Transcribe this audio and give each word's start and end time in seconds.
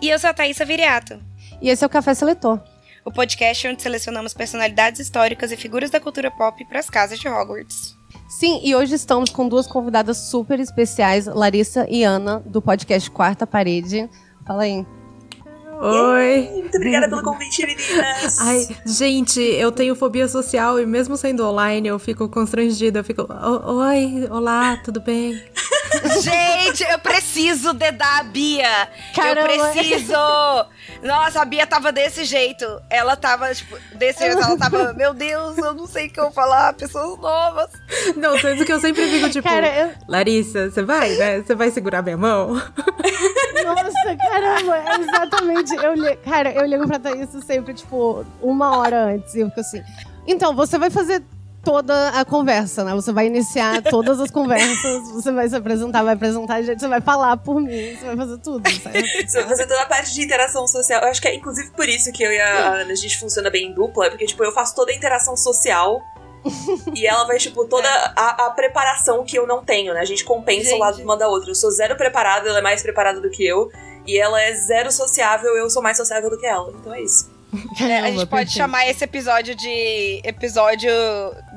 E 0.00 0.10
eu 0.10 0.18
sou 0.18 0.30
a 0.30 0.34
Thaisa 0.34 0.64
Viriato. 0.64 1.18
E 1.60 1.70
esse 1.70 1.82
é 1.82 1.86
o 1.86 1.90
Café 1.90 2.14
Seletor. 2.14 2.60
O 3.04 3.10
podcast 3.10 3.66
onde 3.68 3.82
selecionamos 3.82 4.34
personalidades 4.34 5.00
históricas 5.00 5.50
e 5.52 5.56
figuras 5.56 5.90
da 5.90 6.00
cultura 6.00 6.30
pop 6.30 6.64
para 6.66 6.80
as 6.80 6.90
casas 6.90 7.18
de 7.18 7.28
Hogwarts. 7.28 7.96
Sim, 8.28 8.60
e 8.62 8.74
hoje 8.74 8.94
estamos 8.94 9.30
com 9.30 9.48
duas 9.48 9.66
convidadas 9.66 10.18
super 10.18 10.58
especiais, 10.58 11.26
Larissa 11.26 11.86
e 11.88 12.02
Ana, 12.02 12.42
do 12.44 12.60
podcast 12.60 13.10
Quarta 13.10 13.46
Parede. 13.46 14.10
Fala 14.44 14.64
aí. 14.64 14.84
Oi. 15.78 16.48
Muito 16.52 16.76
obrigada 16.76 17.08
pelo 17.08 17.22
convite, 17.22 17.64
meninas. 17.66 18.38
Ai, 18.40 18.66
gente, 18.86 19.40
eu 19.40 19.70
tenho 19.70 19.94
fobia 19.94 20.26
social 20.26 20.80
e 20.80 20.86
mesmo 20.86 21.16
sendo 21.16 21.46
online 21.46 21.88
eu 21.88 21.98
fico 21.98 22.28
constrangida. 22.28 23.00
Eu 23.00 23.04
fico, 23.04 23.26
oi, 23.30 24.26
olá, 24.30 24.76
tudo 24.78 25.00
bem? 25.00 25.40
Gente, 26.20 26.82
eu 26.84 26.98
preciso 26.98 27.72
dedar 27.72 28.20
a 28.20 28.22
Bia. 28.22 28.88
Caramba. 29.14 29.52
Eu 29.52 29.72
preciso. 29.72 30.12
Nossa, 31.02 31.42
a 31.42 31.44
Bia 31.44 31.66
tava 31.66 31.92
desse 31.92 32.24
jeito. 32.24 32.64
Ela 32.90 33.16
tava, 33.16 33.54
tipo, 33.54 33.76
desse 33.94 34.20
jeito. 34.20 34.42
Ela 34.42 34.56
tava, 34.56 34.92
meu 34.94 35.12
Deus, 35.12 35.58
eu 35.58 35.74
não 35.74 35.86
sei 35.86 36.06
o 36.06 36.10
que 36.10 36.18
eu 36.18 36.24
vou 36.24 36.32
falar. 36.32 36.72
Pessoas 36.74 37.18
novas. 37.18 37.70
Não, 38.16 38.38
tanto 38.38 38.64
que 38.64 38.72
eu 38.72 38.80
sempre 38.80 39.06
fico, 39.08 39.28
tipo, 39.30 39.48
Cara, 39.48 39.66
eu... 39.66 39.92
Larissa, 40.08 40.70
você 40.70 40.82
vai, 40.82 41.10
né? 41.10 41.42
Você 41.42 41.54
vai 41.54 41.70
segurar 41.70 42.02
minha 42.02 42.16
mão? 42.16 42.54
Nossa, 42.54 44.16
caramba, 44.16 44.76
é 44.76 45.00
exatamente. 45.00 45.74
Eu 45.76 45.94
li... 45.94 46.16
Cara, 46.16 46.52
eu 46.52 46.64
ligo 46.64 46.86
pra 46.86 46.98
Thaís 46.98 47.28
sempre, 47.44 47.74
tipo, 47.74 48.24
uma 48.40 48.78
hora 48.78 49.04
antes. 49.06 49.34
E 49.34 49.40
eu 49.40 49.48
fico 49.48 49.60
assim. 49.60 49.82
Então, 50.26 50.54
você 50.54 50.78
vai 50.78 50.90
fazer 50.90 51.22
toda 51.66 52.10
a 52.10 52.24
conversa, 52.24 52.84
né? 52.84 52.94
Você 52.94 53.12
vai 53.12 53.26
iniciar 53.26 53.82
todas 53.90 54.20
as 54.20 54.30
conversas, 54.30 55.10
você 55.10 55.32
vai 55.32 55.48
se 55.48 55.56
apresentar, 55.56 56.04
vai 56.04 56.14
apresentar 56.14 56.54
a 56.54 56.62
gente, 56.62 56.78
você 56.78 56.86
vai 56.86 57.00
falar 57.00 57.36
por 57.38 57.60
mim, 57.60 57.96
você 57.96 58.06
vai 58.06 58.16
fazer 58.16 58.38
tudo, 58.38 58.70
sabe? 58.70 59.02
você 59.26 59.40
vai 59.40 59.48
fazer 59.48 59.66
toda 59.66 59.82
a 59.82 59.86
parte 59.86 60.14
de 60.14 60.22
interação 60.22 60.64
social. 60.68 61.02
Eu 61.02 61.08
acho 61.08 61.20
que 61.20 61.26
é 61.26 61.34
inclusive 61.34 61.72
por 61.72 61.88
isso 61.88 62.12
que 62.12 62.22
eu 62.22 62.30
e 62.30 62.40
a 62.40 62.68
Ana, 62.68 62.92
a 62.92 62.94
gente 62.94 63.18
funciona 63.18 63.50
bem 63.50 63.66
em 63.66 63.74
dupla, 63.74 64.08
porque, 64.10 64.26
tipo, 64.26 64.44
eu 64.44 64.52
faço 64.52 64.76
toda 64.76 64.92
a 64.92 64.94
interação 64.94 65.36
social 65.36 66.00
e 66.94 67.04
ela 67.04 67.24
vai, 67.24 67.38
tipo, 67.38 67.64
toda 67.64 67.88
a, 67.88 68.46
a, 68.46 68.50
preparação 68.50 69.24
que 69.24 69.36
eu 69.36 69.44
não 69.44 69.64
tenho, 69.64 69.92
né? 69.92 69.98
A 69.98 70.04
gente 70.04 70.24
compensa 70.24 70.70
gente. 70.70 70.76
o 70.76 70.78
lado 70.78 70.96
de 70.98 71.02
uma 71.02 71.16
da 71.16 71.26
outra. 71.26 71.50
Eu 71.50 71.54
sou 71.56 71.72
zero 71.72 71.96
preparada, 71.96 72.48
ela 72.48 72.60
é 72.60 72.62
mais 72.62 72.80
preparada 72.80 73.20
do 73.20 73.28
que 73.28 73.44
eu. 73.44 73.72
E 74.06 74.16
ela 74.16 74.40
é 74.40 74.54
zero 74.54 74.92
sociável, 74.92 75.56
eu 75.56 75.68
sou 75.68 75.82
mais 75.82 75.96
sociável 75.96 76.30
do 76.30 76.38
que 76.38 76.46
ela. 76.46 76.72
Então 76.78 76.94
é 76.94 77.02
isso. 77.02 77.34
É, 77.80 77.98
a 78.00 78.10
gente 78.10 78.26
pode 78.26 78.52
chamar 78.52 78.88
esse 78.88 79.04
episódio 79.04 79.54
de 79.54 80.20
episódio 80.24 80.90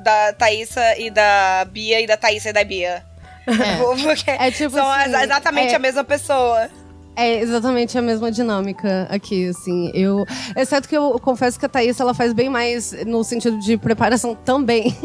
da 0.02 0.32
Thaísa 0.32 0.98
e 0.98 1.10
da 1.10 1.66
Bia 1.70 2.00
e 2.00 2.06
da 2.06 2.16
Thaísa 2.16 2.50
e 2.50 2.52
da 2.52 2.64
Bia. 2.64 3.04
É, 3.46 4.46
é 4.46 4.50
tipo 4.50 4.70
são 4.70 4.90
assim, 4.90 5.14
exatamente 5.16 5.72
é, 5.72 5.76
a 5.76 5.78
mesma 5.78 6.04
pessoa. 6.04 6.68
É 7.16 7.40
exatamente 7.40 7.98
a 7.98 8.02
mesma 8.02 8.30
dinâmica 8.30 9.06
aqui, 9.10 9.48
assim. 9.48 9.90
Eu, 9.94 10.24
exceto 10.56 10.88
que 10.88 10.96
eu 10.96 11.18
confesso 11.20 11.58
que 11.58 11.66
a 11.66 11.68
Thaís 11.68 11.98
ela 11.98 12.14
faz 12.14 12.32
bem 12.32 12.48
mais 12.48 12.92
no 13.04 13.22
sentido 13.24 13.58
de 13.58 13.76
preparação 13.76 14.34
também. 14.34 14.96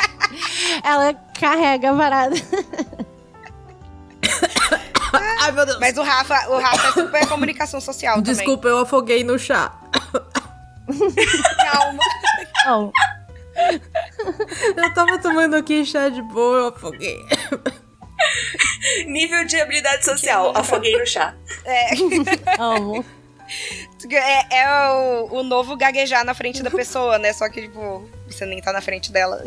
ela 0.82 1.14
carrega 1.38 1.90
a 1.90 1.92
varada. 1.92 2.36
Ai, 5.40 5.52
meu 5.52 5.66
Deus. 5.66 5.78
Mas 5.80 5.96
o 5.96 6.02
Rafa, 6.02 6.48
o 6.48 6.58
Rafa 6.58 6.88
é 6.88 6.92
super 6.92 7.26
comunicação 7.28 7.80
social 7.80 8.20
Desculpa, 8.20 8.62
também. 8.62 8.78
eu 8.78 8.82
afoguei 8.82 9.24
no 9.24 9.38
chá. 9.38 9.72
Calma. 11.70 12.02
Não. 12.64 12.92
Eu 14.76 14.94
tava 14.94 15.18
tomando 15.18 15.54
aqui 15.56 15.84
chá 15.84 16.08
de 16.08 16.22
boa, 16.22 16.58
eu 16.58 16.66
afoguei. 16.68 17.18
Nível 19.06 19.44
de 19.44 19.60
habilidade 19.60 20.04
social, 20.04 20.52
afoguei 20.56 20.96
no 20.98 21.06
chá. 21.06 21.34
É. 21.64 21.90
Amo. 22.58 23.04
É, 24.10 24.58
é 24.58 24.90
o, 24.90 25.38
o 25.38 25.42
novo 25.42 25.76
gaguejar 25.76 26.24
na 26.24 26.34
frente 26.34 26.62
da 26.62 26.70
pessoa, 26.70 27.18
né? 27.18 27.32
Só 27.32 27.48
que, 27.48 27.62
tipo, 27.62 28.08
você 28.28 28.44
nem 28.44 28.60
tá 28.60 28.72
na 28.72 28.80
frente 28.80 29.12
dela. 29.12 29.44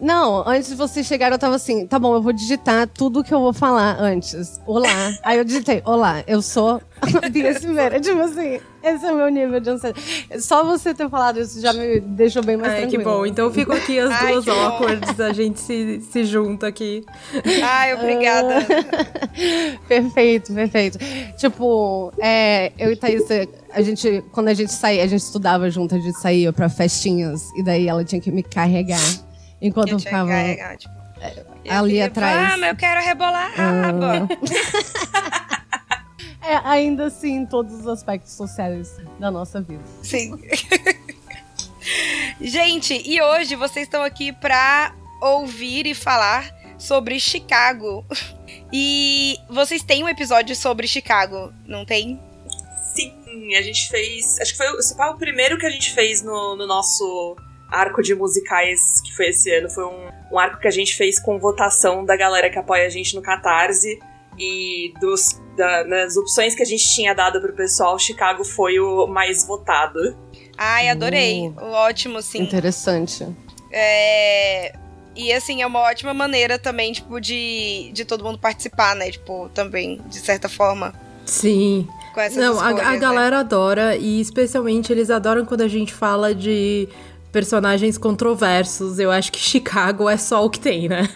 Não, 0.00 0.46
antes 0.46 0.68
de 0.68 0.74
você 0.74 1.02
chegar, 1.02 1.32
eu 1.32 1.38
tava 1.38 1.56
assim, 1.56 1.86
tá 1.86 1.98
bom, 1.98 2.14
eu 2.14 2.22
vou 2.22 2.32
digitar 2.32 2.86
tudo 2.86 3.24
que 3.24 3.32
eu 3.32 3.40
vou 3.40 3.52
falar 3.52 3.96
antes. 3.98 4.60
Olá. 4.66 4.88
Aí 5.24 5.38
eu 5.38 5.44
digitei, 5.44 5.82
olá, 5.84 6.22
eu 6.26 6.42
sou 6.42 6.80
a 7.00 7.28
Bia 7.30 7.58
Silveira. 7.58 7.98
tipo 7.98 8.20
assim, 8.20 8.60
esse 8.82 9.06
é 9.06 9.12
o 9.12 9.16
meu 9.16 9.28
nível 9.28 9.58
de 9.58 9.70
ansiedade. 9.70 10.04
Só 10.40 10.64
você 10.64 10.92
ter 10.92 11.08
falado 11.08 11.40
isso 11.40 11.60
já 11.60 11.72
me 11.72 12.00
deixou 12.00 12.42
bem 12.42 12.56
mais 12.56 12.72
Ai, 12.72 12.80
tranquilo. 12.80 13.02
que 13.02 13.08
bom. 13.08 13.26
Então 13.26 13.50
fico 13.50 13.72
aqui 13.72 13.98
as 13.98 14.10
Ai, 14.10 14.32
duas 14.32 14.46
awkwards, 14.46 15.18
a 15.18 15.32
gente 15.32 15.58
se, 15.60 16.00
se 16.12 16.24
junta 16.24 16.66
aqui. 16.66 17.02
Ai, 17.62 17.94
obrigada. 17.94 18.66
perfeito, 19.88 20.52
perfeito. 20.52 20.98
Tipo, 21.36 22.12
é, 22.18 22.72
eu 22.78 22.92
e 22.92 22.96
Thaís, 22.96 23.24
a 23.72 23.82
gente, 23.82 24.22
quando 24.32 24.48
a 24.48 24.54
gente 24.54 24.72
saía, 24.72 25.02
a 25.02 25.06
gente 25.06 25.22
estudava 25.22 25.70
junto, 25.70 25.94
a 25.94 25.98
gente 25.98 26.18
saía 26.18 26.52
pra 26.52 26.68
festinhas, 26.68 27.42
e 27.56 27.62
daí 27.62 27.88
ela 27.88 28.04
tinha 28.04 28.20
que 28.20 28.30
me 28.30 28.42
carregar. 28.42 29.00
Enquanto 29.60 29.92
eu, 29.92 29.98
ficava 29.98 30.28
carregar, 30.28 30.76
tipo, 30.76 30.94
ali 31.68 32.02
atrás. 32.02 32.62
Ah, 32.62 32.68
eu 32.68 32.76
quero 32.76 33.00
rebolar 33.00 33.52
a 33.58 33.70
raba. 33.70 34.28
é, 36.42 36.56
ainda 36.64 37.06
assim, 37.06 37.36
em 37.36 37.46
todos 37.46 37.74
os 37.74 37.86
aspectos 37.86 38.32
sociais 38.32 38.96
da 39.18 39.30
nossa 39.30 39.60
vida. 39.60 39.82
Sim. 40.02 40.38
Gente, 42.40 43.00
e 43.04 43.22
hoje 43.22 43.54
vocês 43.54 43.86
estão 43.86 44.02
aqui 44.02 44.32
pra 44.32 44.92
ouvir 45.20 45.86
e 45.86 45.94
falar 45.94 46.54
sobre 46.78 47.18
Chicago. 47.18 48.04
E 48.72 49.38
vocês 49.48 49.82
têm 49.82 50.04
um 50.04 50.08
episódio 50.08 50.54
sobre 50.54 50.86
Chicago, 50.86 51.52
não 51.66 51.84
tem? 51.84 52.20
Sim, 52.94 53.54
a 53.54 53.62
gente 53.62 53.88
fez. 53.88 54.38
Acho 54.40 54.52
que 54.52 54.58
foi, 54.58 54.82
foi 54.82 55.06
o 55.06 55.16
primeiro 55.16 55.58
que 55.58 55.66
a 55.66 55.70
gente 55.70 55.92
fez 55.92 56.22
no, 56.22 56.56
no 56.56 56.66
nosso 56.66 57.36
arco 57.70 58.02
de 58.02 58.14
musicais 58.14 59.00
que 59.02 59.14
foi 59.14 59.28
esse 59.28 59.52
ano. 59.52 59.70
Foi 59.70 59.84
um, 59.84 60.08
um 60.32 60.38
arco 60.38 60.60
que 60.60 60.68
a 60.68 60.70
gente 60.70 60.94
fez 60.94 61.18
com 61.18 61.38
votação 61.38 62.04
da 62.04 62.16
galera 62.16 62.50
que 62.50 62.58
apoia 62.58 62.86
a 62.86 62.90
gente 62.90 63.14
no 63.14 63.22
Catarse. 63.22 63.98
E 64.38 64.92
dos, 65.00 65.40
da, 65.56 65.82
das 65.82 66.16
opções 66.16 66.54
que 66.54 66.62
a 66.62 66.66
gente 66.66 66.84
tinha 66.94 67.14
dado 67.14 67.40
pro 67.40 67.54
pessoal, 67.54 67.98
Chicago 67.98 68.44
foi 68.44 68.78
o 68.78 69.06
mais 69.06 69.46
votado. 69.46 70.16
Ai, 70.58 70.90
adorei. 70.90 71.48
Uh, 71.48 71.62
Ótimo, 71.62 72.20
sim. 72.20 72.42
Interessante. 72.42 73.26
É... 73.72 74.74
E 75.14 75.32
assim, 75.32 75.62
é 75.62 75.66
uma 75.66 75.80
ótima 75.80 76.12
maneira 76.12 76.58
também, 76.58 76.92
tipo, 76.92 77.18
de, 77.18 77.90
de 77.94 78.04
todo 78.04 78.22
mundo 78.22 78.38
participar, 78.38 78.94
né? 78.94 79.10
Tipo, 79.10 79.48
também, 79.54 80.02
de 80.06 80.18
certa 80.18 80.48
forma. 80.48 80.92
Sim. 81.24 81.88
Não, 82.34 82.54
escolhas, 82.54 82.80
a, 82.80 82.88
a 82.88 82.92
né? 82.92 82.98
galera 82.98 83.40
adora, 83.40 83.96
e 83.96 84.20
especialmente 84.20 84.90
eles 84.90 85.10
adoram 85.10 85.44
quando 85.44 85.60
a 85.60 85.68
gente 85.68 85.92
fala 85.92 86.34
de 86.34 86.88
personagens 87.36 87.98
controversos. 87.98 88.98
Eu 88.98 89.10
acho 89.10 89.30
que 89.30 89.38
Chicago 89.38 90.08
é 90.08 90.16
só 90.16 90.42
o 90.42 90.48
que 90.48 90.58
tem, 90.58 90.88
né? 90.88 91.06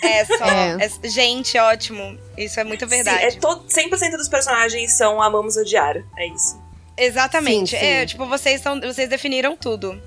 É, 0.00 0.24
só. 0.24 0.44
É. 0.44 0.78
É, 0.80 1.08
gente, 1.08 1.58
ótimo. 1.58 2.16
Isso 2.38 2.60
é 2.60 2.62
muito 2.62 2.86
verdade. 2.86 3.32
Sim, 3.32 3.36
é 3.36 3.40
todo, 3.40 3.66
100% 3.66 4.12
dos 4.16 4.28
personagens 4.28 4.96
são 4.96 5.20
amamos 5.20 5.56
odiar. 5.56 5.96
É 6.16 6.28
isso. 6.28 6.62
Exatamente. 6.96 7.70
Sim, 7.70 7.78
sim. 7.78 7.84
É, 7.84 8.06
tipo, 8.06 8.24
vocês, 8.26 8.60
são, 8.60 8.80
vocês 8.80 9.08
definiram 9.10 9.56
tudo. 9.56 10.00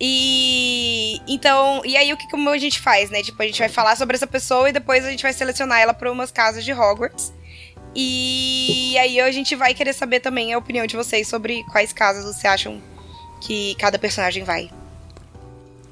E 0.00 1.20
então, 1.28 1.80
e 1.84 1.96
aí 1.96 2.12
o 2.12 2.16
que 2.16 2.28
como 2.28 2.50
a 2.50 2.58
gente 2.58 2.80
faz, 2.80 3.08
né? 3.08 3.22
Tipo, 3.22 3.40
a 3.40 3.46
gente 3.46 3.60
vai 3.60 3.68
falar 3.68 3.96
sobre 3.96 4.16
essa 4.16 4.26
pessoa 4.26 4.68
e 4.68 4.72
depois 4.72 5.04
a 5.04 5.10
gente 5.10 5.22
vai 5.22 5.32
selecionar 5.32 5.78
ela 5.78 5.94
para 5.94 6.10
umas 6.10 6.32
casas 6.32 6.64
de 6.64 6.72
Hogwarts. 6.72 7.32
E 7.94 8.96
aí 8.98 9.20
a 9.20 9.30
gente 9.30 9.54
vai 9.54 9.74
querer 9.74 9.92
saber 9.92 10.18
também 10.18 10.52
a 10.52 10.58
opinião 10.58 10.86
de 10.86 10.96
vocês 10.96 11.28
sobre 11.28 11.62
quais 11.70 11.92
casas 11.92 12.24
vocês 12.24 12.44
acham 12.44 12.82
que 13.42 13.74
cada 13.74 13.98
personagem 13.98 14.44
vai. 14.44 14.70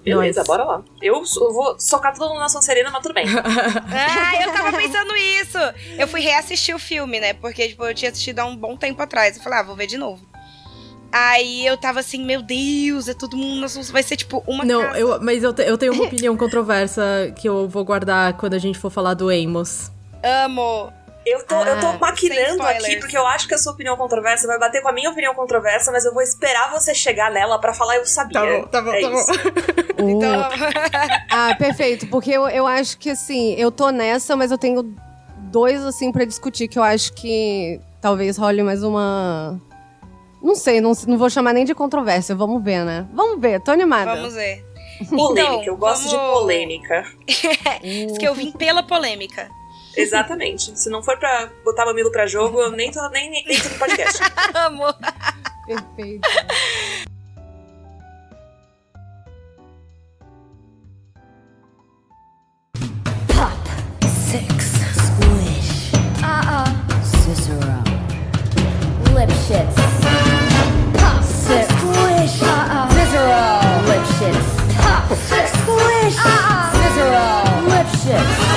Beleza, 0.02 0.43
bora 0.44 0.64
lá. 0.64 0.82
Eu, 1.02 1.23
eu 1.23 1.52
vou 1.52 1.79
socar 1.79 2.14
todo 2.14 2.29
mundo 2.31 2.41
na 2.41 2.49
Sonserina, 2.49 2.91
mas 2.91 3.02
tudo 3.02 3.12
bem. 3.12 3.26
ah, 3.29 4.43
eu 4.43 4.52
tava 4.52 4.73
pensando 4.76 5.14
isso. 5.14 5.58
Eu 5.99 6.08
fui 6.08 6.20
reassistir 6.20 6.75
o 6.75 6.79
filme, 6.79 7.20
né? 7.20 7.35
Porque, 7.35 7.69
tipo, 7.69 7.85
eu 7.85 7.94
tinha 7.94 8.11
assistido 8.11 8.38
há 8.38 8.47
um 8.47 8.56
bom 8.56 8.76
tempo 8.76 9.02
atrás. 9.02 9.37
Eu 9.37 9.43
falei, 9.43 9.58
ah, 9.58 9.62
vou 9.62 9.76
ver 9.76 9.87
de 9.87 9.99
novo. 9.99 10.25
Aí 11.12 11.67
eu 11.67 11.76
tava 11.76 12.00
assim, 12.00 12.25
meu 12.25 12.41
Deus, 12.41 13.08
é 13.08 13.14
todo 13.14 13.37
mundo. 13.37 13.67
Vai 13.91 14.03
ser 14.03 14.17
tipo 14.17 14.43
uma 14.46 14.64
Não, 14.64 14.81
casa. 14.81 14.99
eu, 14.99 15.20
mas 15.20 15.43
eu, 15.43 15.53
te, 15.53 15.62
eu 15.64 15.76
tenho 15.76 15.93
uma 15.93 16.05
opinião 16.05 16.37
controversa 16.37 17.03
que 17.37 17.49
eu 17.49 17.69
vou 17.69 17.85
guardar 17.85 18.35
quando 18.35 18.55
a 18.55 18.58
gente 18.58 18.79
for 18.79 18.91
falar 18.91 19.14
do 19.14 19.29
Amos. 19.29 19.91
Amo. 20.23 20.93
Eu 21.25 21.44
tô, 21.44 21.55
ah, 21.55 21.69
eu 21.69 21.81
tô 21.81 21.99
maquinando 21.99 22.62
aqui, 22.62 22.96
porque 22.96 23.17
eu 23.17 23.26
acho 23.26 23.46
que 23.46 23.55
a 23.55 23.58
sua 23.58 23.72
opinião 23.72 23.96
controversa 23.96 24.46
vai 24.46 24.58
bater 24.58 24.81
com 24.81 24.88
a 24.88 24.93
minha 24.93 25.11
opinião 25.11 25.34
controversa, 25.34 25.93
mas 25.93 26.05
eu 26.05 26.14
vou 26.14 26.22
esperar 26.22 26.70
você 26.70 26.94
chegar 26.94 27.31
nela 27.31 27.61
para 27.61 27.75
falar 27.75 27.96
eu 27.96 28.06
sabia. 28.06 28.40
Tá 28.40 28.46
bom, 28.46 28.67
tá 28.67 28.82
bom, 28.82 28.93
é 28.93 29.00
tá 29.02 29.11
bom. 29.11 29.25
então... 30.08 30.49
ah, 31.31 31.55
perfeito, 31.58 32.06
porque 32.06 32.31
eu, 32.31 32.49
eu 32.49 32.67
acho 32.67 32.96
que 32.99 33.11
assim, 33.11 33.55
eu 33.55 33.70
tô 33.70 33.90
nessa, 33.90 34.34
mas 34.34 34.50
eu 34.50 34.56
tenho 34.56 34.94
dois 35.50 35.84
assim 35.84 36.11
para 36.11 36.25
discutir 36.25 36.69
que 36.69 36.78
eu 36.78 36.82
acho 36.82 37.12
que 37.12 37.78
talvez 38.00 38.38
role 38.38 38.62
mais 38.62 38.82
uma. 38.82 39.61
Não 40.43 40.55
sei, 40.55 40.81
não, 40.81 40.93
não 41.06 41.19
vou 41.19 41.28
chamar 41.28 41.52
nem 41.52 41.67
de 41.67 41.75
controvérsia, 41.75 42.34
vamos 42.34 42.62
ver, 42.64 42.82
né? 42.82 43.06
Vamos 43.12 43.38
ver, 43.38 43.61
tô 43.61 43.70
animada. 43.70 44.14
Vamos 44.17 44.34
ver. 44.34 44.64
Polêmica, 45.08 45.43
então, 45.43 45.64
eu 45.64 45.76
gosto 45.76 46.08
vamos... 46.08 46.12
de 46.12 46.40
polêmica. 46.40 47.05
Diz 47.82 48.19
que 48.19 48.26
eu 48.26 48.34
vim 48.34 48.52
pela 48.52 48.82
polêmica. 48.82 49.50
Exatamente. 49.96 50.78
Se 50.78 50.88
não 50.90 51.02
for 51.02 51.19
pra 51.19 51.50
botar 51.64 51.84
mamilo 51.84 52.10
pra 52.10 52.26
jogo, 52.26 52.60
eu 52.60 52.70
nem 52.70 52.90
tô, 52.90 53.08
nem, 53.10 53.31
nem, 53.31 53.44
nem 53.44 53.60
tô 53.60 53.69
no 53.69 53.78
podcast. 53.78 54.19
Amor. 54.54 54.94
Perfeito. 55.66 56.28
Pop. 63.28 63.58
Six. 64.06 64.48
Squish. 64.94 65.93
Uh-uh. 66.22 66.69
Cicero. 67.04 67.82
Pop. 70.98 71.25
Six. 71.25 71.66
Squish. 71.66 72.43
Uh-uh. 72.43 72.88
Cicero. 72.90 73.60
Pop. 74.76 75.08
Six. 75.28 75.50
Squish. 75.50 76.19
Uh-uh. 76.19 76.70
Cicero. 76.72 78.50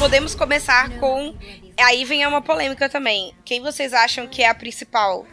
Podemos 0.00 0.34
começar 0.34 0.90
com. 0.98 1.32
Aí 1.78 2.04
vem 2.04 2.26
uma 2.26 2.42
polêmica 2.42 2.88
também. 2.88 3.32
Quem 3.44 3.62
vocês 3.62 3.92
acham 3.92 4.26
que 4.26 4.42
é 4.42 4.48
a 4.48 4.54
principal? 4.54 5.24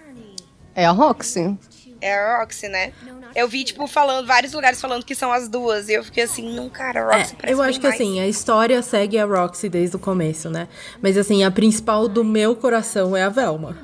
É 0.75 0.86
a 0.86 0.92
Roxy. 0.92 1.58
É 2.00 2.14
a 2.14 2.40
Roxy, 2.40 2.68
né? 2.68 2.94
Eu 3.36 3.48
vi, 3.48 3.64
tipo, 3.64 3.88
falando, 3.88 4.28
vários 4.28 4.54
lugares 4.54 4.80
falando 4.80 5.04
que 5.04 5.16
são 5.16 5.31
as 5.31 5.50
duas. 5.50 5.90
E 5.90 5.94
eu 5.94 6.04
fiquei 6.04 6.24
assim, 6.24 6.56
não, 6.56 6.70
cara, 6.70 7.02
a 7.02 7.18
Roxy 7.18 7.36
é, 7.42 7.52
Eu 7.52 7.62
acho 7.64 7.80
que 7.80 7.88
mais. 7.88 8.00
assim, 8.00 8.20
a 8.20 8.28
história 8.28 8.80
segue 8.84 9.18
a 9.18 9.25
Roxy 9.25 9.70
desde 9.70 9.96
o 9.96 10.00
começo, 10.00 10.52
né? 10.52 10.68
Mas 11.02 11.18
assim, 11.18 11.44
a 11.44 11.50
principal 11.50 12.08
do 12.08 12.24
meu 12.24 12.56
coração 12.56 13.18
é 13.18 13.24
a 13.24 13.30
Velma. 13.30 13.75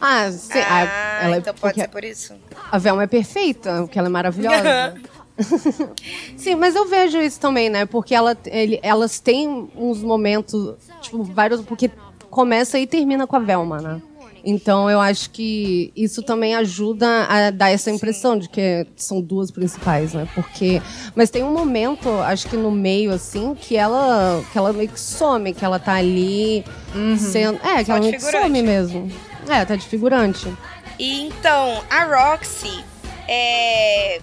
Ah, 0.00 0.30
sim. 0.30 0.58
Ah, 0.58 1.20
ela 1.22 1.36
é 1.36 1.38
então 1.38 1.54
pode 1.54 1.74
ser 1.74 1.88
por 1.88 2.04
isso. 2.04 2.34
A 2.70 2.78
Velma 2.78 3.04
é 3.04 3.06
perfeita, 3.06 3.82
porque 3.82 3.98
ela 3.98 4.08
é 4.08 4.10
maravilhosa. 4.10 4.94
Sim, 6.36 6.56
mas 6.56 6.74
eu 6.76 6.86
vejo 6.86 7.18
isso 7.18 7.40
também, 7.40 7.70
né? 7.70 7.86
Porque 7.86 8.14
ela, 8.14 8.36
ele, 8.44 8.78
elas 8.82 9.20
têm 9.20 9.70
uns 9.74 10.02
momentos, 10.02 10.74
tipo, 11.00 11.22
vários. 11.22 11.62
Porque 11.62 11.90
começa 12.28 12.78
e 12.78 12.86
termina 12.86 13.26
com 13.26 13.36
a 13.36 13.40
Velma, 13.40 13.80
né? 13.80 14.02
Então 14.44 14.90
eu 14.90 15.00
acho 15.00 15.30
que 15.30 15.92
isso 15.94 16.22
também 16.22 16.54
ajuda 16.54 17.26
a 17.26 17.50
dar 17.50 17.70
essa 17.70 17.90
impressão 17.90 18.38
de 18.38 18.48
que 18.48 18.86
são 18.96 19.20
duas 19.20 19.50
principais, 19.50 20.14
né? 20.14 20.26
Porque. 20.34 20.80
Mas 21.14 21.30
tem 21.30 21.42
um 21.42 21.52
momento, 21.52 22.08
acho 22.20 22.48
que 22.48 22.56
no 22.56 22.70
meio, 22.70 23.12
assim, 23.12 23.54
que 23.54 23.76
ela, 23.76 24.42
que 24.50 24.56
ela 24.56 24.72
meio 24.72 24.88
que 24.88 25.00
some, 25.00 25.52
que 25.52 25.64
ela 25.64 25.78
tá 25.78 25.94
ali 25.94 26.64
uhum. 26.94 27.16
sendo. 27.18 27.58
É, 27.62 27.78
que 27.78 27.86
Só 27.86 27.92
ela 27.92 28.00
meio 28.00 28.12
que 28.14 28.20
some 28.20 28.62
mesmo. 28.62 29.10
É, 29.48 29.64
tá 29.64 29.76
de 29.76 29.86
figurante. 29.86 30.52
E 30.98 31.22
então, 31.22 31.82
a 31.88 32.04
Roxy 32.04 32.84
é 33.28 34.20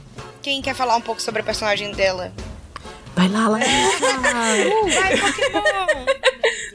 quem 0.47 0.61
quer 0.61 0.73
falar 0.73 0.95
um 0.95 1.01
pouco 1.01 1.21
sobre 1.21 1.41
a 1.41 1.43
personagem 1.43 1.91
dela? 1.91 2.31
Vai 3.15 3.27
lá, 3.27 3.49
lá. 3.49 3.57
uh, 3.59 4.89
vai, 4.89 5.17
Pokémon! 5.17 5.61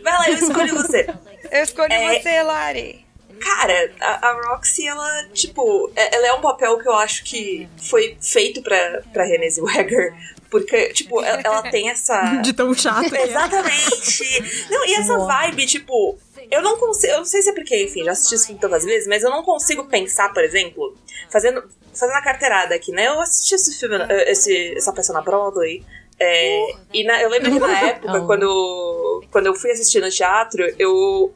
Vai 0.03 0.13
lá, 0.13 0.29
eu 0.29 0.35
escolho 0.35 0.75
você. 0.75 1.07
Eu 1.51 1.63
escolho 1.63 1.93
é... 1.93 2.21
você, 2.21 2.43
Lari. 2.43 3.07
Cara, 3.41 3.93
a, 4.01 4.29
a, 4.29 4.33
Roxy, 4.49 4.87
ela, 4.87 5.25
tipo, 5.33 5.91
é, 5.97 6.17
ela 6.17 6.27
é 6.27 6.33
um 6.35 6.41
papel 6.41 6.79
que 6.79 6.89
eu 6.89 6.95
acho 6.95 7.25
que 7.25 7.67
foi 7.79 8.17
feito 8.21 8.61
pra, 8.63 9.03
pra 9.13 9.25
Renée 9.25 9.51
Zellweger. 9.51 10.15
Porque, 10.51 10.93
tipo, 10.93 11.23
ela, 11.23 11.41
ela 11.43 11.63
tem 11.71 11.89
essa. 11.89 12.21
De 12.45 12.53
tão 12.53 12.75
chato. 12.75 13.11
Exatamente! 13.15 14.67
Não, 14.71 14.85
e 14.85 14.95
essa 14.97 15.17
vibe, 15.17 15.65
tipo, 15.65 16.19
eu 16.53 16.63
não 16.63 16.79
consigo. 16.79 17.13
Eu 17.15 17.19
não 17.19 17.25
sei 17.25 17.41
se 17.41 17.49
é 17.49 17.55
porque, 17.55 17.85
enfim, 17.85 18.05
já 18.05 18.13
assisti 18.13 18.35
esse 18.35 18.47
filme 18.47 18.61
tantas 18.61 18.85
vezes, 18.85 19.09
mas 19.09 19.23
eu 19.23 19.31
não 19.31 19.43
consigo 19.43 19.85
pensar, 19.85 20.33
por 20.33 20.45
exemplo, 20.45 20.95
fazendo 21.31 21.65
fazendo 21.95 22.17
a 22.17 22.23
carteirada 22.23 22.75
aqui, 22.75 22.93
né? 22.93 23.09
Eu 23.09 23.21
assisti 23.21 23.55
esse 23.55 23.79
filme, 23.79 23.97
eh, 23.97 24.31
esse, 24.31 24.75
essa 24.77 24.93
peça 24.93 25.13
na 25.13 25.23
Broadway. 25.23 25.85
É, 26.19 26.67
e 26.93 27.05
na, 27.05 27.21
eu 27.21 27.29
lembro 27.31 27.51
que 27.51 27.59
na 27.59 27.81
época, 27.81 28.21
quando, 28.27 29.25
quando 29.31 29.47
eu 29.47 29.55
fui 29.55 29.71
assistir 29.71 30.01
no 30.01 30.11
teatro, 30.11 30.63
eu 30.79 31.35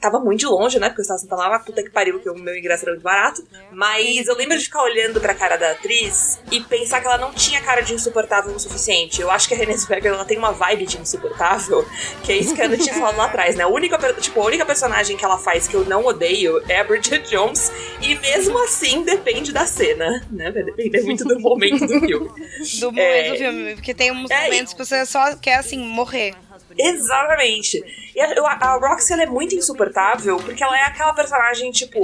tava 0.00 0.18
muito 0.20 0.40
de 0.40 0.46
longe, 0.46 0.78
né? 0.78 0.88
Porque 0.88 1.00
eu 1.00 1.02
estava 1.02 1.18
sentada 1.18 1.48
lá, 1.48 1.58
puta 1.58 1.82
que 1.82 1.90
pariu, 1.90 2.20
que 2.20 2.30
o 2.30 2.34
meu 2.34 2.56
ingresso 2.56 2.84
era 2.84 2.92
muito 2.92 3.02
barato. 3.02 3.46
Mas 3.72 4.26
eu 4.26 4.36
lembro 4.36 4.56
de 4.56 4.64
ficar 4.64 4.82
olhando 4.82 5.20
pra 5.20 5.34
cara 5.34 5.56
da 5.56 5.72
atriz 5.72 6.40
e 6.50 6.60
pensar 6.60 7.00
que 7.00 7.06
ela 7.06 7.18
não 7.18 7.32
tinha 7.32 7.60
cara 7.60 7.80
de 7.80 7.94
insuportável 7.94 8.54
o 8.54 8.60
suficiente. 8.60 9.20
Eu 9.20 9.30
acho 9.30 9.48
que 9.48 9.54
a 9.54 9.56
Renée 9.56 9.76
Zellweger, 9.76 10.12
ela 10.12 10.24
tem 10.24 10.38
uma 10.38 10.52
vibe 10.52 10.86
de 10.86 10.98
insuportável, 10.98 11.86
que 12.22 12.32
é 12.32 12.36
isso 12.36 12.54
que 12.54 12.62
a 12.62 12.64
Ana 12.64 12.76
tinha 12.76 12.94
falado 12.94 13.16
lá 13.16 13.26
atrás, 13.26 13.56
né? 13.56 13.64
A 13.64 13.68
única, 13.68 13.98
tipo, 14.14 14.40
a 14.40 14.44
única 14.44 14.64
personagem 14.64 15.16
que 15.16 15.24
ela 15.24 15.38
faz 15.38 15.66
que 15.66 15.74
eu 15.74 15.84
não 15.84 16.04
odeio 16.04 16.62
é 16.68 16.80
a 16.80 16.84
Bridget 16.84 17.28
Jones, 17.30 17.70
e 18.00 18.14
mesmo 18.16 18.58
assim 18.64 19.02
depende 19.02 19.52
da 19.52 19.66
cena, 19.66 20.26
né? 20.30 20.50
Vai 20.50 20.62
depender 20.62 21.02
muito 21.02 21.24
do 21.24 21.38
momento 21.40 21.86
do 21.86 22.00
filme. 22.00 22.28
Do 22.80 22.92
momento 22.92 23.00
é... 23.00 23.30
do 23.30 23.36
filme, 23.36 23.74
porque 23.74 23.94
tem 23.94 24.12
uns 24.12 24.30
é, 24.30 24.44
momentos 24.44 24.72
que 24.72 24.84
você 24.84 25.04
só 25.06 25.34
quer, 25.36 25.56
assim, 25.56 25.78
morrer. 25.78 26.34
Exatamente. 26.78 27.82
E 28.14 28.20
a, 28.20 28.52
a, 28.60 28.76
Roxy 28.76 29.12
ela 29.12 29.24
é 29.24 29.26
muito 29.26 29.54
insuportável 29.54 30.36
porque 30.38 30.62
ela 30.62 30.78
é 30.78 30.82
aquela 30.82 31.12
personagem, 31.12 31.70
tipo. 31.72 31.98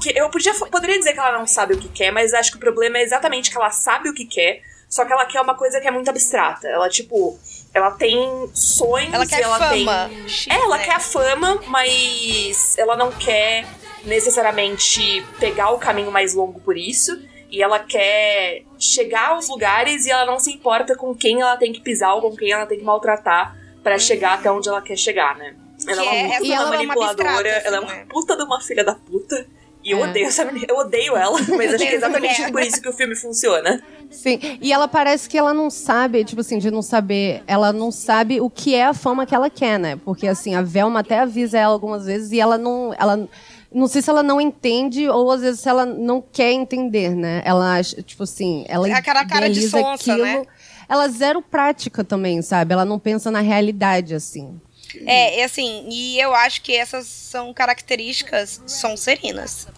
Que 0.00 0.16
eu 0.16 0.30
podia, 0.30 0.54
poderia 0.54 0.96
dizer 0.96 1.12
que 1.12 1.18
ela 1.18 1.36
não 1.36 1.46
sabe 1.46 1.74
o 1.74 1.78
que 1.78 1.88
quer, 1.88 2.12
mas 2.12 2.32
acho 2.32 2.52
que 2.52 2.56
o 2.56 2.60
problema 2.60 2.98
é 2.98 3.02
exatamente 3.02 3.50
que 3.50 3.56
ela 3.56 3.70
sabe 3.70 4.08
o 4.08 4.14
que 4.14 4.24
quer, 4.24 4.62
só 4.88 5.04
que 5.04 5.12
ela 5.12 5.26
quer 5.26 5.40
uma 5.40 5.56
coisa 5.56 5.80
que 5.80 5.88
é 5.88 5.90
muito 5.90 6.08
abstrata. 6.08 6.66
Ela, 6.68 6.88
tipo. 6.88 7.38
Ela 7.74 7.90
tem 7.90 8.50
sonhos 8.54 9.12
ela 9.12 9.26
quer 9.26 9.42
ela 9.42 9.58
fama. 9.58 10.08
tem. 10.08 10.28
X, 10.28 10.46
é, 10.50 10.54
ela 10.54 10.78
né? 10.78 10.84
quer 10.84 10.94
a 10.94 11.00
fama, 11.00 11.60
mas 11.66 12.78
ela 12.78 12.96
não 12.96 13.12
quer 13.12 13.66
necessariamente 14.04 15.22
pegar 15.38 15.70
o 15.70 15.78
caminho 15.78 16.10
mais 16.10 16.32
longo 16.32 16.60
por 16.60 16.76
isso. 16.78 17.20
E 17.50 17.62
ela 17.62 17.78
quer 17.78 18.62
chegar 18.78 19.30
aos 19.30 19.48
lugares 19.48 20.06
e 20.06 20.10
ela 20.10 20.26
não 20.26 20.38
se 20.38 20.50
importa 20.52 20.94
com 20.94 21.14
quem 21.14 21.40
ela 21.40 21.56
tem 21.56 21.72
que 21.72 21.80
pisar 21.80 22.14
ou 22.14 22.22
com 22.22 22.36
quem 22.36 22.52
ela 22.52 22.66
tem 22.66 22.78
que 22.78 22.84
maltratar 22.84 23.57
para 23.88 23.98
chegar 23.98 24.34
até 24.34 24.52
onde 24.52 24.68
ela 24.68 24.82
quer 24.82 24.96
chegar, 24.98 25.34
né? 25.38 25.54
Ela 25.86 26.04
é 26.04 26.26
uma, 26.26 26.38
puta 26.38 26.52
ela 26.52 26.70
manipuladora, 26.70 27.48
é 27.48 27.66
ela 27.66 27.76
é 27.76 27.80
uma 27.80 27.88
assim, 27.88 27.98
né? 28.00 28.06
puta 28.10 28.36
de 28.36 28.42
uma 28.42 28.60
filha 28.60 28.84
da 28.84 28.94
puta. 28.94 29.46
E 29.82 29.92
eu 29.92 30.04
é. 30.04 30.08
odeio 30.10 30.26
essa 30.26 30.44
menina, 30.44 30.66
eu 30.68 30.76
odeio 30.76 31.16
ela, 31.16 31.38
mas 31.56 31.72
acho 31.72 31.84
que 31.84 31.90
é 31.90 31.94
exatamente 31.94 32.52
por 32.52 32.60
isso 32.60 32.82
que 32.82 32.88
o 32.88 32.92
filme 32.92 33.16
funciona. 33.16 33.82
Sim, 34.10 34.38
e 34.60 34.72
ela 34.72 34.86
parece 34.86 35.26
que 35.26 35.38
ela 35.38 35.54
não 35.54 35.70
sabe, 35.70 36.22
tipo 36.24 36.42
assim, 36.42 36.58
de 36.58 36.70
não 36.70 36.82
saber, 36.82 37.42
ela 37.46 37.72
não 37.72 37.90
sabe 37.90 38.40
o 38.42 38.50
que 38.50 38.74
é 38.74 38.84
a 38.84 38.92
fama 38.92 39.24
que 39.24 39.34
ela 39.34 39.48
quer, 39.48 39.78
né? 39.78 39.98
Porque 40.04 40.26
assim, 40.26 40.54
a 40.54 40.60
Velma 40.60 41.00
até 41.00 41.20
avisa 41.20 41.56
ela 41.56 41.72
algumas 41.72 42.04
vezes 42.04 42.30
e 42.32 42.40
ela 42.40 42.58
não, 42.58 42.94
ela 42.98 43.26
não 43.72 43.86
sei 43.86 44.02
se 44.02 44.10
ela 44.10 44.22
não 44.22 44.40
entende 44.40 45.08
ou 45.08 45.30
às 45.30 45.40
vezes 45.40 45.66
ela 45.66 45.86
não 45.86 46.20
quer 46.20 46.52
entender, 46.52 47.14
né? 47.14 47.40
Ela 47.44 47.78
acha, 47.78 48.02
tipo 48.02 48.24
assim, 48.24 48.66
ela 48.68 48.86
é 48.86 48.92
aquela 48.92 49.24
cara 49.26 49.48
de 49.48 49.62
sonsa, 49.62 50.12
aquilo, 50.12 50.24
né? 50.24 50.42
Ela 50.88 51.04
é 51.04 51.08
zero 51.08 51.42
prática 51.42 52.02
também, 52.02 52.40
sabe? 52.42 52.72
Ela 52.72 52.84
não 52.84 52.98
pensa 52.98 53.30
na 53.30 53.40
realidade, 53.40 54.14
assim. 54.14 54.60
É, 55.04 55.40
é 55.40 55.44
assim, 55.44 55.86
e 55.90 56.18
eu 56.18 56.34
acho 56.34 56.62
que 56.62 56.74
essas 56.74 57.06
são 57.06 57.52
características 57.52 58.62
sonserinas. 58.66 59.68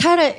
Cara, 0.00 0.36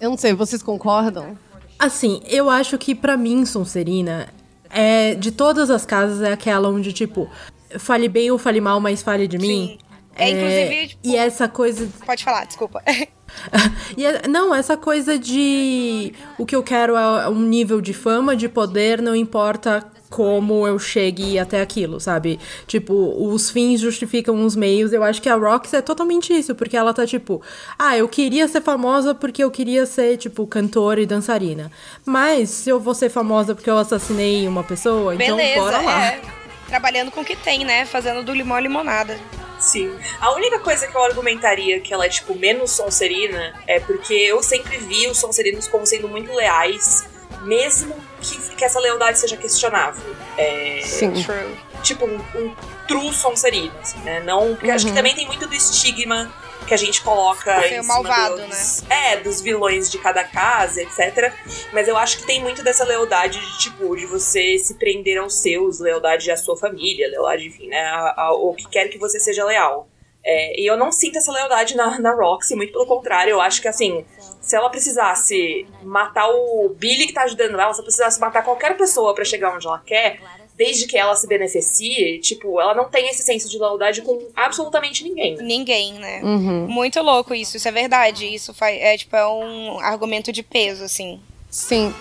eu 0.00 0.10
não 0.10 0.16
sei, 0.16 0.32
vocês 0.32 0.62
concordam? 0.62 1.38
Assim, 1.78 2.20
eu 2.26 2.50
acho 2.50 2.76
que 2.76 2.94
para 2.94 3.16
mim, 3.16 3.46
Sonserina, 3.46 4.28
é, 4.70 5.14
de 5.14 5.30
todas 5.30 5.70
as 5.70 5.86
casas, 5.86 6.20
é 6.22 6.32
aquela 6.32 6.68
onde, 6.68 6.92
tipo, 6.92 7.30
fale 7.78 8.08
bem 8.08 8.30
ou 8.30 8.38
fale 8.38 8.60
mal, 8.60 8.80
mas 8.80 9.02
fale 9.02 9.28
de 9.28 9.38
mim. 9.38 9.78
Sim. 9.78 9.78
É, 10.16 10.30
inclusive. 10.30 10.88
Tipo, 10.88 11.00
e 11.04 11.16
essa 11.16 11.48
coisa. 11.48 11.88
Pode 12.04 12.24
falar, 12.24 12.44
desculpa. 12.44 12.82
e, 13.96 14.04
é, 14.04 14.26
não, 14.28 14.54
essa 14.54 14.76
coisa 14.76 15.18
de. 15.18 16.12
O 16.38 16.46
que 16.46 16.56
eu 16.56 16.62
quero 16.62 16.96
é 16.96 17.28
um 17.28 17.40
nível 17.40 17.80
de 17.80 17.92
fama, 17.92 18.36
de 18.36 18.48
poder, 18.48 19.00
não 19.00 19.14
importa 19.14 19.86
como 20.08 20.66
eu 20.66 20.78
chegue 20.78 21.38
até 21.38 21.60
aquilo, 21.60 22.00
sabe? 22.00 22.40
Tipo, 22.66 23.14
os 23.30 23.50
fins 23.50 23.80
justificam 23.80 24.44
os 24.44 24.56
meios. 24.56 24.92
Eu 24.92 25.04
acho 25.04 25.20
que 25.20 25.28
a 25.28 25.34
Rox 25.34 25.74
é 25.74 25.82
totalmente 25.82 26.32
isso, 26.32 26.54
porque 26.54 26.76
ela 26.76 26.94
tá 26.94 27.06
tipo, 27.06 27.42
ah, 27.78 27.96
eu 27.96 28.08
queria 28.08 28.48
ser 28.48 28.62
famosa 28.62 29.14
porque 29.14 29.42
eu 29.44 29.50
queria 29.50 29.84
ser, 29.86 30.16
tipo, 30.16 30.46
cantora 30.46 31.00
e 31.00 31.06
dançarina. 31.06 31.70
Mas 32.04 32.50
se 32.50 32.70
eu 32.70 32.80
vou 32.80 32.94
ser 32.94 33.10
famosa 33.10 33.54
porque 33.54 33.70
eu 33.70 33.78
assassinei 33.78 34.48
uma 34.48 34.64
pessoa, 34.64 35.14
então 35.14 35.36
Beleza, 35.36 35.52
então 35.52 35.64
bora 35.64 35.80
lá. 35.80 36.06
É. 36.06 36.37
Trabalhando 36.68 37.10
com 37.10 37.22
o 37.22 37.24
que 37.24 37.34
tem, 37.34 37.64
né? 37.64 37.84
Fazendo 37.84 38.22
do 38.22 38.32
limão 38.32 38.56
a 38.56 38.60
limonada. 38.60 39.18
Sim. 39.58 39.92
A 40.20 40.32
única 40.32 40.60
coisa 40.60 40.86
que 40.86 40.96
eu 40.96 41.02
argumentaria 41.02 41.80
que 41.80 41.92
ela 41.92 42.06
é, 42.06 42.08
tipo, 42.08 42.34
menos 42.34 42.70
Sonserina 42.70 43.54
é 43.66 43.80
porque 43.80 44.14
eu 44.14 44.42
sempre 44.42 44.78
vi 44.78 45.08
os 45.08 45.18
Sonserinos 45.18 45.66
como 45.66 45.84
sendo 45.84 46.08
muito 46.08 46.32
leais, 46.32 47.08
mesmo 47.42 47.96
que, 48.20 48.36
que 48.54 48.64
essa 48.64 48.78
lealdade 48.78 49.18
seja 49.18 49.36
questionável. 49.36 50.14
É, 50.36 50.80
Sim. 50.84 51.12
True. 51.24 51.56
Tipo, 51.82 52.06
um, 52.06 52.18
um 52.36 52.54
true 52.86 53.12
Sonserino, 53.12 53.74
assim, 53.80 53.98
né? 54.00 54.20
Não, 54.20 54.54
porque 54.54 54.68
uhum. 54.68 54.74
acho 54.74 54.84
que 54.84 54.90
uhum. 54.90 54.96
também 54.96 55.14
tem 55.14 55.26
muito 55.26 55.46
do 55.46 55.54
estigma 55.54 56.32
que 56.66 56.74
a 56.74 56.76
gente 56.76 57.02
coloca 57.02 57.66
em 57.66 57.82
malvado, 57.82 58.36
dos, 58.36 58.82
né? 58.82 59.12
É, 59.12 59.16
dos 59.16 59.40
vilões 59.40 59.90
de 59.90 59.98
cada 59.98 60.24
casa, 60.24 60.82
etc. 60.82 61.32
Mas 61.72 61.88
eu 61.88 61.96
acho 61.96 62.18
que 62.18 62.26
tem 62.26 62.40
muito 62.40 62.62
dessa 62.62 62.84
lealdade 62.84 63.40
de, 63.40 63.58
tipo, 63.58 63.96
de 63.96 64.06
você 64.06 64.58
se 64.58 64.74
prender 64.74 65.18
aos 65.18 65.40
seus, 65.40 65.80
lealdade 65.80 66.30
à 66.30 66.36
sua 66.36 66.56
família, 66.56 67.08
lealdade, 67.08 67.46
enfim, 67.46 67.68
né? 67.68 67.84
Ao 68.16 68.54
que 68.54 68.68
quer 68.68 68.88
que 68.88 68.98
você 68.98 69.18
seja 69.18 69.44
leal. 69.44 69.88
É, 70.24 70.60
e 70.60 70.66
eu 70.66 70.76
não 70.76 70.92
sinto 70.92 71.16
essa 71.16 71.32
lealdade 71.32 71.74
na, 71.74 71.98
na 71.98 72.12
Roxy, 72.12 72.54
muito 72.54 72.72
pelo 72.72 72.86
contrário, 72.86 73.30
eu 73.30 73.40
acho 73.40 73.62
que 73.62 73.68
assim, 73.68 74.04
se 74.40 74.54
ela 74.54 74.68
precisasse 74.68 75.66
matar 75.82 76.28
o 76.28 76.68
Billy 76.76 77.06
que 77.06 77.14
tá 77.14 77.22
ajudando 77.22 77.58
ela, 77.58 77.72
se 77.72 77.78
ela 77.78 77.84
precisasse 77.84 78.20
matar 78.20 78.44
qualquer 78.44 78.76
pessoa 78.76 79.14
para 79.14 79.24
chegar 79.24 79.54
onde 79.54 79.66
ela 79.66 79.78
quer, 79.78 80.20
desde 80.58 80.86
que 80.86 80.98
ela 80.98 81.14
se 81.14 81.26
beneficie, 81.28 82.18
tipo, 82.18 82.60
ela 82.60 82.74
não 82.74 82.86
tem 82.88 83.08
esse 83.08 83.22
senso 83.22 83.48
de 83.48 83.56
lealdade 83.56 84.02
com 84.02 84.26
absolutamente 84.34 85.04
ninguém. 85.04 85.36
Ninguém, 85.36 85.94
né? 85.94 86.20
Uhum. 86.24 86.66
Muito 86.66 87.00
louco 87.00 87.32
isso, 87.32 87.56
isso 87.56 87.68
é 87.68 87.70
verdade. 87.70 88.26
Isso 88.26 88.52
faz, 88.52 88.76
é, 88.80 88.98
tipo, 88.98 89.14
é 89.14 89.26
um 89.26 89.78
argumento 89.78 90.32
de 90.32 90.42
peso, 90.42 90.82
assim. 90.82 91.20
Sim. 91.48 91.94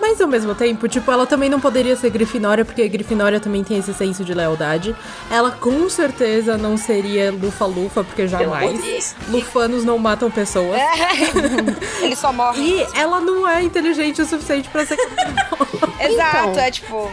Mas 0.00 0.20
ao 0.20 0.28
mesmo 0.28 0.54
tempo, 0.54 0.88
tipo, 0.88 1.10
ela 1.10 1.26
também 1.26 1.50
não 1.50 1.60
poderia 1.60 1.94
ser 1.96 2.10
Grifinória, 2.10 2.64
porque 2.64 2.88
Grifinória 2.88 3.40
também 3.40 3.62
tem 3.62 3.76
esse 3.78 3.92
senso 3.92 4.24
de 4.24 4.32
lealdade. 4.32 4.96
Ela 5.30 5.50
com 5.50 5.88
certeza 5.90 6.56
não 6.56 6.76
seria 6.76 7.30
Lufa-Lufa, 7.30 8.04
porque 8.04 8.26
jamais. 8.26 9.14
Lufanos 9.28 9.84
não 9.84 9.98
matam 9.98 10.30
pessoas. 10.30 10.78
É. 10.78 12.00
Eles 12.02 12.18
só 12.18 12.32
morrem. 12.32 12.78
E 12.78 12.86
ela 12.94 13.20
não 13.20 13.46
é 13.46 13.62
inteligente 13.62 14.22
o 14.22 14.26
suficiente 14.26 14.68
para 14.70 14.86
ser 14.86 14.96
Exato, 16.00 16.50
então, 16.50 16.58
é 16.58 16.70
tipo. 16.70 17.10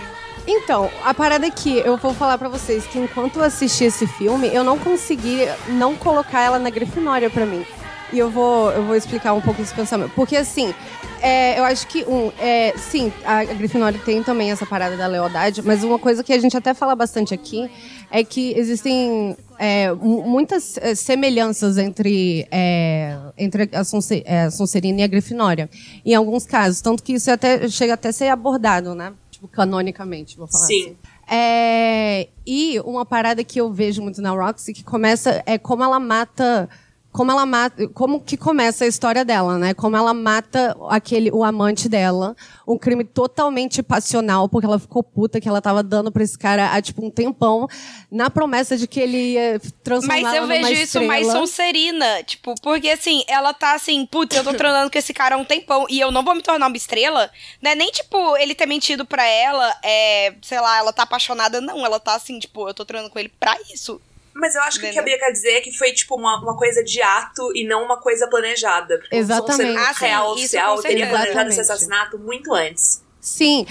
Então, 0.47 0.91
a 1.03 1.13
parada 1.13 1.47
é 1.47 1.49
que 1.49 1.79
eu 1.79 1.97
vou 1.97 2.13
falar 2.13 2.37
para 2.37 2.47
vocês 2.47 2.85
que 2.85 2.99
enquanto 2.99 3.37
eu 3.37 3.43
assisti 3.43 3.85
esse 3.85 4.05
filme, 4.05 4.47
eu 4.53 4.63
não 4.63 4.77
consegui 4.77 5.39
não 5.69 5.95
colocar 5.95 6.41
ela 6.41 6.59
na 6.59 6.69
Grifinória 6.69 7.29
para 7.29 7.45
mim. 7.45 7.65
E 8.13 8.19
eu 8.19 8.29
vou, 8.29 8.71
eu 8.71 8.83
vou 8.83 8.95
explicar 8.95 9.33
um 9.33 9.41
pouco 9.41 9.61
esse 9.61 9.73
pensamento. 9.73 10.11
Porque, 10.13 10.37
assim, 10.37 10.73
é, 11.19 11.57
eu 11.57 11.63
acho 11.63 11.87
que, 11.87 12.03
um, 12.03 12.31
é, 12.39 12.73
sim, 12.77 13.11
a 13.25 13.43
Grifinória 13.45 13.99
tem 14.05 14.21
também 14.21 14.51
essa 14.51 14.65
parada 14.65 14.95
da 14.95 15.07
lealdade, 15.07 15.63
mas 15.63 15.83
uma 15.83 15.97
coisa 15.97 16.23
que 16.23 16.31
a 16.31 16.39
gente 16.39 16.55
até 16.55 16.75
fala 16.75 16.95
bastante 16.95 17.33
aqui 17.33 17.67
é 18.11 18.23
que 18.23 18.53
existem 18.55 19.35
é, 19.57 19.91
muitas 19.91 20.77
é, 20.77 20.93
semelhanças 20.93 21.79
entre, 21.79 22.47
é, 22.51 23.17
entre 23.37 23.67
a, 23.73 23.83
Sonse, 23.83 24.21
é, 24.25 24.43
a 24.43 24.51
Sonserina 24.51 25.01
e 25.01 25.03
a 25.03 25.07
Grifinória. 25.07 25.67
Em 26.05 26.13
alguns 26.13 26.45
casos, 26.45 26.81
tanto 26.81 27.01
que 27.01 27.13
isso 27.13 27.31
até, 27.31 27.67
chega 27.67 27.95
até 27.95 28.09
a 28.09 28.13
ser 28.13 28.27
abordado, 28.27 28.93
né? 28.93 29.11
Tipo, 29.45 29.47
canonicamente, 29.47 30.37
vou 30.37 30.47
falar 30.47 30.65
Sim. 30.65 30.81
assim. 30.81 30.97
É, 31.27 32.29
e 32.45 32.79
uma 32.81 33.05
parada 33.05 33.43
que 33.43 33.59
eu 33.59 33.71
vejo 33.71 34.01
muito 34.01 34.21
na 34.21 34.31
Roxy, 34.31 34.73
que 34.73 34.83
começa, 34.83 35.41
é 35.45 35.57
como 35.57 35.83
ela 35.83 35.99
mata 35.99 36.69
como 37.15 37.31
ela 37.31 37.45
mata, 37.45 37.87
como 37.93 38.19
que 38.19 38.35
começa 38.35 38.83
a 38.83 38.87
história 38.87 39.23
dela, 39.23 39.57
né? 39.57 39.73
Como 39.73 39.95
ela 39.95 40.13
mata 40.13 40.75
aquele 40.89 41.31
o 41.31 41.45
amante 41.45 41.87
dela, 41.87 42.35
um 42.67 42.77
crime 42.77 43.05
totalmente 43.05 43.81
passional, 43.81 44.49
porque 44.49 44.65
ela 44.65 44.77
ficou 44.77 45.01
puta 45.01 45.39
que 45.39 45.47
ela 45.47 45.61
tava 45.61 45.81
dando 45.81 46.11
para 46.11 46.21
esse 46.21 46.37
cara 46.37 46.73
há 46.73 46.81
tipo 46.81 47.05
um 47.05 47.09
tempão, 47.09 47.69
na 48.11 48.29
promessa 48.29 48.75
de 48.75 48.85
que 48.85 48.99
ele 48.99 49.33
ia 49.33 49.61
transformar 49.81 50.21
Mas 50.21 50.35
eu 50.35 50.45
vejo 50.45 50.73
isso 50.73 51.01
mais 51.03 51.31
Sonserina, 51.31 52.21
tipo, 52.23 52.53
porque 52.61 52.89
assim, 52.89 53.23
ela 53.29 53.53
tá 53.53 53.75
assim, 53.75 54.05
putz, 54.05 54.35
eu 54.35 54.43
tô 54.43 54.53
transando 54.53 54.91
com 54.91 54.97
esse 54.97 55.13
cara 55.13 55.35
há 55.35 55.37
um 55.37 55.45
tempão 55.45 55.85
e 55.89 55.97
eu 55.97 56.11
não 56.11 56.21
vou 56.21 56.35
me 56.35 56.41
tornar 56.41 56.67
uma 56.67 56.75
estrela, 56.75 57.31
né? 57.61 57.75
Nem 57.75 57.91
tipo 57.91 58.35
ele 58.35 58.53
ter 58.53 58.65
mentido 58.65 59.05
para 59.05 59.25
ela, 59.25 59.73
é, 59.81 60.33
sei 60.41 60.59
lá, 60.59 60.79
ela 60.79 60.91
tá 60.91 61.03
apaixonada, 61.03 61.61
não, 61.61 61.85
ela 61.85 61.97
tá 61.97 62.13
assim, 62.13 62.37
tipo, 62.39 62.67
eu 62.67 62.73
tô 62.73 62.83
transando 62.83 63.09
com 63.09 63.19
ele 63.19 63.31
para 63.39 63.57
isso. 63.73 64.01
Mas 64.35 64.53
eu 64.53 64.61
acho 64.63 64.81
que 64.81 64.87
o 64.87 64.91
que 64.91 64.99
a 64.99 65.01
Bia 65.01 65.17
quer 65.17 65.31
dizer 65.31 65.51
é 65.51 65.61
que 65.61 65.71
foi, 65.71 65.93
tipo, 65.93 66.13
uma, 66.15 66.41
uma 66.41 66.57
coisa 66.57 66.83
de 66.83 67.01
ato 67.01 67.55
e 67.55 67.65
não 67.65 67.85
uma 67.85 67.97
coisa 68.01 68.27
planejada. 68.27 68.99
Porque 68.99 69.15
Exatamente. 69.15 69.77
Ah, 69.77 69.93
real 69.93 70.33
oficial 70.33 70.81
teria 70.81 71.07
planejado 71.07 71.49
esse 71.49 71.61
assassinato 71.61 72.19
muito 72.19 72.53
antes. 72.53 73.01
Sim. 73.21 73.65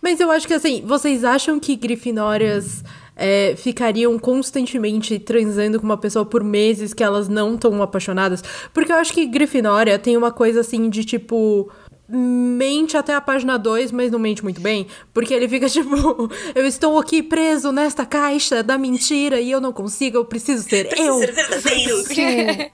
Mas 0.00 0.18
eu 0.18 0.30
acho 0.30 0.46
que, 0.46 0.54
assim, 0.54 0.82
vocês 0.86 1.24
acham 1.24 1.60
que 1.60 1.76
Grifinórias... 1.76 2.82
É, 3.14 3.54
ficariam 3.56 4.18
constantemente 4.18 5.18
transando 5.18 5.78
com 5.78 5.84
uma 5.84 5.98
pessoa 5.98 6.24
por 6.24 6.42
meses 6.42 6.94
que 6.94 7.04
elas 7.04 7.28
não 7.28 7.54
estão 7.54 7.82
apaixonadas. 7.82 8.42
Porque 8.72 8.90
eu 8.90 8.96
acho 8.96 9.12
que 9.12 9.26
Grifinória 9.26 9.98
tem 9.98 10.16
uma 10.16 10.32
coisa 10.32 10.60
assim 10.60 10.88
de 10.88 11.04
tipo 11.04 11.70
mente 12.14 12.96
até 12.96 13.14
a 13.14 13.20
página 13.20 13.58
2, 13.58 13.90
mas 13.90 14.10
não 14.10 14.18
mente 14.18 14.42
muito 14.42 14.60
bem, 14.60 14.86
porque 15.14 15.32
ele 15.32 15.48
fica 15.48 15.68
tipo, 15.70 16.30
eu 16.54 16.66
estou 16.66 16.98
aqui 16.98 17.22
preso 17.22 17.72
nesta 17.72 18.04
caixa 18.04 18.62
da 18.62 18.76
mentira 18.76 19.40
e 19.40 19.50
eu 19.50 19.60
não 19.60 19.72
consigo, 19.72 20.18
eu 20.18 20.24
preciso 20.24 20.68
ser 20.68 20.88
preciso 20.88 21.08
eu. 21.08 21.18
Ser 21.18 21.32
verdadeiro. 21.32 21.96
Sim. 22.04 22.70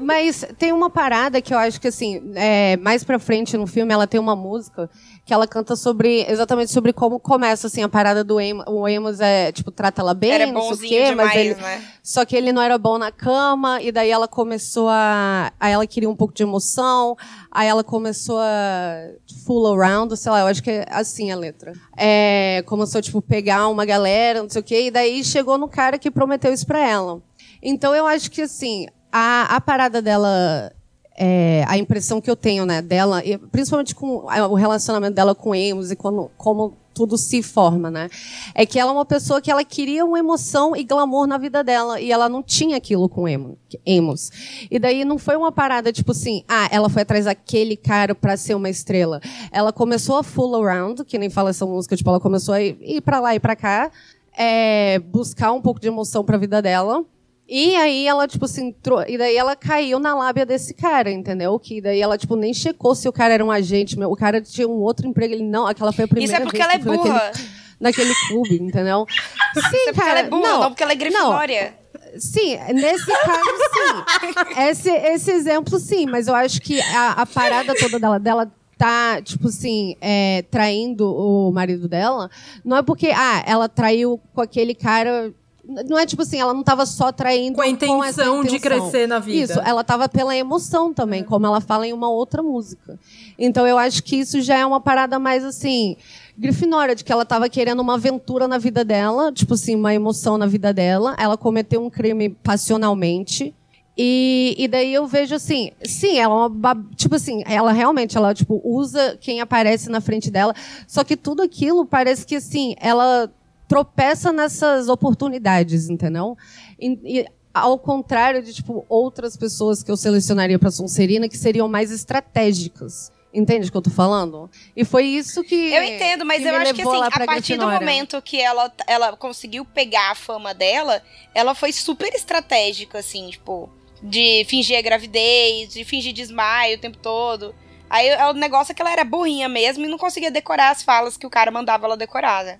Mas 0.00 0.44
tem 0.58 0.72
uma 0.72 0.90
parada 0.90 1.40
que 1.40 1.52
eu 1.52 1.58
acho 1.58 1.80
que, 1.80 1.88
assim, 1.88 2.32
é, 2.34 2.76
mais 2.76 3.02
pra 3.02 3.18
frente 3.18 3.56
no 3.56 3.66
filme, 3.66 3.92
ela 3.92 4.06
tem 4.06 4.20
uma 4.20 4.36
música 4.36 4.88
que 5.28 5.34
ela 5.34 5.46
canta 5.46 5.76
sobre, 5.76 6.24
exatamente 6.26 6.72
sobre 6.72 6.90
como 6.90 7.20
começa, 7.20 7.66
assim, 7.66 7.82
a 7.82 7.88
parada 7.88 8.24
do 8.24 8.38
Amos. 8.38 8.64
O 8.66 8.86
Amos 8.86 9.20
é, 9.20 9.52
tipo, 9.52 9.70
trata 9.70 10.00
ela 10.00 10.14
bem, 10.14 10.30
era 10.30 10.46
não 10.46 10.74
sei 10.74 10.86
o 10.86 10.88
quê, 10.88 11.10
demais, 11.10 11.28
mas 11.28 11.36
ele... 11.36 11.54
né? 11.56 11.84
Só 12.02 12.24
que 12.24 12.34
ele 12.34 12.50
não 12.50 12.62
era 12.62 12.78
bom 12.78 12.96
na 12.96 13.12
cama, 13.12 13.78
e 13.82 13.92
daí 13.92 14.08
ela 14.08 14.26
começou 14.26 14.88
a... 14.88 15.52
Aí 15.60 15.70
ela 15.70 15.86
queria 15.86 16.08
um 16.08 16.16
pouco 16.16 16.32
de 16.32 16.42
emoção, 16.42 17.14
aí 17.52 17.68
ela 17.68 17.84
começou 17.84 18.38
a 18.40 19.10
fool 19.44 19.66
around, 19.66 20.16
sei 20.16 20.32
lá, 20.32 20.40
eu 20.40 20.46
acho 20.46 20.62
que 20.62 20.70
é 20.70 20.86
assim 20.88 21.30
a 21.30 21.36
letra. 21.36 21.74
É, 21.94 22.64
começou, 22.64 23.02
tipo, 23.02 23.20
pegar 23.20 23.68
uma 23.68 23.84
galera, 23.84 24.40
não 24.40 24.48
sei 24.48 24.62
o 24.62 24.64
quê, 24.64 24.86
e 24.86 24.90
daí 24.90 25.22
chegou 25.22 25.58
no 25.58 25.68
cara 25.68 25.98
que 25.98 26.10
prometeu 26.10 26.54
isso 26.54 26.66
pra 26.66 26.80
ela. 26.80 27.20
Então 27.62 27.94
eu 27.94 28.06
acho 28.06 28.30
que, 28.30 28.40
assim, 28.40 28.86
a, 29.12 29.56
a 29.56 29.60
parada 29.60 30.00
dela 30.00 30.72
é, 31.20 31.64
a 31.66 31.76
impressão 31.76 32.20
que 32.20 32.30
eu 32.30 32.36
tenho 32.36 32.64
né, 32.64 32.80
dela, 32.80 33.20
principalmente 33.50 33.92
com 33.92 34.24
o 34.26 34.54
relacionamento 34.54 35.14
dela 35.14 35.34
com 35.34 35.52
Amos 35.52 35.90
e 35.90 35.96
como, 35.96 36.30
como 36.36 36.74
tudo 36.94 37.18
se 37.18 37.42
forma, 37.42 37.90
né? 37.90 38.08
É 38.54 38.64
que 38.64 38.78
ela 38.78 38.92
é 38.92 38.94
uma 38.94 39.04
pessoa 39.04 39.40
que 39.40 39.50
ela 39.50 39.64
queria 39.64 40.04
uma 40.04 40.18
emoção 40.18 40.76
e 40.76 40.84
glamour 40.84 41.26
na 41.26 41.36
vida 41.36 41.64
dela 41.64 42.00
e 42.00 42.12
ela 42.12 42.28
não 42.28 42.40
tinha 42.40 42.76
aquilo 42.76 43.08
com 43.08 43.24
Amos. 43.26 44.30
E 44.70 44.78
daí 44.78 45.04
não 45.04 45.18
foi 45.18 45.36
uma 45.36 45.50
parada 45.50 45.92
tipo 45.92 46.12
assim, 46.12 46.44
ah, 46.48 46.68
ela 46.70 46.88
foi 46.88 47.02
atrás 47.02 47.24
daquele 47.24 47.76
cara 47.76 48.14
para 48.14 48.36
ser 48.36 48.54
uma 48.54 48.70
estrela. 48.70 49.20
Ela 49.50 49.72
começou 49.72 50.18
a 50.18 50.22
fool 50.22 50.54
around, 50.54 51.04
que 51.04 51.18
nem 51.18 51.28
fala 51.28 51.50
essa 51.50 51.66
música, 51.66 51.96
tipo, 51.96 52.08
ela 52.10 52.20
começou 52.20 52.54
a 52.54 52.62
ir 52.62 53.00
para 53.00 53.18
lá 53.18 53.34
e 53.34 53.40
para 53.40 53.56
cá, 53.56 53.90
é, 54.36 55.00
buscar 55.00 55.50
um 55.50 55.60
pouco 55.60 55.80
de 55.80 55.88
emoção 55.88 56.24
para 56.24 56.36
a 56.36 56.38
vida 56.38 56.62
dela 56.62 57.04
e 57.48 57.74
aí 57.76 58.06
ela, 58.06 58.28
tipo 58.28 58.44
assim, 58.44 58.68
entrou, 58.68 59.02
e 59.08 59.16
daí 59.16 59.34
ela 59.34 59.56
caiu 59.56 59.98
na 59.98 60.14
lábia 60.14 60.44
desse 60.44 60.74
cara, 60.74 61.10
entendeu? 61.10 61.58
Que 61.58 61.80
daí 61.80 61.98
ela, 61.98 62.18
tipo, 62.18 62.36
nem 62.36 62.52
checou 62.52 62.94
se 62.94 63.08
o 63.08 63.12
cara 63.12 63.32
era 63.32 63.44
um 63.44 63.50
agente, 63.50 63.98
o 63.98 64.16
cara 64.16 64.42
tinha 64.42 64.68
um 64.68 64.80
outro 64.82 65.08
emprego, 65.08 65.32
ele 65.32 65.44
não, 65.44 65.66
aquela 65.66 65.90
foi 65.90 66.04
a 66.04 66.08
primeira 66.08 66.32
Isso 66.34 66.42
é 66.42 66.44
porque 66.44 66.60
ela 66.60 66.74
é 66.74 66.78
burra. 66.78 67.14
Naquele, 67.14 67.48
naquele 67.80 68.14
clube, 68.28 68.62
entendeu? 68.62 69.06
Sim, 69.54 69.60
Isso 69.60 69.66
é 69.66 69.92
porque 69.92 69.92
cara, 70.00 70.10
ela 70.10 70.26
é 70.26 70.30
burra, 70.30 70.48
não, 70.48 70.60
não 70.60 70.68
porque 70.68 70.82
ela 70.82 70.92
é 70.92 70.96
grifinória. 70.96 71.74
Sim, 72.18 72.58
nesse 72.74 73.06
caso, 73.06 73.50
sim. 73.72 74.60
Esse, 74.68 74.90
esse 74.90 75.30
exemplo, 75.30 75.78
sim, 75.78 76.06
mas 76.06 76.28
eu 76.28 76.34
acho 76.34 76.60
que 76.60 76.80
a, 76.80 77.12
a 77.12 77.26
parada 77.26 77.74
toda 77.74 77.98
dela, 77.98 78.18
dela 78.18 78.52
tá, 78.76 79.20
tipo 79.22 79.48
assim, 79.48 79.96
é, 80.00 80.42
traindo 80.50 81.12
o 81.12 81.50
marido 81.50 81.88
dela, 81.88 82.30
não 82.64 82.76
é 82.76 82.82
porque, 82.82 83.08
ah, 83.08 83.42
ela 83.46 83.68
traiu 83.68 84.20
com 84.32 84.40
aquele 84.40 84.74
cara 84.74 85.32
Não 85.68 85.98
é 85.98 86.06
tipo 86.06 86.22
assim, 86.22 86.40
ela 86.40 86.54
não 86.54 86.62
tava 86.62 86.86
só 86.86 87.12
traindo 87.12 87.56
Com 87.56 87.60
a 87.60 87.68
intenção 87.68 88.42
de 88.42 88.56
intenção. 88.56 88.58
crescer 88.90 89.06
na 89.06 89.18
vida. 89.18 89.52
Isso, 89.52 89.60
ela 89.60 89.84
tava 89.84 90.08
pela 90.08 90.34
emoção 90.34 90.94
também, 90.94 91.22
como 91.22 91.44
ela 91.44 91.60
fala 91.60 91.86
em 91.86 91.92
uma 91.92 92.08
outra 92.08 92.42
música. 92.42 92.98
Então 93.38 93.66
eu 93.66 93.76
acho 93.76 94.02
que 94.02 94.16
isso 94.16 94.40
já 94.40 94.56
é 94.56 94.64
uma 94.64 94.80
parada 94.80 95.18
mais 95.18 95.44
assim. 95.44 95.96
Grifinória, 96.38 96.94
de 96.94 97.04
que 97.04 97.12
ela 97.12 97.24
tava 97.24 97.48
querendo 97.50 97.80
uma 97.80 97.94
aventura 97.94 98.48
na 98.48 98.56
vida 98.56 98.82
dela, 98.82 99.30
tipo 99.30 99.54
assim, 99.54 99.74
uma 99.74 99.92
emoção 99.92 100.38
na 100.38 100.46
vida 100.46 100.72
dela. 100.72 101.14
Ela 101.18 101.36
cometeu 101.36 101.84
um 101.84 101.90
crime 101.90 102.30
passionalmente. 102.30 103.54
E, 104.00 104.54
e 104.56 104.68
daí 104.68 104.94
eu 104.94 105.08
vejo 105.08 105.34
assim, 105.34 105.72
sim, 105.84 106.18
ela 106.18 106.44
é 106.44 106.46
uma 106.46 106.86
tipo 106.94 107.16
assim, 107.16 107.42
ela 107.44 107.72
realmente 107.72 108.16
ela 108.16 108.32
tipo 108.32 108.60
usa 108.64 109.18
quem 109.20 109.40
aparece 109.40 109.90
na 109.90 110.00
frente 110.00 110.30
dela, 110.30 110.54
só 110.86 111.02
que 111.02 111.16
tudo 111.16 111.42
aquilo 111.42 111.84
parece 111.84 112.24
que 112.24 112.36
assim, 112.36 112.76
ela 112.78 113.28
tropeça 113.68 114.32
nessas 114.32 114.88
oportunidades, 114.88 115.90
entendeu? 115.90 116.36
E, 116.80 116.98
e 117.04 117.26
ao 117.52 117.78
contrário 117.78 118.42
de 118.42 118.54
tipo 118.54 118.84
outras 118.88 119.36
pessoas 119.36 119.82
que 119.82 119.90
eu 119.90 119.96
selecionaria 119.96 120.58
para 120.58 120.70
Sonserina 120.70 121.28
que 121.28 121.36
seriam 121.36 121.68
mais 121.68 121.90
estratégicas. 121.90 123.12
Entende 123.32 123.68
o 123.68 123.70
que 123.70 123.76
eu 123.76 123.82
tô 123.82 123.90
falando? 123.90 124.50
E 124.74 124.86
foi 124.86 125.04
isso 125.04 125.44
que 125.44 125.54
Eu 125.54 125.84
entendo, 125.84 126.24
mas 126.24 126.42
que 126.42 126.48
eu 126.48 126.56
acho 126.56 126.74
que 126.74 126.82
assim, 126.82 127.02
a 127.02 127.26
partir 127.26 127.56
do 127.58 127.68
momento 127.68 128.22
que 128.22 128.40
ela, 128.40 128.72
ela 128.86 129.16
conseguiu 129.18 129.66
pegar 129.66 130.12
a 130.12 130.14
fama 130.14 130.54
dela, 130.54 131.02
ela 131.34 131.54
foi 131.54 131.70
super 131.70 132.12
estratégica, 132.14 132.98
assim, 132.98 133.28
tipo, 133.28 133.68
de 134.02 134.46
fingir 134.46 134.78
a 134.78 134.82
gravidez, 134.82 135.74
de 135.74 135.84
fingir 135.84 136.14
desmaio 136.14 136.78
o 136.78 136.80
tempo 136.80 136.96
todo. 136.96 137.54
Aí 137.90 138.08
o 138.30 138.32
negócio 138.32 138.72
é 138.72 138.74
que 138.74 138.80
ela 138.80 138.92
era 138.92 139.04
burrinha 139.04 139.48
mesmo 139.48 139.84
e 139.84 139.88
não 139.88 139.98
conseguia 139.98 140.30
decorar 140.30 140.70
as 140.70 140.82
falas 140.82 141.18
que 141.18 141.26
o 141.26 141.30
cara 141.30 141.50
mandava 141.50 141.86
ela 141.86 141.98
decorar, 141.98 142.44
né? 142.44 142.58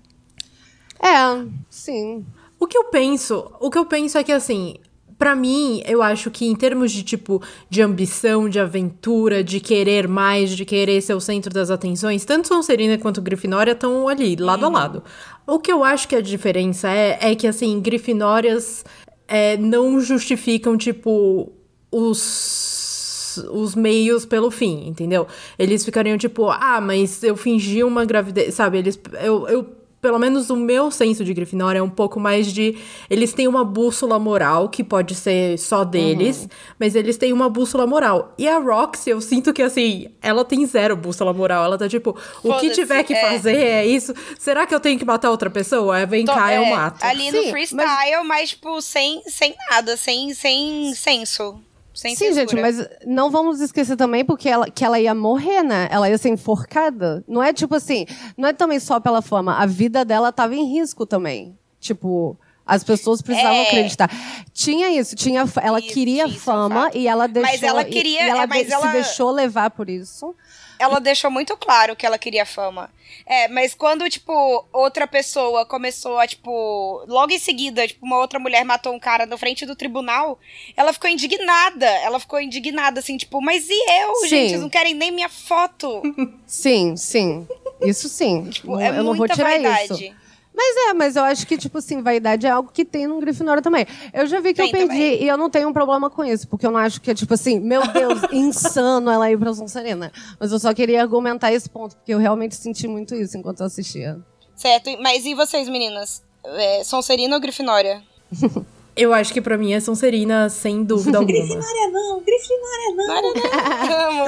É, 1.01 1.45
sim. 1.71 2.25
O 2.59 2.67
que 2.67 2.77
eu 2.77 2.85
penso, 2.85 3.51
o 3.61 3.71
que 3.71 3.79
eu 3.79 3.87
penso 3.87 4.19
é 4.19 4.25
que 4.25 4.33
assim, 4.33 4.77
pra 5.19 5.35
mim, 5.35 5.83
eu 5.87 6.03
acho 6.03 6.31
que 6.31 6.47
em 6.47 6.55
termos 6.55 6.93
de 6.93 7.03
tipo 7.03 7.43
de 7.69 7.83
ambição, 7.83 8.49
de 8.49 8.59
aventura, 8.59 9.43
de 9.43 9.61
querer 9.61 10.07
mais, 10.09 10.51
de 10.57 10.65
querer 10.65 11.01
ser 11.03 11.15
o 11.15 11.21
centro 11.21 11.53
das 11.53 11.71
atenções, 11.71 12.25
tanto 12.25 12.49
Sonserina 12.49 12.97
quanto 12.99 13.21
Grifinória 13.21 13.73
estão 13.73 14.09
ali, 14.09 14.37
lado 14.37 14.65
a 14.67 14.69
lado. 14.69 15.03
O 15.47 15.59
que 15.59 15.73
eu 15.73 15.83
acho 15.83 16.07
que 16.09 16.17
a 16.17 16.21
diferença 16.21 16.89
é 16.89 17.19
é 17.21 17.35
que 17.35 17.47
assim, 17.47 17.81
Grifinórias 17.81 18.85
é, 19.27 19.57
não 19.57 20.01
justificam 20.01 20.77
tipo 20.77 21.53
os 21.91 23.43
os 23.53 23.77
meios 23.77 24.27
pelo 24.27 24.51
fim, 24.51 24.89
entendeu? 24.89 25.29
Eles 25.57 25.85
ficariam 25.85 26.19
tipo, 26.19 26.51
ah, 26.51 26.81
mas 26.81 27.23
eu 27.23 27.37
fingi 27.37 27.85
uma 27.85 28.05
gravidez, 28.05 28.55
sabe? 28.55 28.79
Eles 28.79 28.99
eu, 29.23 29.47
eu 29.49 29.78
pelo 30.01 30.19
menos 30.19 30.49
o 30.51 30.57
meu 30.57 30.91
senso 30.91 31.25
de 31.25 31.35
Grifinória 31.35 31.81
é 31.81 31.83
um 31.83 31.91
pouco 31.91 32.21
mais 32.21 32.53
de. 32.53 32.77
Eles 33.11 33.33
têm 33.33 33.49
uma 33.49 33.65
bússola 33.65 34.19
moral, 34.19 34.69
que 34.69 34.85
pode 34.85 35.15
ser 35.15 35.59
só 35.59 35.85
deles, 35.85 36.49
mas 36.79 36.95
eles 36.95 37.17
têm 37.17 37.33
uma 37.33 37.49
bússola 37.49 37.87
moral. 37.87 38.33
E 38.39 38.49
a 38.49 38.59
Roxy, 38.59 39.11
eu 39.11 39.21
sinto 39.21 39.53
que, 39.53 39.63
assim, 39.63 40.09
ela 40.23 40.45
tem 40.45 40.65
zero 40.67 40.97
bússola 40.97 41.33
moral. 41.33 41.65
Ela 41.65 41.77
tá 41.79 41.89
tipo, 41.89 42.17
o 42.43 42.55
que 42.59 42.71
tiver 42.71 43.03
que 43.03 43.15
é. 43.15 43.21
fazer 43.21 43.57
é 43.57 43.87
isso. 43.87 44.15
Será 44.39 44.67
que 44.67 44.75
eu 44.75 44.81
tenho 44.81 44.99
que 44.99 45.05
matar 45.05 45.31
outra 45.31 45.51
pessoa? 45.51 45.99
É, 45.99 46.07
vem 46.07 46.25
Tô- 46.25 46.35
cá, 46.35 46.55
eu 46.55 46.63
é, 46.63 46.71
mato. 46.71 47.05
Ali 47.05 47.31
Sim, 47.31 47.47
no 47.47 47.51
freestyle, 47.51 48.25
mas, 48.25 48.51
tipo, 48.51 48.81
sem, 48.81 49.23
sem 49.27 49.55
nada, 49.71 49.97
sem, 49.97 50.33
sem 50.35 50.95
senso. 50.95 51.61
Sem 51.99 52.15
Sim, 52.15 52.27
gente, 52.33 52.51
censura. 52.53 52.63
mas 52.63 52.89
não 53.05 53.29
vamos 53.29 53.61
esquecer 53.61 53.97
também 53.97 54.25
porque 54.25 54.49
ela, 54.49 54.71
que 54.71 54.85
ela 54.85 55.01
ia 55.01 55.13
morrer, 55.17 55.65
né? 55.65 55.89
Ela 55.91 56.09
ia 56.09 56.17
ser 56.17 56.29
enforcada. 56.29 57.25
Não 57.27 57.43
é 57.43 57.53
tipo 57.53 57.75
assim, 57.75 58.07
não 58.37 58.49
é 58.49 58.53
também 58.53 58.79
só 58.79 59.01
pela 59.01 59.21
fama. 59.21 59.57
A 59.57 59.67
vida 59.67 60.05
dela 60.05 60.31
tava 60.31 60.55
em 60.55 60.65
risco 60.73 61.05
também. 61.05 61.59
Tipo, 61.81 62.37
as 62.65 62.85
pessoas 62.85 63.21
precisavam 63.21 63.57
É. 63.59 63.67
acreditar. 63.67 64.09
Tinha 64.53 64.91
isso, 64.91 65.17
tinha, 65.17 65.45
ela 65.61 65.81
Isso, 65.81 65.89
queria 65.93 66.27
isso 66.27 66.35
é 66.35 66.37
um 66.37 66.41
fama 66.41 66.91
e 66.95 67.09
ela 67.09 67.27
deixou. 67.27 67.51
Mas 67.51 67.63
ela 67.65 67.83
e- 67.83 67.87
queria- 67.87 68.27
E, 68.27 68.29
ela 68.31 68.43
é, 68.45 68.47
mas 68.47 68.67
de- 68.67 68.73
ela- 68.73 68.87
se 68.87 68.93
deixou 68.93 69.31
levar 69.33 69.71
por 69.71 69.91
isso. 69.91 70.35
Ela 70.79 71.01
deixou 71.01 71.31
muito 71.31 71.57
claro 71.57 71.97
que 71.97 72.07
ela 72.07 72.19
queria 72.19 72.47
fama. 72.47 72.91
É, 73.27 73.49
mas 73.49 73.75
quando, 73.75 74.09
tipo, 74.09 74.33
outra 74.73 75.07
pessoa 75.07 75.65
começou 75.67 76.19
a, 76.19 76.27
tipo, 76.27 77.05
logo 77.09 77.33
em 77.33 77.39
seguida, 77.39 77.87
tipo, 77.87 78.05
uma 78.05 78.19
outra 78.19 78.39
mulher 78.39 78.65
matou 78.65 78.93
um 78.93 78.99
cara 78.99 79.27
na 79.27 79.37
frente 79.37 79.65
do 79.67 79.75
tribunal, 79.77 80.39
ela 80.77 80.93
ficou 80.93 81.09
indignada. 81.11 81.87
Ela 81.87 82.21
ficou 82.21 82.41
indignada, 82.41 83.01
assim, 83.01 83.17
tipo, 83.17 83.41
mas 83.41 83.67
e 83.69 83.73
eu, 84.03 84.15
Sim. 84.17 84.29
gente? 84.29 84.49
Vocês 84.51 84.61
não 84.61 84.69
querem 84.69 84.95
nem 84.95 85.11
minha 85.11 85.29
foto. 85.29 86.03
Sim, 86.47 86.97
sim. 86.97 87.47
Isso 87.81 88.09
sim. 88.09 88.45
Tipo, 88.51 88.73
Não- 88.73 88.81
é 88.81 88.89
eu 88.89 88.95
não 88.95 89.05
vou 89.07 89.17
muita 89.17 89.35
tirar 89.35 89.51
vaidade. 89.51 89.93
isso. 90.07 90.28
Mas 90.61 90.77
é, 90.89 90.93
mas 90.93 91.15
eu 91.15 91.23
acho 91.23 91.47
que, 91.47 91.57
tipo 91.57 91.79
assim, 91.79 92.03
vaidade 92.03 92.45
é 92.45 92.51
algo 92.51 92.69
que 92.73 92.85
tem 92.85 93.07
no 93.07 93.21
Grifinória 93.21 93.63
também. 93.63 93.87
Eu 94.13 94.27
já 94.27 94.41
vi 94.41 94.53
que 94.53 94.57
Tem 94.57 94.67
eu 94.67 94.73
perdi 94.73 94.89
também. 94.89 95.23
e 95.23 95.29
eu 95.29 95.37
não 95.37 95.49
tenho 95.49 95.69
um 95.69 95.73
problema 95.73 96.11
com 96.11 96.25
isso, 96.25 96.49
porque 96.49 96.67
eu 96.67 96.73
não 96.73 96.81
acho 96.81 97.01
que 97.01 97.13
é, 97.13 97.15
tipo 97.15 97.33
assim, 97.33 97.61
meu 97.61 97.87
Deus, 97.87 98.21
insano 98.33 99.09
ela 99.09 99.31
ir 99.31 99.39
pra 99.39 99.55
Sonserina. 99.55 100.11
Mas 100.41 100.51
eu 100.51 100.59
só 100.59 100.75
queria 100.75 101.01
argumentar 101.01 101.53
esse 101.53 101.71
ponto, 101.71 101.95
porque 101.95 102.13
eu 102.13 102.19
realmente 102.19 102.57
senti 102.57 102.89
muito 102.89 103.15
isso 103.15 103.39
enquanto 103.39 103.61
eu 103.61 103.67
assistia. 103.67 104.19
Certo, 104.57 104.91
mas 105.01 105.25
e 105.25 105.33
vocês, 105.33 105.69
meninas? 105.69 106.25
É, 106.45 106.83
Sonserina 106.83 107.37
ou 107.37 107.41
Grifinória? 107.41 108.03
Eu 108.97 109.15
acho 109.15 109.33
que 109.33 109.41
pra 109.41 109.57
mim 109.57 109.73
é 109.73 109.79
Sonserina, 109.79 110.49
sem 110.51 110.83
dúvida 110.83 111.19
alguma. 111.19 111.39
Grifinória 111.39 111.89
não, 111.93 112.21
Grifinória 112.21 112.95
não. 112.97 113.15
amo, 114.11 114.25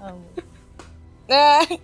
amo. 0.00 0.26
É, 1.28 1.78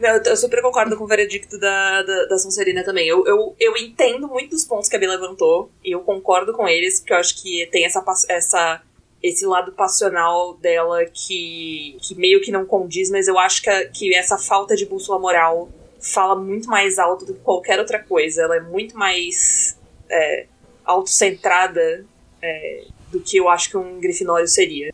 Não, 0.00 0.08
eu, 0.24 0.36
super 0.36 0.60
concordo 0.62 0.96
com 0.96 1.04
o 1.04 1.06
veredicto 1.06 1.58
da, 1.58 2.02
da, 2.02 2.24
da 2.26 2.38
Sonserina 2.38 2.82
também. 2.84 3.06
Eu, 3.06 3.24
eu, 3.26 3.54
eu 3.58 3.76
entendo 3.76 4.26
muito 4.28 4.50
dos 4.50 4.64
pontos 4.64 4.88
que 4.88 4.96
a 4.96 4.98
Bia 4.98 5.08
levantou, 5.08 5.70
e 5.84 5.92
eu 5.92 6.00
concordo 6.00 6.52
com 6.52 6.66
eles, 6.68 6.98
porque 7.00 7.12
eu 7.12 7.18
acho 7.18 7.40
que 7.42 7.66
tem 7.70 7.84
essa, 7.84 8.04
essa 8.28 8.82
esse 9.22 9.46
lado 9.46 9.72
passional 9.72 10.54
dela 10.58 11.04
que, 11.06 11.96
que 12.02 12.14
meio 12.14 12.42
que 12.42 12.50
não 12.52 12.66
condiz, 12.66 13.10
mas 13.10 13.26
eu 13.26 13.38
acho 13.38 13.62
que, 13.62 13.70
a- 13.70 13.88
que 13.88 14.14
essa 14.14 14.36
falta 14.36 14.76
de 14.76 14.84
bússola 14.84 15.18
moral 15.18 15.70
fala 15.98 16.36
muito 16.36 16.68
mais 16.68 16.98
alto 16.98 17.24
do 17.24 17.32
que 17.32 17.40
qualquer 17.40 17.78
outra 17.78 17.98
coisa. 17.98 18.42
Ela 18.42 18.56
é 18.56 18.60
muito 18.60 18.98
mais 18.98 19.78
é, 20.10 20.46
autocentrada 20.84 22.04
é, 22.42 22.84
do 23.10 23.20
que 23.20 23.38
eu 23.38 23.48
acho 23.48 23.70
que 23.70 23.76
um 23.78 23.98
grifinório 23.98 24.46
seria. 24.46 24.92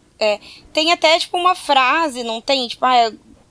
Tem 0.73 0.93
até, 0.93 1.19
tipo, 1.19 1.37
uma 1.37 1.55
frase, 1.57 2.23
não 2.23 2.41
tem? 2.41 2.69
Tipo, 2.69 2.85
ah, 2.85 3.11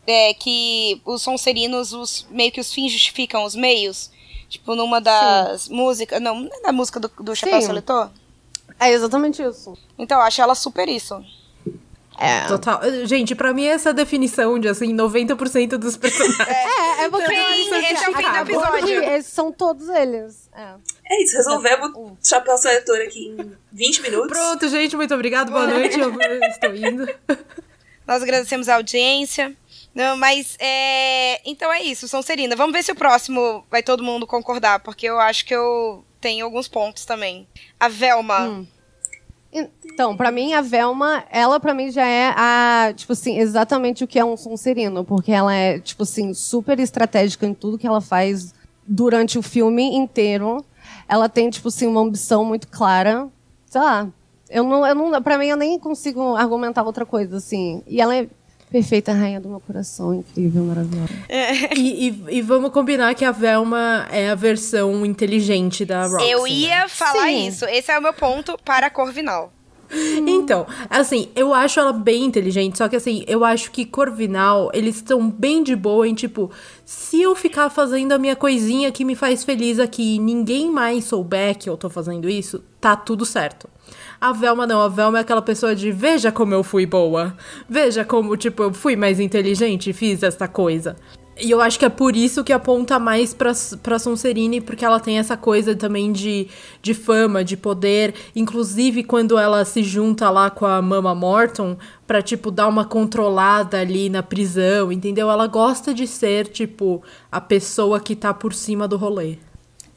é, 0.09 0.33
que 0.33 1.01
os 1.05 1.21
sonserinos, 1.21 1.93
os, 1.93 2.25
meio 2.29 2.51
que 2.51 2.59
os 2.59 2.73
fins 2.73 2.91
justificam 2.91 3.43
os 3.43 3.55
meios. 3.55 4.11
Tipo, 4.47 4.75
numa 4.75 4.99
das 4.99 5.69
músicas. 5.69 6.21
Não, 6.21 6.41
não 6.41 6.49
é 6.51 6.61
da 6.61 6.71
música 6.71 6.99
do, 6.99 7.11
do 7.19 7.35
Chapéu 7.35 7.61
Sim. 7.61 7.67
Seletor? 7.67 8.09
É 8.79 8.91
exatamente 8.91 9.43
isso. 9.43 9.77
Então, 9.97 10.17
eu 10.17 10.23
acho 10.23 10.41
ela 10.41 10.55
super 10.55 10.87
isso. 10.89 11.23
É. 12.19 12.45
Total. 12.47 12.81
Gente, 13.05 13.33
pra 13.33 13.53
mim 13.53 13.65
essa 13.65 13.93
definição 13.93 14.59
de 14.59 14.67
assim, 14.67 14.93
90% 14.93 15.77
dos 15.77 15.95
personagens. 15.95 16.39
É, 16.49 17.05
é 17.05 17.09
porque 17.09 17.33
Sim, 17.33 17.75
esse 17.75 18.03
é 18.03 18.09
o 18.09 18.13
fim 18.13 18.29
do 18.29 18.37
episódio. 18.37 19.03
esses 19.03 19.31
são 19.31 19.53
todos 19.53 19.87
eles. 19.87 20.49
É. 20.53 20.73
É 21.11 21.23
isso, 21.23 21.37
resolvemos 21.37 21.91
o 21.95 22.17
chapéu 22.21 22.57
seletor 22.57 22.99
aqui 22.99 23.35
em 23.39 23.55
20 23.71 24.01
minutos. 24.01 24.37
Pronto, 24.37 24.67
gente, 24.67 24.97
muito 24.97 25.13
obrigado. 25.13 25.49
Boa 25.49 25.65
noite. 25.67 25.97
Eu 25.97 26.11
estou 26.49 26.75
indo. 26.75 27.07
Nós 28.05 28.21
agradecemos 28.21 28.67
a 28.67 28.75
audiência. 28.75 29.55
Não, 29.93 30.15
mas 30.17 30.55
é. 30.59 31.41
Então 31.49 31.71
é 31.71 31.81
isso, 31.81 32.07
Sonserina. 32.07 32.55
Vamos 32.55 32.73
ver 32.73 32.83
se 32.83 32.91
o 32.91 32.95
próximo 32.95 33.63
vai 33.69 33.83
todo 33.83 34.03
mundo 34.03 34.27
concordar, 34.27 34.79
porque 34.79 35.05
eu 35.05 35.19
acho 35.19 35.45
que 35.45 35.53
eu 35.53 36.05
tenho 36.21 36.45
alguns 36.45 36.67
pontos 36.67 37.05
também. 37.05 37.47
A 37.79 37.87
Velma. 37.87 38.65
Então, 39.51 40.15
pra 40.15 40.31
mim, 40.31 40.53
a 40.53 40.61
Velma, 40.61 41.23
ela 41.31 41.59
pra 41.59 41.73
mim 41.73 41.91
já 41.91 42.05
é 42.05 42.33
a, 42.37 42.93
tipo 42.95 43.13
assim, 43.13 43.39
exatamente 43.39 44.03
o 44.03 44.07
que 44.07 44.19
é 44.19 44.23
um 44.23 44.37
Sonserino, 44.37 45.03
porque 45.03 45.31
ela 45.31 45.53
é, 45.53 45.79
tipo 45.79 46.03
assim, 46.03 46.33
super 46.35 46.79
estratégica 46.79 47.47
em 47.47 47.53
tudo 47.53 47.77
que 47.77 47.87
ela 47.87 47.99
faz 47.99 48.53
durante 48.85 49.39
o 49.39 49.41
filme 49.41 49.95
inteiro. 49.95 50.63
Ela 51.07 51.27
tem, 51.27 51.49
tipo 51.49 51.69
assim, 51.69 51.87
uma 51.87 52.01
ambição 52.01 52.45
muito 52.45 52.67
clara. 52.67 53.27
Sei 53.65 53.81
lá. 53.81 54.07
Eu 54.49 54.63
não, 54.63 54.85
eu 54.85 54.95
não, 54.95 55.21
pra 55.21 55.37
mim, 55.37 55.47
eu 55.47 55.57
nem 55.57 55.79
consigo 55.79 56.35
argumentar 56.35 56.83
outra 56.83 57.05
coisa, 57.05 57.37
assim. 57.37 57.83
E 57.87 57.99
ela 57.99 58.15
é 58.15 58.27
perfeita 58.71 59.11
rainha 59.13 59.39
do 59.41 59.49
meu 59.49 59.59
coração, 59.59 60.13
incrível, 60.13 60.63
maravilhosa. 60.63 61.09
E, 61.75 62.09
e- 62.09 62.23
e 62.37 62.41
vamos 62.41 62.71
combinar 62.71 63.13
que 63.15 63.25
a 63.25 63.31
Velma 63.31 64.07
é 64.11 64.29
a 64.29 64.35
versão 64.35 65.05
inteligente 65.05 65.83
da 65.85 66.05
Roxy. 66.05 66.29
eu 66.29 66.43
né? 66.43 66.49
ia 66.49 66.87
falar 66.89 67.27
Sim. 67.27 67.47
isso. 67.47 67.65
Esse 67.65 67.91
é 67.91 67.97
o 67.97 68.01
meu 68.01 68.13
ponto 68.13 68.57
para 68.63 68.87
a 68.87 68.89
Corvinal. 68.89 69.51
Então, 70.27 70.67
assim, 70.87 71.29
eu 71.35 71.51
acho 71.51 71.79
ela 71.79 71.91
bem 71.91 72.23
inteligente, 72.25 72.77
só 72.77 72.87
que 72.87 72.95
assim, 72.95 73.23
eu 73.27 73.43
acho 73.43 73.71
que 73.71 73.85
Corvinal, 73.85 74.69
eles 74.71 74.97
estão 74.97 75.27
bem 75.27 75.63
de 75.63 75.75
boa 75.75 76.07
em 76.07 76.13
tipo, 76.13 76.51
se 76.85 77.19
eu 77.23 77.33
ficar 77.35 77.71
fazendo 77.71 78.11
a 78.11 78.19
minha 78.19 78.35
coisinha 78.35 78.91
que 78.91 79.03
me 79.03 79.15
faz 79.15 79.43
feliz 79.43 79.79
aqui 79.79 80.15
e 80.15 80.19
ninguém 80.19 80.69
mais 80.69 81.05
souber 81.05 81.57
que 81.57 81.67
eu 81.67 81.75
tô 81.75 81.89
fazendo 81.89 82.29
isso, 82.29 82.63
tá 82.79 82.95
tudo 82.95 83.25
certo. 83.25 83.67
A 84.21 84.33
Velma 84.33 84.67
não, 84.67 84.81
a 84.81 84.89
Velma 84.89 85.17
é 85.17 85.21
aquela 85.21 85.41
pessoa 85.41 85.73
de 85.73 85.91
veja 85.91 86.29
como 86.29 86.53
eu 86.53 86.61
fui 86.61 86.85
boa, 86.85 87.37
veja 87.69 88.03
como, 88.03 88.35
tipo, 88.35 88.63
eu 88.63 88.73
fui 88.73 88.95
mais 88.97 89.17
inteligente 89.17 89.89
e 89.89 89.93
fiz 89.93 90.23
esta 90.23 90.45
coisa. 90.45 90.97
E 91.41 91.51
eu 91.51 91.61
acho 91.61 91.79
que 91.79 91.85
é 91.85 91.89
por 91.89 92.17
isso 92.17 92.43
que 92.43 92.51
aponta 92.51 92.99
mais 92.99 93.33
pra, 93.33 93.53
pra 93.81 93.97
Sonserine, 93.97 94.59
porque 94.59 94.83
ela 94.83 94.99
tem 94.99 95.19
essa 95.19 95.37
coisa 95.37 95.73
também 95.73 96.11
de, 96.11 96.49
de 96.81 96.93
fama, 96.93 97.45
de 97.45 97.55
poder. 97.55 98.13
Inclusive, 98.35 99.05
quando 99.05 99.37
ela 99.37 99.63
se 99.63 99.81
junta 99.81 100.29
lá 100.29 100.49
com 100.49 100.65
a 100.65 100.81
Mama 100.81 101.15
Morton 101.15 101.77
pra, 102.05 102.21
tipo, 102.21 102.51
dar 102.51 102.67
uma 102.67 102.83
controlada 102.83 103.79
ali 103.79 104.09
na 104.09 104.21
prisão, 104.21 104.91
entendeu? 104.91 105.31
Ela 105.31 105.47
gosta 105.47 105.93
de 105.93 106.05
ser, 106.05 106.47
tipo, 106.47 107.01
a 107.31 107.39
pessoa 107.39 108.01
que 108.01 108.17
tá 108.17 108.33
por 108.33 108.53
cima 108.53 108.85
do 108.85 108.97
rolê. 108.97 109.37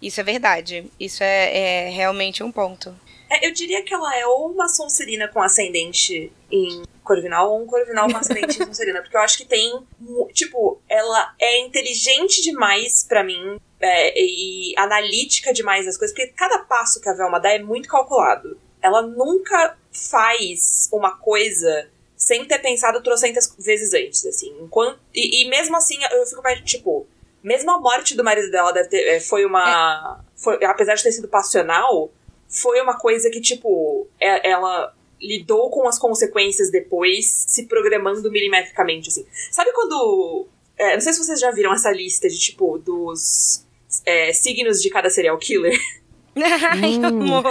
Isso 0.01 0.21
é 0.21 0.25
verdade. 0.25 0.85
Isso 0.99 1.25
é, 1.25 1.87
é 1.87 1.91
realmente 1.91 2.45
um 2.45 2.53
ponto. 2.53 2.95
É, 3.33 3.49
eu 3.49 3.53
diria 3.53 3.83
que 3.83 3.95
ela 3.95 4.15
é 4.15 4.27
ou 4.27 4.53
uma 4.53 4.69
Sonserina 4.69 5.27
com 5.27 5.41
ascendente 5.41 6.31
em 6.51 6.83
Corvinal 7.03 7.51
ou 7.51 7.63
um 7.63 7.67
Corvinal 7.67 8.07
com 8.11 8.19
ascendente 8.19 8.61
em 8.61 8.67
Sonserina. 8.67 9.01
Porque 9.01 9.17
eu 9.17 9.23
acho 9.23 9.39
que 9.39 9.47
tem. 9.47 9.83
Tipo, 10.35 10.79
ela 10.87 11.35
é 11.41 11.61
inteligente 11.61 12.43
demais 12.43 13.07
pra 13.09 13.25
mim 13.25 13.59
é, 13.81 14.13
e 14.23 14.75
analítica 14.77 15.51
demais 15.51 15.87
das 15.87 15.97
coisas. 15.97 16.15
Porque 16.15 16.31
cada 16.35 16.59
passo 16.59 17.01
que 17.01 17.09
a 17.09 17.15
Velma 17.15 17.41
dá 17.41 17.53
é 17.53 17.59
muito 17.59 17.89
calculado. 17.89 18.61
Ela 18.83 19.01
nunca 19.01 19.79
faz 19.91 20.91
uma 20.93 21.17
coisa 21.17 21.89
sem 22.15 22.45
ter 22.45 22.59
pensado 22.59 23.03
trocentas 23.03 23.55
vezes 23.59 23.95
antes, 23.95 24.27
assim. 24.27 24.55
Enquanto, 24.61 25.01
e, 25.15 25.43
e 25.43 25.49
mesmo 25.49 25.75
assim, 25.77 25.99
eu 26.13 26.27
fico 26.27 26.43
mais, 26.43 26.61
tipo... 26.61 27.07
Mesmo 27.43 27.73
a 27.73 27.81
morte 27.81 28.15
do 28.15 28.23
marido 28.23 28.53
dela 28.53 28.71
deve 28.73 28.89
ter, 28.89 29.03
é, 29.09 29.21
foi 29.21 29.45
uma... 29.45 30.21
Foi, 30.37 30.65
apesar 30.65 30.95
de 30.95 31.03
ter 31.03 31.11
sido 31.11 31.27
passional, 31.27 32.13
foi 32.53 32.81
uma 32.83 32.99
coisa 32.99 33.31
que, 33.31 33.41
tipo, 33.41 34.07
é- 34.21 34.51
ela 34.51 34.95
lidou 35.21 35.71
com 35.71 35.89
as 35.89 35.99
consequências 35.99 36.71
depois, 36.71 37.27
se 37.49 37.67
programando 37.67 38.31
milimetricamente, 38.31 39.09
assim. 39.09 39.25
Sabe 39.51 39.73
quando... 39.73 40.47
é, 40.77 40.95
não 40.95 41.01
sei 41.01 41.13
se 41.13 41.25
vocês 41.25 41.41
já 41.41 41.51
viram 41.51 41.73
essa 41.73 41.91
lista 41.91 42.29
de, 42.29 42.39
tipo, 42.39 42.77
dos 42.79 43.65
é, 44.05 44.33
signos 44.33 44.83
de 44.83 44.91
cada 44.91 45.09
serial 45.09 45.39
killer. 45.39 45.79
Ai, 46.37 46.95
amor. 47.05 47.45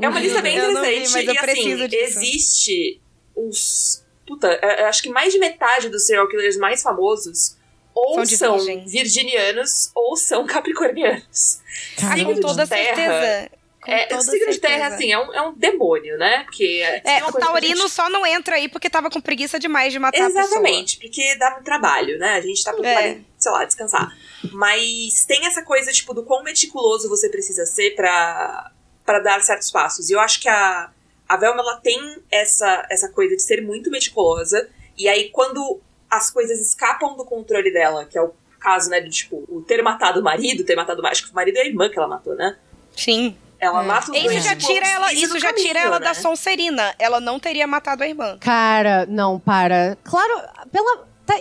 É 0.00 0.08
uma 0.08 0.20
lista 0.20 0.40
bem 0.40 0.56
interessante. 0.56 0.86
vi, 1.06 1.12
mas 1.12 1.14
eu 1.28 1.34
e 1.34 1.38
assim, 1.38 1.88
disso. 1.88 2.18
existe 2.18 3.00
uns. 3.36 4.04
Puta, 4.26 4.48
é, 4.48 4.80
é, 4.80 4.84
acho 4.84 5.02
que 5.02 5.08
mais 5.08 5.32
de 5.32 5.38
metade 5.38 5.88
dos 5.88 6.04
serial 6.06 6.28
killers 6.28 6.56
mais 6.56 6.82
famosos 6.82 7.56
ou 7.94 8.26
São 8.26 8.58
são, 8.58 8.84
virginianos 8.86 9.90
ou 9.94 10.16
são 10.16 10.44
capricornianos. 10.46 11.60
Ah, 12.02 12.14
Signo 12.14 12.26
com 12.26 12.34
de 12.34 12.40
toda 12.40 12.66
terra. 12.66 12.94
certeza. 12.94 13.50
Com 13.86 13.92
É, 13.92 14.08
o 14.16 14.20
signo 14.20 14.50
de 14.50 14.58
terra, 14.58 14.88
assim, 14.88 15.12
é 15.12 15.18
um, 15.18 15.32
é 15.32 15.40
um 15.42 15.54
demônio, 15.54 16.18
né? 16.18 16.42
Porque. 16.44 16.82
É, 17.04 17.18
uma 17.18 17.28
o 17.30 17.32
taurino 17.32 17.82
gente- 17.82 17.90
só 17.90 18.10
não 18.10 18.26
entra 18.26 18.56
aí 18.56 18.68
porque 18.68 18.90
tava 18.90 19.08
com 19.08 19.20
preguiça 19.20 19.58
demais 19.58 19.92
de 19.92 19.98
matar. 19.98 20.28
Exatamente, 20.28 20.98
porque 20.98 21.36
dá 21.36 21.52
trabalho, 21.62 22.18
né? 22.18 22.34
A 22.34 22.40
gente 22.40 22.62
tá 22.64 22.72
preocupado 22.72 23.06
É. 23.06 23.10
em, 23.12 23.26
sei 23.38 23.52
lá, 23.52 23.64
descansar. 23.64 24.12
Mas 24.52 25.24
tem 25.26 25.46
essa 25.46 25.62
coisa, 25.62 25.92
tipo, 25.92 26.12
do 26.12 26.24
quão 26.24 26.42
meticuloso 26.42 27.08
você 27.08 27.28
precisa 27.28 27.64
ser 27.64 27.94
pra, 27.94 28.70
pra 29.04 29.20
dar 29.20 29.40
certos 29.42 29.70
passos. 29.70 30.10
E 30.10 30.12
eu 30.14 30.20
acho 30.20 30.40
que 30.40 30.48
a, 30.48 30.90
a 31.28 31.36
Velma, 31.36 31.60
ela 31.60 31.76
tem 31.80 32.22
essa, 32.30 32.86
essa 32.90 33.08
coisa 33.08 33.36
de 33.36 33.42
ser 33.42 33.62
muito 33.62 33.90
meticulosa. 33.90 34.68
E 34.98 35.08
aí, 35.08 35.30
quando 35.30 35.80
as 36.10 36.30
coisas 36.30 36.60
escapam 36.60 37.16
do 37.16 37.24
controle 37.24 37.72
dela, 37.72 38.04
que 38.04 38.18
é 38.18 38.22
o 38.22 38.32
caso, 38.58 38.90
né, 38.90 39.00
de, 39.00 39.10
tipo, 39.10 39.44
o 39.48 39.62
ter 39.62 39.80
matado 39.82 40.20
o 40.20 40.24
marido, 40.24 40.64
ter 40.64 40.74
matado 40.74 41.00
o 41.00 41.10
que 41.10 41.30
o 41.30 41.34
marido 41.34 41.56
é 41.58 41.60
a 41.60 41.66
irmã 41.66 41.88
que 41.88 41.96
ela 41.98 42.08
matou, 42.08 42.34
né? 42.34 42.56
Sim. 42.96 43.36
Ela 43.58 43.82
mata 43.82 44.12
os 44.12 44.20
dois. 44.22 44.36
Isso 44.36 44.48
já 44.48 44.56
tira 44.56 44.86
ela, 44.86 45.12
isso 45.12 45.38
já 45.38 45.52
tira 45.52 45.80
ela 45.80 45.98
né? 45.98 46.06
da 46.06 46.14
Sonserina. 46.14 46.94
Ela 46.98 47.20
não 47.20 47.40
teria 47.40 47.66
matado 47.66 48.02
a 48.02 48.08
irmã. 48.08 48.36
Cara, 48.40 49.06
não, 49.06 49.38
para. 49.38 49.96
Claro, 50.04 50.42
pela. 50.70 51.06
tá- 51.24 51.40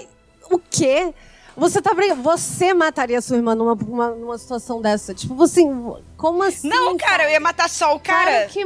o 0.49 0.59
quê? 0.59 1.13
Você 1.57 1.81
tá 1.81 1.93
brincando. 1.93 2.21
Você 2.23 2.73
mataria 2.73 3.21
sua 3.21 3.37
irmã 3.37 3.55
numa, 3.55 3.75
numa, 3.75 4.09
numa 4.11 4.37
situação 4.37 4.81
dessa? 4.81 5.13
Tipo, 5.13 5.41
assim, 5.41 5.95
como 6.17 6.43
assim? 6.43 6.67
Não, 6.67 6.97
cara, 6.97 7.23
eu 7.23 7.31
ia 7.31 7.39
matar 7.39 7.69
só 7.69 7.95
o 7.95 7.99
cara. 7.99 8.31
Cara, 8.31 8.45
que 8.47 8.65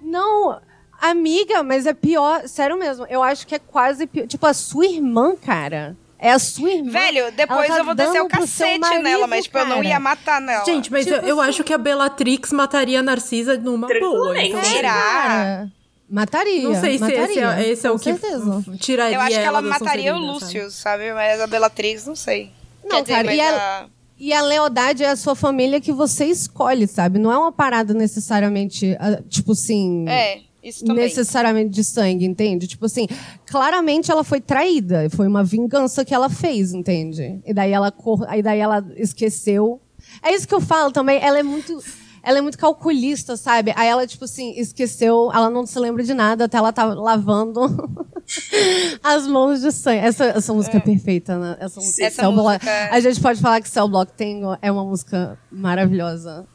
Não, 0.00 0.60
amiga, 1.00 1.62
mas 1.62 1.86
é 1.86 1.92
pior. 1.92 2.48
Sério 2.48 2.78
mesmo, 2.78 3.06
eu 3.08 3.22
acho 3.22 3.46
que 3.46 3.54
é 3.54 3.58
quase 3.58 4.06
pior. 4.06 4.26
Tipo, 4.26 4.46
a 4.46 4.54
sua 4.54 4.86
irmã, 4.86 5.36
cara. 5.36 5.96
É 6.24 6.30
a 6.30 6.38
sua 6.38 6.70
irmã. 6.70 6.90
Velho, 6.92 7.32
depois 7.32 7.66
Ela 7.66 7.74
tá 7.74 7.78
eu 7.80 7.84
vou 7.84 7.94
descer 7.96 8.22
o 8.22 8.28
cacete 8.28 8.78
marido, 8.78 9.02
nela, 9.02 9.26
mas 9.26 9.42
tipo, 9.44 9.58
eu 9.58 9.66
não 9.66 9.82
ia 9.82 9.98
matar 9.98 10.40
nela. 10.40 10.64
Gente, 10.64 10.90
mas 10.92 11.04
Tipo 11.04 11.16
eu, 11.16 11.22
eu 11.28 11.40
assim- 11.40 11.50
acho 11.50 11.64
que 11.64 11.72
a 11.74 11.78
Bellatrix 11.78 12.52
mataria 12.52 13.00
a 13.00 13.02
Narcisa 13.02 13.58
numa 13.58 13.88
boa. 13.88 14.40
Então, 14.40 14.62
Será? 14.62 15.66
Mataria. 16.08 16.62
não 16.68 16.78
sei 16.80 16.94
se 16.98 17.00
mataria, 17.00 17.24
esse 17.24 17.40
é, 17.40 17.68
esse 17.70 17.86
é 17.86 17.90
o 17.90 17.98
que 17.98 18.04
certeza. 18.04 18.64
tiraria 18.78 19.16
eu 19.16 19.20
acho 19.20 19.30
que 19.36 19.42
ela 19.44 19.62
da 19.62 19.68
mataria 19.68 20.14
o 20.14 20.18
Lúcio, 20.18 20.70
sabe? 20.70 21.12
Mas 21.12 21.40
a 21.40 21.46
Bellatrix, 21.46 22.06
não 22.06 22.14
sei. 22.14 22.50
Não, 22.84 22.96
Quer 22.96 23.02
dizer, 23.02 23.12
cara, 23.14 23.24
mas 23.26 23.36
e 23.36 23.40
a- 23.40 23.80
a- 23.80 23.86
E 24.20 24.32
a 24.32 24.42
lealdade 24.42 25.02
é 25.02 25.08
a 25.08 25.16
sua 25.16 25.34
família 25.34 25.80
que 25.80 25.90
você 25.90 26.26
escolhe, 26.26 26.86
sabe? 26.86 27.18
Não 27.18 27.32
é 27.32 27.36
uma 27.36 27.50
parada 27.50 27.92
necessariamente, 27.92 28.96
ah, 29.00 29.20
tipo 29.28 29.50
assim. 29.52 30.04
É, 30.08 30.40
isso 30.62 30.84
também. 30.84 31.04
necessariamente 31.04 31.70
de 31.70 31.82
sangue, 31.84 32.24
entende? 32.24 32.66
Tipo 32.66 32.86
assim, 32.86 33.06
claramente 33.46 34.10
ela 34.10 34.22
foi 34.24 34.40
traída, 34.40 35.08
foi 35.10 35.26
uma 35.26 35.42
vingança 35.42 36.04
que 36.04 36.14
ela 36.14 36.28
fez, 36.28 36.72
entende? 36.72 37.40
E 37.44 37.52
daí 37.52 37.72
ela 37.72 37.90
cor... 37.90 38.24
aí 38.28 38.42
daí 38.42 38.60
ela 38.60 38.84
esqueceu. 38.96 39.80
É 40.22 40.32
isso 40.34 40.46
que 40.46 40.54
eu 40.54 40.60
falo 40.60 40.90
também, 40.92 41.18
ela 41.22 41.38
é 41.38 41.42
muito 41.42 41.82
ela 42.24 42.38
é 42.38 42.40
muito 42.40 42.56
calculista, 42.56 43.36
sabe? 43.36 43.72
Aí 43.74 43.88
ela 43.88 44.06
tipo 44.06 44.24
assim, 44.24 44.52
esqueceu, 44.56 45.30
ela 45.34 45.50
não 45.50 45.66
se 45.66 45.76
lembra 45.80 46.04
de 46.04 46.14
nada 46.14 46.44
até 46.44 46.56
ela 46.56 46.72
tá 46.72 46.84
lavando 46.84 47.60
as 49.02 49.26
mãos 49.26 49.60
de 49.60 49.72
sangue. 49.72 49.98
Essa, 49.98 50.24
essa 50.26 50.52
música 50.54 50.76
é, 50.76 50.80
perfeita, 50.80 51.36
né? 51.38 51.56
Essa, 51.58 51.80
música, 51.80 52.04
Essa 52.04 52.22
Cell 52.22 52.32
Block- 52.32 52.52
música 52.64 52.70
é- 52.70 52.90
A 52.90 53.00
gente 53.00 53.20
pode 53.20 53.40
falar 53.40 53.60
que 53.60 53.68
Cell 53.68 53.88
Block 53.88 54.12
Tango 54.12 54.56
é 54.62 54.70
uma 54.70 54.84
música 54.84 55.36
maravilhosa. 55.50 56.46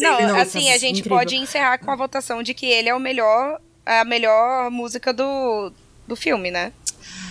Não, 0.00 0.20
Nossa, 0.28 0.42
assim, 0.42 0.70
a 0.70 0.78
gente 0.78 1.00
incrível. 1.00 1.18
pode 1.18 1.36
encerrar 1.36 1.78
com 1.78 1.90
a 1.90 1.96
votação 1.96 2.42
de 2.42 2.54
que 2.54 2.66
ele 2.66 2.88
é 2.88 2.94
o 2.94 3.00
melhor, 3.00 3.60
a 3.84 4.04
melhor 4.04 4.70
música 4.70 5.12
do, 5.12 5.72
do 6.06 6.16
filme, 6.16 6.50
né? 6.50 6.72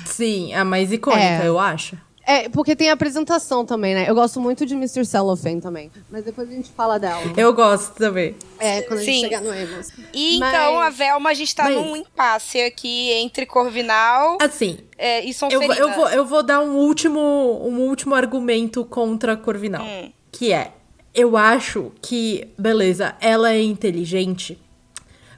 Sim, 0.05 0.53
a 0.53 0.63
mais 0.63 0.91
icônica, 0.91 1.43
É. 1.43 1.47
eu 1.47 1.57
acho. 1.59 1.97
É, 2.25 2.47
porque 2.47 2.73
tem 2.73 2.89
a 2.89 2.93
apresentação 2.93 3.65
também, 3.65 3.93
né? 3.93 4.05
Eu 4.07 4.15
gosto 4.15 4.39
muito 4.39 4.65
de 4.65 4.73
Mr. 4.75 5.03
Cellophane 5.05 5.59
também. 5.59 5.91
Mas 6.09 6.23
depois 6.23 6.47
a 6.49 6.53
gente 6.53 6.71
fala 6.71 6.97
dela. 6.97 7.21
Eu 7.35 7.51
gosto 7.53 7.93
também. 7.95 8.33
É, 8.59 8.81
quando 8.83 8.99
a 8.99 9.03
gente 9.03 9.15
Sim. 9.15 9.21
chegar 9.23 9.41
no 9.41 9.53
Emos. 9.53 9.89
E 10.13 10.39
Mas- 10.39 10.53
então 10.53 10.79
a 10.79 10.89
Velma, 10.89 11.31
a 11.31 11.33
gente 11.33 11.53
tá 11.53 11.65
Mas- 11.65 11.75
num 11.75 11.97
impasse 11.97 12.61
aqui 12.61 13.11
entre 13.11 13.45
Corvinal 13.45 14.37
Assim, 14.41 14.77
é, 14.97 15.21
e 15.25 15.27
eu, 15.29 15.33
Sonserina. 15.33 15.75
vou- 15.75 15.83
eu, 15.89 15.93
vou, 15.95 16.09
eu 16.11 16.25
vou 16.25 16.41
dar 16.43 16.61
um 16.61 16.75
último, 16.77 17.19
um 17.19 17.81
último 17.89 18.15
argumento 18.15 18.85
contra 18.85 19.35
Corvinal. 19.35 19.83
Hum. 19.83 20.09
Que 20.31 20.53
é, 20.53 20.71
eu 21.13 21.37
acho 21.37 21.91
que, 22.01 22.47
beleza, 22.57 23.15
ela 23.21 23.51
é 23.53 23.61
inteligente, 23.61 24.59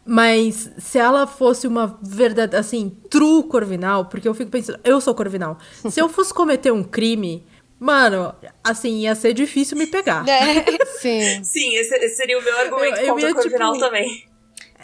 mas 0.06 0.72
se 0.78 0.98
ela 1.00 1.26
fosse 1.26 1.68
uma 1.68 1.98
verdade, 2.02 2.56
assim, 2.56 2.90
true 3.10 3.44
Corvinal, 3.44 4.06
porque 4.06 4.28
eu 4.28 4.34
fico 4.34 4.52
pensando, 4.52 4.80
eu 4.84 5.02
sou 5.02 5.16
Corvinal, 5.16 5.58
se 5.90 6.00
eu 6.00 6.08
fosse 6.08 6.34
cometer 6.34 6.72
um 6.72 6.84
crime, 6.84 7.44
mano, 7.80 8.34
assim, 8.64 9.00
ia 9.02 9.16
ser 9.16 9.34
difícil 9.34 9.78
me 9.78 9.88
pegar. 9.88 10.28
É, 10.28 10.64
Sim. 11.00 11.44
Sim, 11.44 11.76
esse, 11.76 11.96
esse 11.96 12.16
seria 12.16 12.38
o 12.40 12.44
meu 12.44 12.58
argumento 12.58 12.98
Eu- 12.98 13.06
eu 13.08 13.14
contra 13.14 13.28
ia, 13.30 13.32
o 13.32 13.36
Corvinal 13.36 13.74
tipo, 13.74 13.86
também. 13.86 14.26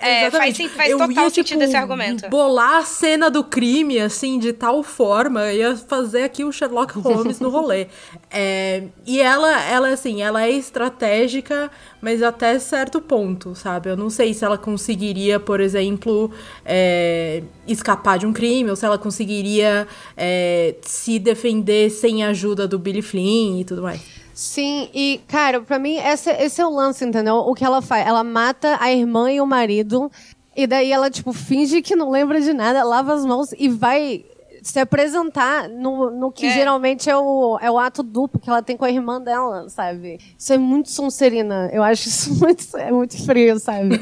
É, 0.02 0.26
Exatamente. 0.26 0.58
faz 0.58 0.72
faz 0.72 0.92
Eu 0.92 0.98
total 0.98 1.24
ia, 1.24 1.30
sentido 1.30 1.60
tipo, 1.60 1.64
esse 1.64 1.76
argumento. 1.76 2.28
Bolar 2.28 2.78
a 2.80 2.86
cena 2.86 3.30
do 3.30 3.44
crime, 3.44 4.00
assim, 4.00 4.40
de 4.40 4.52
tal 4.52 4.82
forma, 4.82 5.52
ia 5.54 5.76
fazer 5.76 6.24
aqui 6.24 6.44
o 6.44 6.52
Sherlock 6.52 6.98
Holmes 7.00 7.40
no 7.40 7.50
rolê. 7.50 7.88
É, 8.34 8.84
e 9.06 9.22
ela, 9.22 9.62
ela, 9.66 9.90
assim, 9.90 10.22
ela 10.22 10.44
é 10.44 10.52
estratégica, 10.52 11.70
mas 12.02 12.24
até 12.24 12.58
certo 12.60 13.02
ponto, 13.02 13.54
sabe? 13.56 13.90
Eu 13.90 13.98
não 13.98 14.10
sei 14.10 14.34
se 14.34 14.46
ela 14.46 14.58
conseguiria, 14.58 15.38
por 15.38 15.60
exemplo, 15.60 16.32
é, 16.66 17.44
escapar 17.68 18.18
de 18.18 18.26
um 18.26 18.32
crime, 18.32 18.70
ou 18.70 18.76
se 18.78 18.86
ela 18.86 18.98
conseguiria 18.98 19.86
é, 20.16 20.76
se 20.82 21.20
defender 21.20 21.90
sem 21.90 22.24
a 22.24 22.30
ajuda 22.30 22.66
do 22.70 22.80
Billy 22.80 23.02
Flynn 23.02 23.60
e 23.60 23.66
tudo 23.66 23.82
mais. 23.82 24.21
Sim, 24.42 24.90
e, 24.92 25.22
cara, 25.28 25.62
pra 25.62 25.78
mim, 25.78 25.98
esse, 25.98 26.32
esse 26.32 26.60
é 26.60 26.66
o 26.66 26.70
lance, 26.72 27.06
entendeu? 27.06 27.36
O 27.36 27.54
que 27.54 27.64
ela 27.64 27.80
faz? 27.80 28.08
Ela 28.08 28.24
mata 28.24 28.76
a 28.82 28.92
irmã 28.92 29.32
e 29.32 29.40
o 29.40 29.46
marido, 29.46 30.12
e 30.58 30.66
daí 30.66 30.92
ela, 30.92 31.12
tipo, 31.12 31.32
finge 31.32 31.80
que 31.80 31.96
não 31.96 32.10
lembra 32.10 32.42
de 32.42 32.52
nada, 32.52 32.84
lava 32.84 33.14
as 33.14 33.24
mãos 33.24 33.54
e 33.56 33.70
vai 33.70 34.26
se 34.64 34.80
apresentar 34.80 35.70
no, 35.70 36.10
no 36.10 36.32
que 36.32 36.48
É. 36.48 36.54
geralmente 36.56 37.08
é 37.08 37.16
o, 37.16 37.60
é 37.62 37.70
o 37.70 37.78
ato 37.78 38.02
duplo 38.02 38.40
que 38.40 38.50
ela 38.50 38.64
tem 38.64 38.76
com 38.76 38.84
a 38.84 38.90
irmã 38.90 39.22
dela, 39.22 39.70
sabe? 39.70 40.18
Isso 40.36 40.52
é 40.54 40.58
muito 40.58 40.90
Sonserina. 40.90 41.70
Eu 41.72 41.84
acho 41.84 42.08
isso 42.10 42.34
muito, 42.42 42.78
é 42.78 42.92
muito 42.92 43.24
frio, 43.24 43.60
sabe? 43.60 44.00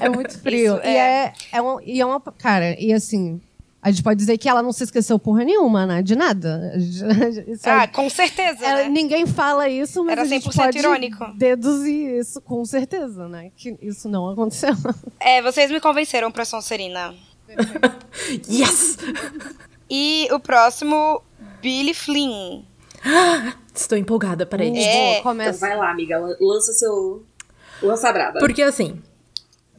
É 0.00 0.08
muito 0.08 0.36
frio. 0.40 0.76
Isso 0.76 0.86
e, 0.86 0.96
é. 0.96 1.26
é, 1.26 1.32
é 1.52 1.62
um, 1.62 1.78
e 1.82 2.00
é 2.00 2.06
uma. 2.06 2.20
Cara, 2.38 2.74
e 2.80 2.90
assim. 2.90 3.38
A 3.84 3.90
gente 3.90 4.02
pode 4.02 4.16
dizer 4.18 4.38
que 4.38 4.48
ela 4.48 4.62
não 4.62 4.72
se 4.72 4.82
esqueceu 4.84 5.18
porra 5.18 5.44
nenhuma, 5.44 5.84
né? 5.84 6.02
De 6.02 6.16
nada. 6.16 6.72
Isso 7.46 7.68
é- 7.68 7.70
Ah, 7.70 7.86
com 7.86 8.08
certeza, 8.08 8.64
ela- 8.64 8.84
né? 8.84 8.88
ninguém 8.88 9.26
fala 9.26 9.68
isso, 9.68 10.02
mas 10.02 10.12
Era 10.12 10.22
a 10.22 10.24
gente 10.24 10.48
100% 10.48 10.54
pode 10.56 10.78
irônico. 10.78 11.24
deduzir 11.36 12.18
isso 12.18 12.40
com 12.40 12.64
certeza, 12.64 13.28
né? 13.28 13.50
Que 13.54 13.76
isso 13.82 14.08
não 14.08 14.26
aconteceu. 14.30 14.70
É, 15.20 15.42
vocês 15.42 15.70
me 15.70 15.80
convenceram 15.80 16.32
pra 16.32 16.44
Sonserina. 16.46 17.14
Yes! 18.50 18.96
E 19.90 20.28
o 20.32 20.40
próximo, 20.40 21.20
Billy 21.60 21.92
Flynn. 21.94 22.62
Estou 23.74 23.98
empolgada, 23.98 24.46
peraí. 24.46 24.76
É. 24.78 25.20
começa. 25.20 25.56
Então 25.58 25.68
vai 25.68 25.76
lá, 25.78 25.90
amiga, 25.90 26.18
lan- 26.18 26.36
lança 26.40 26.72
seu. 26.72 27.22
Lança 27.82 28.08
a 28.08 28.12
braba. 28.12 28.38
Porque 28.38 28.62
assim, 28.62 28.98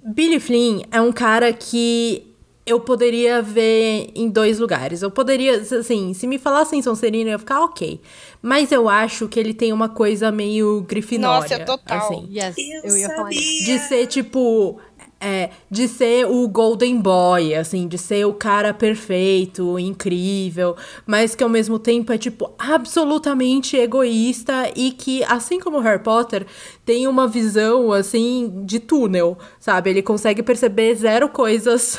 Billy 0.03 0.39
Flynn 0.39 0.81
é 0.91 1.01
um 1.01 1.11
cara 1.11 1.51
que 1.53 2.34
eu 2.65 2.79
poderia 2.79 3.41
ver 3.41 4.09
em 4.15 4.27
dois 4.29 4.57
lugares. 4.59 5.01
Eu 5.01 5.11
poderia, 5.11 5.57
assim, 5.57 6.13
se 6.13 6.25
me 6.25 6.39
falassem 6.39 6.81
Sonserina, 6.81 7.29
eu 7.29 7.33
ia 7.33 7.39
ficar 7.39 7.61
ok. 7.61 8.01
Mas 8.41 8.71
eu 8.71 8.89
acho 8.89 9.27
que 9.27 9.39
ele 9.39 9.53
tem 9.53 9.71
uma 9.71 9.87
coisa 9.87 10.31
meio 10.31 10.81
grifinória. 10.87 11.41
Nossa, 11.41 11.53
é 11.55 11.59
total. 11.59 11.97
Assim, 11.97 12.27
Yes, 12.31 12.55
Eu, 12.57 12.89
eu 12.91 12.97
ia 12.97 13.09
falar 13.09 13.31
isso. 13.31 13.43
sabia. 13.59 13.65
de 13.65 13.79
ser 13.87 14.07
tipo. 14.07 14.79
É, 15.19 15.49
de 15.71 15.87
ser 15.87 16.25
o 16.25 16.47
Golden 16.47 16.99
Boy, 16.99 17.55
assim, 17.55 17.87
de 17.87 17.97
ser 17.97 18.25
o 18.25 18.33
cara 18.33 18.73
perfeito, 18.73 19.79
incrível, 19.79 20.75
mas 21.05 21.33
que 21.33 21.43
ao 21.43 21.49
mesmo 21.49 21.79
tempo 21.79 22.11
é, 22.11 22.17
tipo, 22.17 22.51
absolutamente 22.59 23.77
egoísta 23.77 24.71
e 24.75 24.91
que, 24.91 25.23
assim 25.23 25.59
como 25.59 25.79
Harry 25.79 26.03
Potter, 26.03 26.45
tem 26.85 27.07
uma 27.07 27.27
visão, 27.27 27.91
assim, 27.93 28.61
de 28.65 28.77
túnel, 28.77 29.37
sabe? 29.59 29.89
Ele 29.89 30.01
consegue 30.01 30.43
perceber 30.43 30.93
zero 30.95 31.29
coisas 31.29 31.97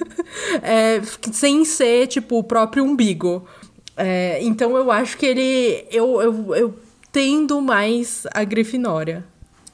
é, 0.62 1.00
sem 1.30 1.64
ser, 1.64 2.06
tipo, 2.08 2.38
o 2.38 2.44
próprio 2.44 2.82
umbigo. 2.82 3.46
É, 3.96 4.38
então 4.42 4.76
eu 4.76 4.90
acho 4.90 5.16
que 5.16 5.24
ele. 5.24 5.86
Eu, 5.90 6.20
eu, 6.20 6.54
eu 6.54 6.74
tendo 7.10 7.62
mais 7.62 8.26
a 8.34 8.44
Grifinória. 8.44 9.24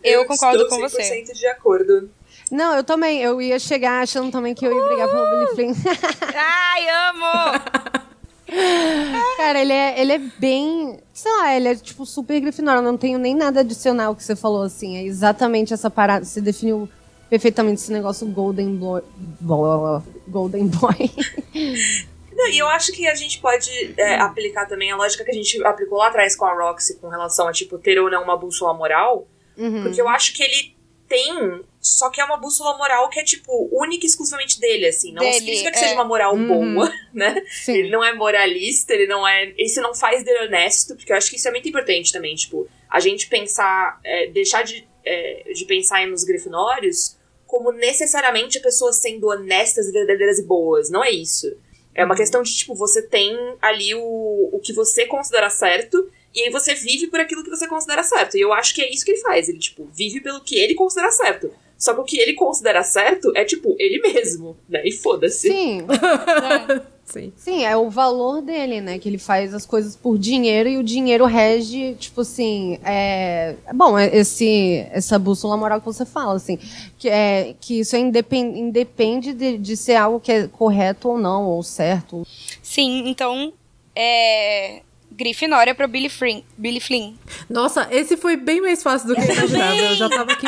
Eu 0.03 0.25
concordo 0.27 0.63
estou 0.63 0.79
com 0.79 0.89
você. 0.89 1.03
100% 1.03 1.33
de 1.33 1.47
acordo. 1.47 2.09
Não, 2.53 2.77
eu 2.77 2.85
também. 2.85 3.21
Eu 3.23 3.41
ia 3.41 3.59
chegar 3.59 4.03
achando 4.03 4.31
também 4.31 4.55
que 4.55 4.65
eu 4.67 4.73
ia 4.77 4.85
brigar 4.89 5.09
pelo 5.09 5.31
Billy 5.31 5.55
Flynn. 5.55 5.73
Ai, 6.37 6.89
amo! 7.09 8.13
Cara, 9.39 9.61
ele 9.61 9.73
é, 9.73 10.01
ele 10.01 10.13
é 10.13 10.19
bem. 10.19 11.01
Sei 11.13 11.33
lá, 11.33 11.57
ele 11.57 11.69
é 11.69 11.75
tipo 11.75 12.05
super 12.05 12.39
grifinório. 12.41 12.79
Eu 12.81 12.83
não 12.83 12.99
tenho 12.99 13.19
nem 13.19 13.35
nada 13.35 13.61
adicional 13.61 14.15
que 14.15 14.23
você 14.23 14.37
falou 14.37 14.63
assim. 14.63 14.97
É 14.97 15.03
exatamente 15.03 15.73
essa 15.73 15.91
parada. 15.91 16.25
Você 16.25 16.41
definiu 16.41 16.89
perfeitamente 17.31 17.81
esse 17.81 17.93
negócio 17.93 18.27
Golden 18.27 18.77
Boy. 18.77 19.03
Bo- 19.41 20.03
Golden 20.29 20.67
Boy. 20.69 21.11
Não, 22.35 22.49
e 22.49 22.59
eu 22.59 22.69
acho 22.69 22.93
que 22.93 23.07
a 23.07 23.15
gente 23.15 23.39
pode 23.41 23.71
é, 23.99 24.17
aplicar 24.17 24.67
também 24.67 24.91
a 24.91 24.97
lógica 24.97 25.23
que 25.23 25.31
a 25.31 25.35
gente 25.35 25.63
aplicou 25.65 25.99
lá 25.99 26.09
atrás 26.09 26.35
com 26.35 26.47
a 26.47 26.53
Roxy 26.55 26.97
com 26.99 27.09
relação 27.09 27.47
a, 27.47 27.53
tipo, 27.53 27.79
ter 27.79 27.99
ou 28.01 28.11
não 28.11 28.23
uma 28.25 28.37
bússola 28.37 28.73
moral. 28.75 29.27
Uhum. 29.57 29.83
Porque 29.83 30.01
eu 30.01 30.09
acho 30.09 30.33
que 30.35 30.43
ele 30.43 30.75
tem, 31.07 31.61
só 31.83 32.09
que 32.11 32.21
é 32.21 32.25
uma 32.25 32.37
bússola 32.37 32.79
moral 32.79 33.09
que 33.09 33.19
é, 33.19 33.25
tipo, 33.25 33.69
única 33.73 34.07
e 34.07 34.09
exclusivamente 34.09 34.61
dele, 34.61 34.87
assim. 34.87 35.13
Não 35.13 35.21
Dele, 35.21 35.35
significa 35.35 35.73
que 35.73 35.79
é. 35.79 35.81
seja 35.81 35.95
uma 35.95 36.05
moral 36.05 36.35
Uhum. 36.37 36.75
boa, 36.75 36.93
né? 37.13 37.43
Sim. 37.51 37.75
Ele 37.75 37.91
não 37.91 38.05
é 38.05 38.15
moralista, 38.15 38.95
ele 38.95 39.09
não 39.09 39.27
é. 39.27 39.53
Isso 39.59 39.81
não 39.81 39.93
faz 39.93 40.25
dele 40.25 40.47
honesto, 40.47 40.95
porque 40.95 41.13
eu 41.13 41.17
acho 41.17 41.29
que 41.29 41.37
isso 41.37 41.49
é 41.49 41.51
muito 41.51 41.69
importante 41.69 42.13
também. 42.13 42.37
Tipo, 42.37 42.69
a 42.89 43.01
gente 43.01 43.29
pensar. 43.29 44.01
é, 44.05 44.29
deixar 44.29 44.63
de, 44.63 44.87
é, 45.05 45.53
de 45.53 45.65
pensar 45.65 46.07
nos 46.07 46.23
grifinórios 46.23 47.17
como 47.47 47.71
necessariamente 47.73 48.61
pessoas 48.61 48.97
sendo 48.97 49.27
honestas, 49.27 49.93
verdadeiras 49.93 50.39
e 50.39 50.47
boas. 50.47 50.89
Não 50.89 51.05
é 51.05 51.11
isso. 51.11 51.55
É 51.95 52.03
uma 52.05 52.17
questão 52.17 52.43
de, 52.43 52.57
tipo, 52.57 52.75
você 52.75 53.03
tem 53.03 53.37
ali 53.61 53.95
o, 53.95 54.49
o 54.53 54.59
que 54.61 54.73
você 54.73 55.05
considera 55.05 55.51
certo, 55.51 56.11
e 56.35 56.45
aí 56.45 56.51
você 56.51 56.75
vive 56.75 57.09
por 57.09 57.21
aquilo 57.21 57.45
que 57.45 57.51
você 57.51 57.69
considera 57.69 58.03
certo. 58.03 58.39
E 58.39 58.41
eu 58.41 58.53
acho 58.55 58.75
que 58.75 58.81
é 58.81 58.91
isso 58.91 59.05
que 59.05 59.11
ele 59.11 59.21
faz. 59.21 59.49
Ele, 59.51 59.59
tipo, 59.59 59.85
vive 59.93 60.21
pelo 60.21 60.41
que 60.41 60.59
ele 60.59 60.75
considera 60.75 61.11
certo. 61.11 61.53
Só 61.83 61.93
que 61.95 62.01
o 62.01 62.05
que 62.05 62.21
ele 62.21 62.35
considera 62.35 62.85
certo 62.85 63.33
é, 63.35 63.45
tipo, 63.45 63.75
ele 63.77 64.01
mesmo, 64.01 64.57
né? 64.69 64.83
E 64.85 64.93
foda-se. 64.93 65.49
Sim, 65.49 65.81
Sim. 67.05 67.33
sim, 67.37 67.65
é 67.65 67.77
o 67.77 67.91
valor 67.91 68.41
dele, 68.41 68.81
né? 68.81 69.01
Que 69.01 69.09
ele 69.09 69.19
faz 69.19 69.53
as 69.53 69.67
coisas 69.67 69.97
por 69.97 70.17
dinheiro 70.17 70.69
e 70.69 70.79
o 70.79 70.85
dinheiro 70.85 71.27
rege, 71.27 71.97
tipo 71.99 72.21
assim, 72.21 72.79
é... 72.85 73.57
Bom, 73.75 73.99
é 73.99 74.17
esse, 74.17 74.87
essa 74.93 75.19
bússola 75.19 75.57
moral 75.57 75.81
que 75.81 75.87
você 75.87 76.07
fala, 76.07 76.35
assim, 76.35 76.57
que, 76.97 77.09
é, 77.09 77.57
que 77.61 77.81
isso 77.81 77.97
é 77.97 77.99
independ, 77.99 78.57
independe 78.57 79.33
de, 79.33 79.59
de 79.59 79.77
ser 79.77 79.97
algo 79.97 80.21
que 80.21 80.31
é 80.31 80.47
correto 80.47 81.09
ou 81.09 81.19
não, 81.19 81.47
ou 81.47 81.65
certo. 81.65 82.25
Sim, 82.63 83.09
então. 83.09 83.53
É. 83.93 84.83
Grifinória 85.23 85.75
pro 85.75 85.87
Billy 85.87 86.09
Flynn. 86.09 86.43
Billy 86.59 86.81
Flynn. 86.81 87.15
Nossa, 87.49 87.87
esse 87.91 88.17
foi 88.17 88.37
bem 88.37 88.61
mais 88.61 88.83
fácil 88.83 89.09
do 89.09 89.15
que 89.15 89.21
eu 89.21 89.35
imaginava. 89.35 89.77
Eu 89.77 89.95
já 89.95 90.09
tava 90.09 90.33
aqui 90.33 90.47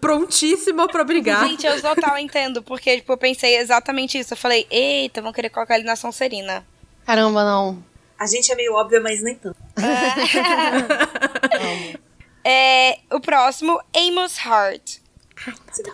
prontíssima 0.00 0.86
pra 0.86 1.02
brigar. 1.04 1.46
Gente, 1.48 1.66
eu 1.66 1.80
total 1.80 2.18
entendo, 2.18 2.62
porque, 2.62 2.96
tipo, 2.96 3.12
eu 3.12 3.16
pensei 3.16 3.56
exatamente 3.56 4.18
isso. 4.18 4.34
Eu 4.34 4.36
falei, 4.36 4.66
eita, 4.70 5.22
vão 5.22 5.32
querer 5.32 5.48
colocar 5.48 5.76
ele 5.76 5.84
na 5.84 5.96
Sonserina. 5.96 6.66
Caramba, 7.06 7.42
não. 7.44 7.82
A 8.18 8.26
gente 8.26 8.52
é 8.52 8.54
meio 8.54 8.74
óbvia, 8.74 9.00
mas 9.00 9.22
nem 9.22 9.34
tanto. 9.34 9.56
É, 12.44 12.98
o 13.12 13.20
próximo, 13.20 13.80
Amos 13.96 14.36
Hart. 14.44 14.96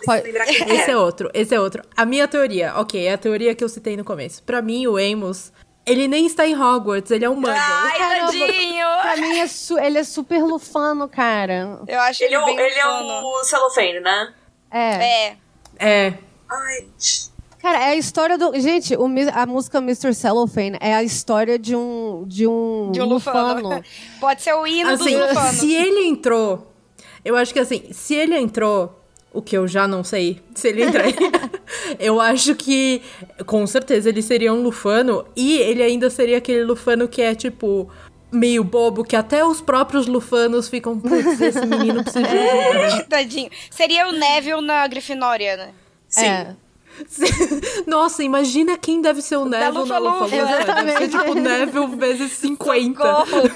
Pode- 0.05 0.21
que 0.23 0.27
lembrar 0.27 0.45
quem 0.45 0.55
Esse 0.55 0.89
é. 0.89 0.93
é 0.93 0.97
outro, 0.97 1.29
esse 1.33 1.55
é 1.55 1.59
outro. 1.59 1.83
A 1.95 2.05
minha 2.05 2.27
teoria, 2.27 2.73
ok, 2.75 3.05
é 3.05 3.13
a 3.13 3.17
teoria 3.17 3.53
que 3.55 3.63
eu 3.63 3.69
citei 3.69 3.95
no 3.95 4.03
começo. 4.03 4.41
Pra 4.43 4.61
mim, 4.61 4.85
o 4.87 4.97
Amos, 4.97 5.51
ele 5.89 6.07
nem 6.07 6.25
está 6.25 6.47
em 6.47 6.55
Hogwarts, 6.55 7.11
ele 7.11 7.25
é 7.25 7.29
um 7.29 7.35
muggle. 7.35 7.51
Ai, 7.57 7.97
Caramba. 7.97 8.31
tadinho! 8.31 8.87
Pra 9.01 9.17
mim, 9.17 9.37
é 9.39 9.47
su- 9.47 9.77
ele 9.79 9.97
é 9.97 10.03
super 10.03 10.43
lufano, 10.43 11.07
cara. 11.09 11.79
Eu 11.87 11.99
acho 12.01 12.23
Ele 12.23 12.35
ele, 12.35 12.35
é, 12.35 12.39
o, 12.39 12.45
bem 12.45 12.59
ele 12.59 12.79
é 12.79 12.85
ufano. 12.87 13.27
o 13.27 13.43
celofane, 13.43 13.99
né? 13.99 14.33
É. 14.71 15.03
É. 15.27 15.37
É. 15.79 16.13
Ai, 16.49 16.85
Cara, 17.61 17.77
é 17.79 17.89
a 17.89 17.95
história 17.95 18.37
do. 18.37 18.57
Gente, 18.59 18.95
o 18.95 19.05
a 19.33 19.45
música 19.45 19.79
Mr. 19.79 20.13
Cellophane 20.13 20.77
é 20.79 20.95
a 20.95 21.03
história 21.03 21.59
de 21.59 21.75
um. 21.75 22.23
De 22.25 22.47
um, 22.47 22.89
De 22.91 23.01
um 23.01 23.05
lufano. 23.05 23.83
Pode 24.19 24.41
ser 24.41 24.53
o 24.53 24.65
hino 24.65 24.89
Assim, 24.91 25.17
dos 25.17 25.27
lufanos. 25.27 25.55
se 25.59 25.75
ele 25.75 26.07
entrou, 26.07 26.71
eu 27.25 27.35
acho 27.35 27.51
que 27.53 27.59
assim, 27.59 27.91
se 27.91 28.15
ele 28.15 28.37
entrou, 28.37 28.98
o 29.31 29.41
que 29.41 29.55
eu 29.55 29.67
já 29.67 29.87
não 29.87 30.03
sei, 30.03 30.41
se 30.55 30.69
ele 30.69 30.83
entrar, 30.83 31.05
eu 31.99 32.19
acho 32.19 32.55
que 32.55 33.01
com 33.45 33.65
certeza 33.67 34.09
ele 34.09 34.21
seria 34.21 34.53
um 34.53 34.61
lufano 34.61 35.25
e 35.35 35.57
ele 35.57 35.83
ainda 35.83 36.09
seria 36.09 36.37
aquele 36.37 36.63
lufano 36.63 37.07
que 37.07 37.21
é 37.21 37.35
tipo 37.35 37.89
meio 38.31 38.63
bobo 38.63 39.03
que 39.03 39.15
até 39.15 39.43
os 39.43 39.61
próprios 39.61 40.07
lufanos 40.07 40.67
ficam, 40.67 40.99
putz, 40.99 41.39
esse 41.41 41.65
menino 41.65 42.03
precisa 42.03 42.27
de 42.27 42.37
ajuda. 42.37 43.03
Tadinho. 43.09 43.49
Seria 43.69 44.07
o 44.07 44.11
Neville 44.11 44.61
na 44.61 44.87
Grifinória, 44.87 45.57
né? 45.57 45.73
sim. 46.07 46.25
É. 46.25 46.55
Nossa, 47.87 48.21
imagina 48.23 48.77
quem 48.77 49.01
deve 49.01 49.21
ser 49.21 49.37
o 49.37 49.45
Neville 49.45 49.73
na 49.73 49.79
Lufa-Lufa. 49.79 50.23
Lufa-Lufa. 50.25 50.35
Deve 50.35 50.47
ser 50.47 51.03
Exatamente. 51.03 51.17
tipo 51.17 51.33
Neville 51.35 51.95
vezes 51.95 52.31
50. 52.33 53.03
Socorro. 53.03 53.49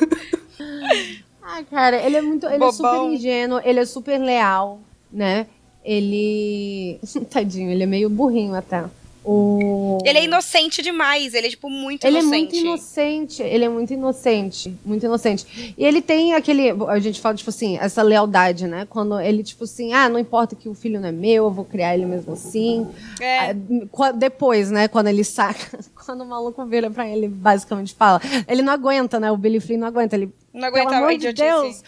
Ah, 1.42 1.62
cara, 1.70 1.98
ele 1.98 2.16
é 2.16 2.22
muito. 2.22 2.46
Ele 2.46 2.56
é 2.56 2.58
Bobão. 2.60 2.72
super 2.72 3.14
ingênuo, 3.14 3.62
ele 3.66 3.80
é 3.80 3.86
super 3.86 4.18
leal, 4.18 4.80
né? 5.12 5.48
Ele. 5.84 7.00
Tadinho, 7.30 7.70
ele 7.70 7.84
é 7.84 7.88
meio 7.88 8.10
burrinho 8.10 8.56
até. 8.56 8.84
O... 9.26 10.00
Ele 10.04 10.20
é 10.20 10.24
inocente 10.26 10.82
demais. 10.82 11.34
Ele 11.34 11.48
é, 11.48 11.50
tipo, 11.50 11.70
muito 11.70 12.06
Ele 12.06 12.18
é 12.18 12.20
inocente. 12.20 12.42
muito 12.42 12.56
inocente, 12.58 13.42
ele 13.42 13.64
é 13.64 13.70
muito 13.70 13.94
inocente, 13.94 14.76
muito 14.84 15.06
inocente. 15.06 15.74
E 15.78 15.86
ele 15.86 16.02
tem 16.02 16.34
aquele, 16.34 16.72
a 16.90 17.00
gente 17.00 17.22
fala, 17.22 17.34
tipo 17.36 17.50
assim, 17.50 17.78
essa 17.78 18.02
lealdade, 18.02 18.68
né? 18.68 18.86
Quando 18.90 19.18
ele, 19.20 19.42
tipo 19.42 19.64
assim, 19.64 19.94
ah, 19.94 20.10
não 20.10 20.20
importa 20.20 20.56
que 20.56 20.68
o 20.68 20.74
filho 20.74 21.00
não 21.00 21.08
é 21.08 21.12
meu, 21.12 21.46
eu 21.46 21.52
vou 21.52 21.64
criar 21.64 21.94
ele 21.94 22.06
mesmo 22.06 22.34
assim. 22.34 22.86
É. 23.22 23.52
Ah, 23.52 24.12
Depois, 24.12 24.70
né, 24.70 24.90
quando 24.90 25.08
ele 25.08 25.24
saca, 25.24 25.80
quando 26.06 26.22
o 26.22 26.26
maluco 26.26 26.66
vira 26.66 26.92
pra 26.92 27.08
ele, 27.08 27.30
basicamente 27.30 27.94
fala, 27.94 28.22
ele 28.46 28.62
não 28.62 28.74
aguenta, 28.74 29.22
né, 29.22 29.32
o 29.32 29.38
Billy 29.38 29.62
Flynn 29.62 29.80
não 29.80 29.88
aguenta, 29.88 30.18
ele, 30.18 30.30
Não 30.54 30.62
pelo 30.72 30.76
aguentava 30.76 30.98
amor 30.98 31.10
a 31.12 31.18
de. 31.18 31.34
Deus, 31.34 31.84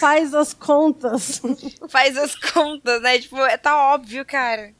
faz 0.00 0.34
as 0.34 0.54
contas. 0.54 1.40
Faz 1.90 2.16
as 2.16 2.34
contas, 2.34 3.02
né? 3.02 3.18
Tipo, 3.18 3.36
é- 3.40 3.56
tá 3.58 3.92
óbvio, 3.94 4.24
cara. 4.24 4.72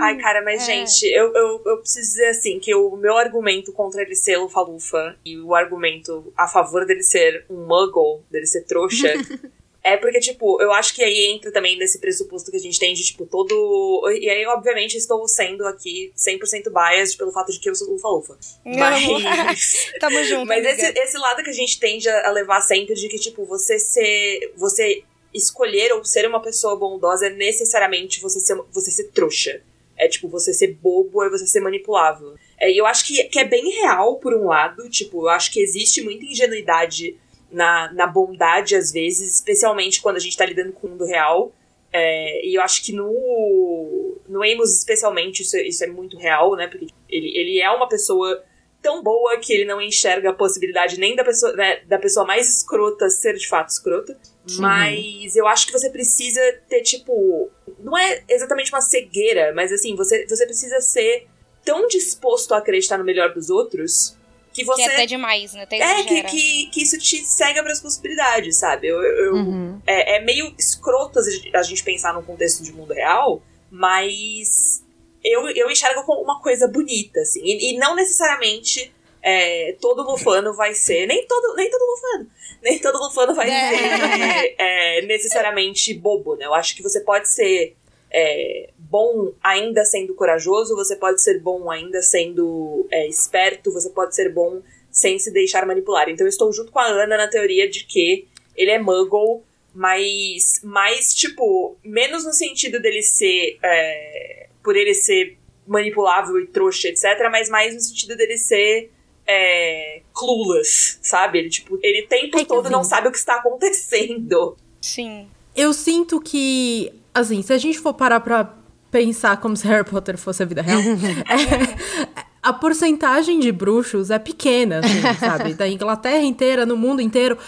Ai, 0.00 0.16
cara, 0.16 0.42
mas 0.42 0.62
É. 0.62 0.66
gente, 0.66 1.04
eu, 1.06 1.34
eu, 1.34 1.62
eu 1.66 1.78
preciso 1.78 2.08
dizer 2.08 2.28
assim, 2.28 2.58
que 2.58 2.74
o 2.74 2.96
meu 2.96 3.16
argumento 3.18 3.72
contra 3.72 4.00
ele 4.00 4.14
ser 4.14 4.38
o 4.38 4.48
Falufa 4.48 5.16
e 5.24 5.38
o 5.38 5.54
argumento 5.54 6.32
a 6.36 6.46
favor 6.48 6.86
dele 6.86 7.02
ser 7.02 7.44
um 7.50 7.66
muggle, 7.66 8.22
dele 8.30 8.46
ser 8.46 8.62
trouxa, 8.62 9.12
é 9.84 9.98
porque, 9.98 10.18
tipo, 10.18 10.60
eu 10.62 10.72
acho 10.72 10.94
que 10.94 11.04
aí 11.04 11.26
entra 11.26 11.52
também 11.52 11.76
nesse 11.76 12.00
pressuposto 12.00 12.50
que 12.50 12.56
a 12.56 12.60
gente 12.60 12.80
tem 12.80 12.94
de, 12.94 13.04
tipo, 13.04 13.26
todo... 13.26 14.02
E 14.18 14.30
aí, 14.30 14.46
obviamente, 14.46 14.96
estou 14.96 15.28
sendo 15.28 15.66
aqui 15.66 16.10
100% 16.16 16.70
biased 16.72 17.18
pelo 17.18 17.30
fato 17.30 17.52
de 17.52 17.60
que 17.60 17.68
eu 17.68 17.74
sou 17.74 17.94
o 17.94 17.98
Falufa. 17.98 18.38
Mas... 18.64 19.92
Tamo 20.00 20.24
junto, 20.24 20.46
Mas 20.46 20.66
amiga. 20.66 20.88
esse, 20.88 20.98
esse 20.98 21.18
lado 21.18 21.42
que 21.44 21.50
a 21.50 21.54
gente 21.54 21.78
tende 21.78 22.08
a 22.08 22.30
levar 22.30 22.62
sempre 22.62 22.94
de 22.94 23.08
que, 23.08 23.18
tipo, 23.18 23.44
você 23.44 23.78
ser. 23.78 24.54
Você 24.56 25.04
escolher 25.34 25.92
ou 25.92 26.02
ser 26.02 26.26
uma 26.26 26.40
pessoa 26.40 26.76
bondosa 26.76 27.26
é 27.26 27.30
necessariamente 27.30 28.20
você 28.22 28.40
ser, 28.40 28.56
você 28.72 28.90
ser 28.90 29.10
trouxa. 29.10 29.60
É 29.98 30.08
tipo, 30.08 30.28
você 30.28 30.52
ser 30.54 30.74
bobo, 30.74 31.22
é 31.22 31.28
você 31.28 31.46
ser 31.46 31.60
manipulável. 31.60 32.34
É, 32.58 32.70
E 32.70 32.78
eu 32.78 32.86
acho 32.86 33.04
que, 33.04 33.22
que 33.24 33.38
é 33.38 33.44
bem 33.44 33.68
real, 33.68 34.16
por 34.16 34.34
um 34.34 34.46
lado. 34.46 34.88
Tipo, 34.88 35.24
eu 35.24 35.28
acho 35.28 35.52
que 35.52 35.60
existe 35.60 36.00
muita 36.02 36.24
ingenuidade 36.24 37.16
na, 37.54 37.92
na 37.92 38.06
bondade, 38.06 38.74
às 38.74 38.92
vezes, 38.92 39.34
especialmente 39.36 40.02
quando 40.02 40.16
a 40.16 40.20
gente 40.20 40.36
tá 40.36 40.44
lidando 40.44 40.72
com 40.72 40.86
o 40.86 40.90
mundo 40.90 41.06
real. 41.06 41.52
É, 41.92 42.44
e 42.44 42.54
eu 42.56 42.62
acho 42.62 42.84
que 42.84 42.92
no, 42.92 44.18
no 44.28 44.42
Amos, 44.42 44.76
especialmente, 44.76 45.42
isso, 45.42 45.56
é- 45.56 45.62
isso 45.62 45.84
é 45.84 45.86
muito 45.86 46.18
real, 46.18 46.56
né? 46.56 46.66
Porque 46.66 46.88
ele, 47.08 47.28
ele 47.38 47.60
é 47.60 47.70
uma 47.70 47.88
pessoa 47.88 48.42
tão 48.82 49.02
boa 49.02 49.38
que 49.38 49.52
ele 49.52 49.64
não 49.64 49.80
enxerga 49.80 50.30
a 50.30 50.32
possibilidade 50.34 50.98
nem 50.98 51.14
da 51.16 51.24
pessoa, 51.24 51.52
né, 51.54 51.80
da 51.86 51.98
pessoa 51.98 52.26
mais 52.26 52.50
escrota 52.50 53.08
ser 53.08 53.34
de 53.36 53.48
fato 53.48 53.68
escrota. 53.70 54.18
Mas 54.60 55.36
eu 55.36 55.46
acho 55.46 55.66
que 55.66 55.72
você 55.72 55.88
precisa 55.88 56.40
ter, 56.68 56.82
tipo. 56.82 57.48
Não 57.78 57.96
é 57.96 58.24
exatamente 58.28 58.72
uma 58.72 58.80
cegueira, 58.82 59.52
mas 59.54 59.72
assim, 59.72 59.94
você, 59.94 60.26
você 60.26 60.44
precisa 60.44 60.80
ser 60.80 61.28
tão 61.64 61.86
disposto 61.86 62.52
a 62.52 62.58
acreditar 62.58 62.98
no 62.98 63.04
melhor 63.04 63.32
dos 63.32 63.48
outros 63.48 64.18
que 64.54 64.64
você. 64.64 64.82
Que 64.84 64.88
é 64.88 64.92
até 64.94 65.06
demais, 65.06 65.52
né? 65.52 65.62
Até 65.64 65.78
É, 65.78 66.02
que, 66.04 66.22
que, 66.22 66.66
que 66.72 66.82
isso 66.82 66.96
te 66.98 67.22
cega 67.26 67.62
pras 67.62 67.80
possibilidades, 67.80 68.56
sabe? 68.56 68.86
Eu, 68.86 69.02
eu- 69.02 69.34
Uhum. 69.34 69.80
é, 69.86 70.16
é 70.16 70.20
meio 70.24 70.54
escroto 70.58 71.18
a 71.18 71.22
gente- 71.30 71.54
a 71.54 71.62
gente 71.62 71.82
pensar 71.84 72.14
num 72.14 72.22
contexto 72.22 72.62
de 72.62 72.72
mundo 72.72 72.94
real, 72.94 73.42
mas 73.70 74.82
eu, 75.22 75.48
eu 75.50 75.70
enxergo 75.70 76.02
como 76.04 76.22
uma 76.22 76.40
coisa 76.40 76.66
bonita, 76.68 77.20
assim. 77.20 77.40
E, 77.44 77.72
e 77.74 77.78
não 77.78 77.94
necessariamente 77.94 78.92
é, 79.22 79.74
todo 79.80 80.02
lufano 80.02 80.54
vai 80.54 80.74
ser. 80.74 81.06
Nem 81.06 81.26
todo, 81.26 81.54
nem 81.56 81.70
todo 81.70 81.82
lufano. 81.90 82.30
Nem 82.62 82.78
todo 82.78 82.98
lufano 82.98 83.34
vai 83.34 83.48
É. 83.50 83.68
ser 83.76 84.54
é, 84.58 85.02
necessariamente 85.06 85.92
bobo, 85.94 86.36
né? 86.36 86.44
Eu 86.46 86.54
acho 86.54 86.76
que 86.76 86.82
você 86.82 87.00
pode 87.00 87.28
ser 87.28 87.74
é, 88.16 88.70
bom 88.78 89.32
ainda 89.42 89.84
sendo 89.84 90.14
corajoso, 90.14 90.76
você 90.76 90.94
pode 90.94 91.20
ser 91.20 91.40
bom 91.40 91.68
ainda 91.68 92.00
sendo 92.00 92.86
é, 92.88 93.08
esperto, 93.08 93.72
você 93.72 93.90
pode 93.90 94.14
ser 94.14 94.32
bom 94.32 94.62
sem 94.88 95.18
se 95.18 95.32
deixar 95.32 95.66
manipular. 95.66 96.08
Então 96.08 96.24
eu 96.24 96.30
estou 96.30 96.52
junto 96.52 96.70
com 96.70 96.78
a 96.78 96.86
Ana 96.86 97.16
na 97.16 97.26
teoria 97.26 97.68
de 97.68 97.84
que 97.84 98.28
ele 98.56 98.70
é 98.70 98.78
muggle, 98.78 99.42
mas 99.74 100.60
mais, 100.62 101.12
tipo, 101.12 101.76
menos 101.84 102.24
no 102.24 102.32
sentido 102.32 102.80
dele 102.80 103.02
ser. 103.02 103.58
é, 103.60 104.46
por 104.62 104.76
ele 104.76 104.94
ser 104.94 105.36
manipulável 105.66 106.38
e 106.38 106.46
trouxa, 106.46 106.88
etc., 106.88 107.28
mas 107.32 107.50
mais 107.50 107.74
no 107.74 107.80
sentido 107.80 108.16
dele 108.16 108.38
ser. 108.38 108.90
É, 109.26 110.02
clueless, 110.14 110.98
sabe? 111.00 111.38
Ele, 111.38 111.48
tipo, 111.48 111.78
ele 111.82 112.02
o 112.02 112.08
tempo 112.08 112.38
É 112.38 112.44
todo 112.44 112.68
não 112.68 112.84
sabe 112.84 113.08
o 113.08 113.10
que 113.10 113.16
está 113.16 113.36
acontecendo. 113.36 114.54
Sim. 114.82 115.26
Eu 115.56 115.72
sinto 115.72 116.20
que, 116.20 116.92
assim, 117.14 117.40
se 117.42 117.52
a 117.52 117.58
gente 117.58 117.78
for 117.78 117.94
parar 117.94 118.20
pra 118.20 118.52
pensar 118.90 119.36
como 119.38 119.56
se 119.56 119.66
Harry 119.66 119.84
Potter 119.84 120.18
fosse 120.18 120.42
a 120.42 120.46
vida 120.46 120.62
real, 120.62 120.80
é, 121.30 122.24
a 122.42 122.52
porcentagem 122.52 123.40
de 123.40 123.50
bruxos 123.50 124.10
é 124.10 124.18
pequena, 124.18 124.80
assim, 124.80 125.18
sabe? 125.18 125.54
Da 125.54 125.66
Inglaterra 125.66 126.22
inteira, 126.22 126.66
no 126.66 126.76
mundo 126.76 127.00
inteiro. 127.00 127.38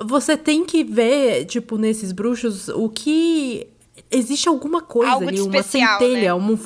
Você 0.00 0.36
tem 0.36 0.64
que 0.64 0.84
ver, 0.84 1.44
tipo, 1.46 1.76
nesses 1.76 2.12
bruxos, 2.12 2.68
o 2.68 2.88
que. 2.88 3.66
Existe 4.10 4.48
alguma 4.48 4.80
coisa 4.80 5.12
Algo 5.12 5.28
ali, 5.28 5.40
uma 5.40 5.56
especial, 5.56 5.98
centelha, 5.98 6.20
né? 6.20 6.34
um. 6.34 6.56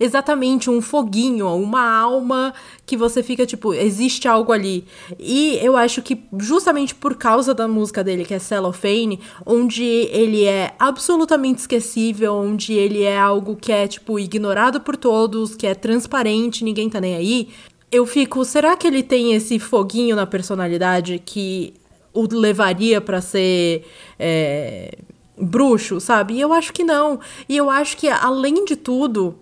Exatamente, 0.00 0.70
um 0.70 0.80
foguinho, 0.80 1.48
uma 1.56 1.82
alma 1.82 2.54
que 2.86 2.96
você 2.96 3.20
fica 3.20 3.44
tipo, 3.44 3.74
existe 3.74 4.28
algo 4.28 4.52
ali. 4.52 4.84
E 5.18 5.58
eu 5.60 5.76
acho 5.76 6.00
que 6.02 6.22
justamente 6.38 6.94
por 6.94 7.16
causa 7.16 7.52
da 7.52 7.66
música 7.66 8.04
dele, 8.04 8.24
que 8.24 8.32
é 8.32 8.38
Cellophane, 8.38 9.18
onde 9.44 9.82
ele 9.82 10.44
é 10.44 10.74
absolutamente 10.78 11.60
esquecível, 11.60 12.34
onde 12.34 12.74
ele 12.74 13.02
é 13.02 13.18
algo 13.18 13.56
que 13.56 13.72
é 13.72 13.88
tipo 13.88 14.20
ignorado 14.20 14.80
por 14.80 14.96
todos, 14.96 15.56
que 15.56 15.66
é 15.66 15.74
transparente, 15.74 16.62
ninguém 16.62 16.88
tá 16.88 17.00
nem 17.00 17.16
aí. 17.16 17.48
Eu 17.90 18.06
fico, 18.06 18.44
será 18.44 18.76
que 18.76 18.86
ele 18.86 19.02
tem 19.02 19.32
esse 19.32 19.58
foguinho 19.58 20.14
na 20.14 20.26
personalidade 20.26 21.20
que 21.24 21.74
o 22.12 22.26
levaria 22.30 23.00
pra 23.00 23.20
ser 23.20 23.84
é, 24.18 24.96
bruxo, 25.36 26.00
sabe? 26.00 26.34
E 26.34 26.40
eu 26.40 26.52
acho 26.52 26.72
que 26.72 26.84
não. 26.84 27.18
E 27.48 27.56
eu 27.56 27.70
acho 27.70 27.96
que 27.96 28.08
além 28.08 28.64
de 28.64 28.76
tudo, 28.76 29.36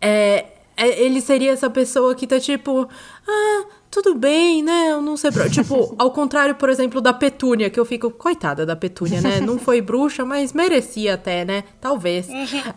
é, 0.00 0.46
é- 0.76 1.02
ele 1.02 1.20
seria 1.20 1.52
essa 1.52 1.68
pessoa 1.68 2.14
que 2.14 2.26
tá 2.26 2.38
tipo, 2.38 2.88
ah, 3.26 3.64
tudo 3.90 4.14
bem, 4.14 4.62
né? 4.62 4.88
Eu 4.90 5.00
não 5.02 5.16
sei. 5.16 5.30
pro-" 5.32 5.48
Tipo, 5.50 5.94
ao 5.98 6.10
contrário, 6.10 6.54
por 6.54 6.68
exemplo, 6.68 7.00
da 7.00 7.12
Petúnia, 7.12 7.70
que 7.70 7.80
eu 7.80 7.84
fico, 7.84 8.10
coitada 8.10 8.64
da 8.66 8.76
Petúnia, 8.76 9.20
né? 9.20 9.40
Não 9.40 9.58
foi 9.58 9.80
bruxa, 9.80 10.24
mas 10.24 10.52
merecia 10.52 11.14
até, 11.14 11.44
né? 11.44 11.64
Talvez. 11.80 12.28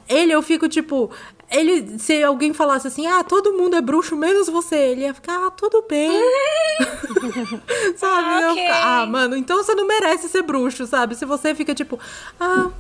Ele, 0.10 0.32
eu 0.32 0.42
fico 0.42 0.68
tipo. 0.68 1.10
Ele, 1.52 2.00
se 2.00 2.24
alguém 2.24 2.54
falasse 2.54 2.88
assim, 2.88 3.06
ah, 3.08 3.24
todo 3.24 3.54
mundo 3.54 3.76
é 3.76 3.82
bruxo, 3.82 4.16
menos 4.16 4.48
você, 4.48 4.78
ele 4.78 5.02
ia 5.02 5.14
ficar, 5.14 5.48
ah, 5.48 5.52
tudo 5.52 5.84
bem. 5.88 6.10
sabe? 7.98 8.28
Ah, 8.28 8.40
Eu 8.42 8.42
ia 8.42 8.52
ok. 8.52 8.64
ficar, 8.64 9.02
ah, 9.02 9.06
mano, 9.06 9.36
então 9.36 9.58
você 9.58 9.76
não 9.76 9.86
merece 9.86 10.30
ser 10.30 10.44
bruxo, 10.44 10.86
sabe? 10.88 11.16
Se 11.16 11.26
você 11.26 11.54
fica 11.54 11.76
tipo, 11.76 12.00
ah, 12.40 12.72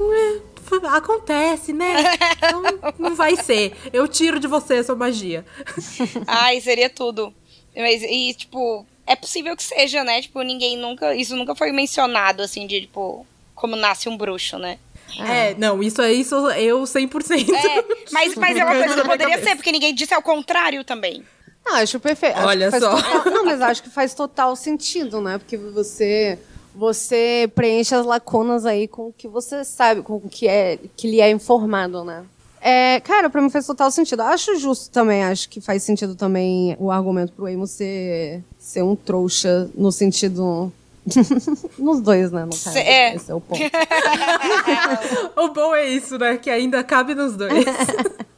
acontece, 0.95 1.73
né? 1.73 1.95
Então 2.37 2.63
não 2.97 3.15
vai 3.15 3.35
ser. 3.35 3.75
Eu 3.91 4.07
tiro 4.07 4.39
de 4.39 4.47
você 4.47 4.75
a 4.75 4.83
sua 4.83 4.95
magia. 4.95 5.45
Ai, 6.27 6.61
seria 6.61 6.89
tudo. 6.89 7.33
Mas, 7.75 8.01
e, 8.03 8.33
tipo, 8.33 8.85
é 9.05 9.15
possível 9.15 9.55
que 9.55 9.63
seja, 9.63 10.03
né? 10.03 10.21
Tipo, 10.21 10.41
ninguém 10.41 10.77
nunca. 10.77 11.15
Isso 11.15 11.35
nunca 11.35 11.55
foi 11.55 11.71
mencionado, 11.71 12.41
assim, 12.41 12.67
de, 12.67 12.81
tipo, 12.81 13.25
como 13.55 13.75
nasce 13.75 14.09
um 14.09 14.17
bruxo, 14.17 14.57
né? 14.57 14.77
É, 15.19 15.55
não, 15.55 15.81
isso 15.81 16.01
é 16.01 16.11
isso 16.13 16.35
eu 16.51 16.81
100%. 16.83 17.49
É, 17.53 17.85
mas, 18.11 18.35
mas 18.35 18.57
é 18.57 18.63
uma 18.63 18.75
coisa 18.75 18.95
que 19.01 19.07
poderia 19.09 19.43
ser, 19.43 19.55
porque 19.55 19.71
ninguém 19.71 19.93
disse 19.93 20.13
ao 20.13 20.21
contrário 20.21 20.83
também. 20.83 21.23
Não, 21.65 21.75
acho 21.75 21.99
perfeito. 21.99 22.37
Acho 22.37 22.47
Olha 22.47 22.71
só. 22.71 22.95
total- 23.01 23.25
não, 23.31 23.45
mas 23.45 23.61
acho 23.61 23.83
que 23.83 23.89
faz 23.89 24.13
total 24.13 24.55
sentido, 24.55 25.21
né? 25.21 25.37
Porque 25.37 25.57
você 25.57 26.37
você 26.73 27.51
preenche 27.53 27.93
as 27.93 28.05
lacunas 28.05 28.65
aí 28.65 28.87
com 28.87 29.07
o 29.09 29.13
que 29.13 29.27
você 29.27 29.63
sabe, 29.63 30.01
com 30.01 30.15
o 30.15 30.29
que 30.29 30.47
é 30.47 30.79
que 30.95 31.09
lhe 31.09 31.19
é 31.21 31.29
informado, 31.29 32.03
né? 32.03 32.23
É, 32.63 32.99
cara, 33.01 33.29
pra 33.29 33.41
mim 33.41 33.49
faz 33.49 33.65
total 33.65 33.89
sentido. 33.91 34.21
Acho 34.21 34.55
justo 34.57 34.89
também, 34.91 35.23
acho 35.23 35.49
que 35.49 35.59
faz 35.59 35.81
sentido 35.83 36.15
também 36.15 36.75
o 36.79 36.91
argumento 36.91 37.33
pro 37.33 37.47
Emo 37.47 37.65
ser, 37.67 38.43
ser 38.59 38.83
um 38.83 38.95
trouxa 38.95 39.69
no 39.75 39.91
sentido. 39.91 40.71
Nos 41.77 42.01
dois, 42.01 42.31
né? 42.31 42.45
No 42.45 42.51
caso. 42.51 42.77
É. 42.77 43.15
Esse 43.15 43.31
é 43.31 43.35
o 43.35 43.41
ponto. 43.41 43.61
o 45.35 45.49
bom 45.49 45.75
é 45.75 45.85
isso, 45.85 46.17
né? 46.17 46.37
Que 46.37 46.49
ainda 46.49 46.83
cabe 46.83 47.15
nos 47.15 47.35
dois. 47.35 47.51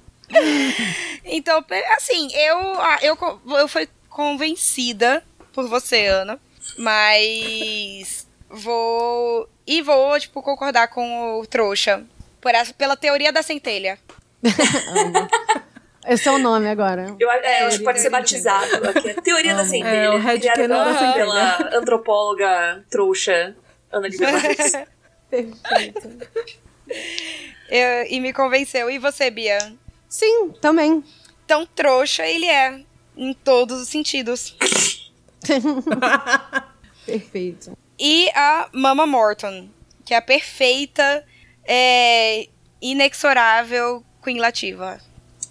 Então, 1.26 1.64
assim, 1.96 2.28
eu, 2.34 2.58
eu, 3.02 3.18
eu 3.60 3.68
fui 3.68 3.88
convencida 4.10 5.24
por 5.54 5.68
você, 5.68 6.08
Ana, 6.08 6.40
mas 6.78 8.28
vou. 8.50 9.48
E 9.66 9.82
vou, 9.82 10.20
tipo, 10.20 10.42
concordar 10.42 10.88
com 10.88 11.40
o 11.40 11.46
trouxa. 11.46 12.04
Por 12.42 12.54
essa, 12.54 12.74
pela 12.74 12.98
teoria 12.98 13.32
da 13.32 13.44
centelha. 13.44 13.98
Esse 16.06 16.28
é 16.28 16.32
o 16.32 16.38
nome 16.38 16.68
agora. 16.68 17.16
Eu, 17.20 17.32
é, 17.32 17.64
eu 17.64 17.68
acho 17.68 17.78
que 17.80 17.84
pode 17.84 18.00
ser 18.02 18.10
batizado 18.10 18.90
aqui. 18.90 19.12
A 19.12 19.22
teoria 19.22 19.56
da 19.56 19.64
centelha. 19.64 19.96
É, 19.96 20.10
o 20.10 20.22
criada 20.22 20.54
pela, 20.56 21.14
pela 21.14 21.70
antropóloga 21.80 22.84
trouxa 22.90 23.56
Ana 23.92 24.10
Marques. 24.20 24.74
Perfeito. 25.30 26.28
Eu- 27.70 28.06
e 28.10 28.20
me 28.20 28.34
convenceu. 28.34 28.90
E 28.92 29.00
você, 29.00 29.32
Bia? 29.32 29.58
Sim, 30.10 30.52
também. 30.62 31.04
Então, 31.46 31.66
trouxa 31.66 32.26
ele 32.28 32.46
é. 32.46 32.82
Em 33.16 33.34
todos 33.34 33.80
os 33.82 33.88
sentidos. 33.88 34.56
Perfeito. 37.06 37.78
E 38.00 38.30
a 38.36 38.68
Mama 38.74 39.06
Morton, 39.06 39.70
que 40.04 40.14
é 40.14 40.18
a 40.18 40.22
perfeita, 40.22 41.24
é, 41.66 42.48
inexorável 42.82 44.04
Queen 44.24 44.40
Lativa. 44.40 45.00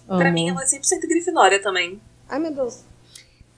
Pra 0.07 0.31
mim, 0.31 0.49
ela 0.49 0.61
é 0.61 0.65
100% 0.65 1.07
grifinória 1.07 1.61
também. 1.61 2.01
Ai, 2.29 2.39
meu 2.39 2.51
Deus. 2.51 2.81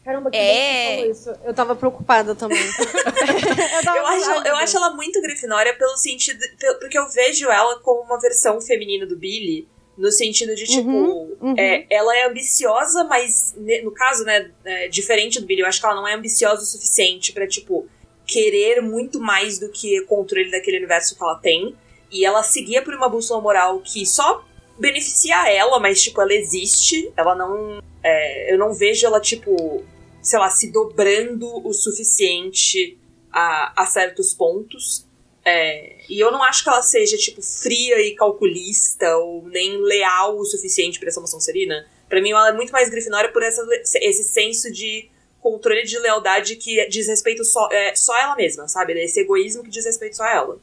Caramba, 0.03 0.29
que 0.29 0.37
É. 0.37 0.97
bom 0.97 1.01
que 1.07 1.13
você 1.15 1.23
falou 1.23 1.35
isso. 1.39 1.47
Eu 1.47 1.53
tava 1.53 1.75
preocupada 1.75 2.35
também. 2.35 2.59
eu, 2.61 3.83
tava, 3.83 3.97
Eu 3.97 4.05
acho, 4.07 4.31
eu 4.47 4.55
acho 4.57 4.77
ela 4.77 4.91
muito 4.91 5.19
grifinória 5.21 5.73
pelo 5.75 5.97
sentido. 5.97 6.39
pelo- 6.59 6.79
Porque 6.79 6.97
eu 6.97 7.09
vejo 7.09 7.49
ela 7.49 7.79
como 7.79 8.01
uma 8.01 8.19
versão 8.19 8.61
feminina 8.61 9.05
do 9.05 9.15
Billy. 9.17 9.67
No 9.97 10.11
sentido 10.11 10.53
de, 10.53 10.65
tipo, 10.65 10.89
uhum. 10.89 11.55
é, 11.57 11.87
ela 11.89 12.15
é 12.17 12.27
ambiciosa, 12.27 13.05
mas 13.05 13.55
no 13.81 13.91
caso, 13.91 14.25
né, 14.25 14.51
é, 14.65 14.89
diferente 14.89 15.39
do 15.39 15.45
Billy, 15.47 15.61
eu 15.61 15.67
acho 15.67 15.79
que 15.79 15.85
ela 15.85 15.95
não 15.95 16.05
é 16.05 16.13
ambiciosa 16.13 16.61
o 16.61 16.65
suficiente 16.65 17.31
pra, 17.31 17.47
tipo, 17.47 17.87
querer 18.27 18.81
muito 18.81 19.21
mais 19.21 19.57
do 19.57 19.69
que 19.69 20.01
o 20.01 20.05
controle 20.05 20.51
daquele 20.51 20.77
universo 20.77 21.15
que 21.15 21.23
ela 21.23 21.35
tem. 21.35 21.73
E 22.11 22.25
ela 22.25 22.43
seguia 22.43 22.81
por 22.83 22.93
uma 22.93 23.07
bússola 23.07 23.41
moral 23.41 23.79
que 23.79 24.05
só 24.05 24.43
beneficia 24.77 25.49
ela, 25.51 25.79
mas, 25.79 26.01
tipo, 26.01 26.21
ela 26.21 26.33
existe. 26.33 27.11
Ela 27.15 27.35
não. 27.35 27.81
é, 28.03 28.53
eu 28.53 28.57
não 28.57 28.73
vejo 28.73 29.05
ela, 29.05 29.19
tipo, 29.19 29.83
sei 30.21 30.39
lá, 30.39 30.49
se 30.49 30.71
dobrando 30.71 31.65
o 31.65 31.73
suficiente 31.73 32.97
a, 33.31 33.83
a 33.83 33.85
certos 33.85 34.33
pontos. 34.33 35.05
É, 35.43 35.97
e 36.09 36.19
eu 36.19 36.31
não 36.31 36.41
acho 36.43 36.63
que 36.63 36.69
ela 36.69 36.81
seja, 36.81 37.17
tipo, 37.17 37.41
fria 37.41 38.01
e 38.01 38.15
calculista 38.15 39.15
ou 39.17 39.47
nem 39.47 39.77
leal 39.77 40.37
o 40.37 40.45
suficiente 40.45 40.99
pra 40.99 41.09
essa 41.09 41.21
moção 41.21 41.39
serina. 41.39 41.85
Pra 42.09 42.21
mim, 42.21 42.31
ela 42.31 42.49
é 42.49 42.53
muito 42.53 42.71
mais 42.71 42.89
grifinória 42.89 43.31
por 43.31 43.43
essa, 43.43 43.63
esse 44.01 44.23
senso 44.23 44.71
de 44.71 45.09
controle 45.39 45.83
de 45.83 45.99
lealdade 45.99 46.55
que 46.55 46.87
diz 46.87 47.07
respeito 47.07 47.45
só, 47.45 47.69
é, 47.71 47.95
só 47.95 48.17
ela 48.17 48.35
mesma, 48.35 48.67
sabe? 48.67 48.93
Esse 48.93 49.19
egoísmo 49.19 49.63
que 49.63 49.69
diz 49.69 49.85
respeito 49.85 50.17
só 50.17 50.23
a 50.23 50.31
ela. 50.31 50.59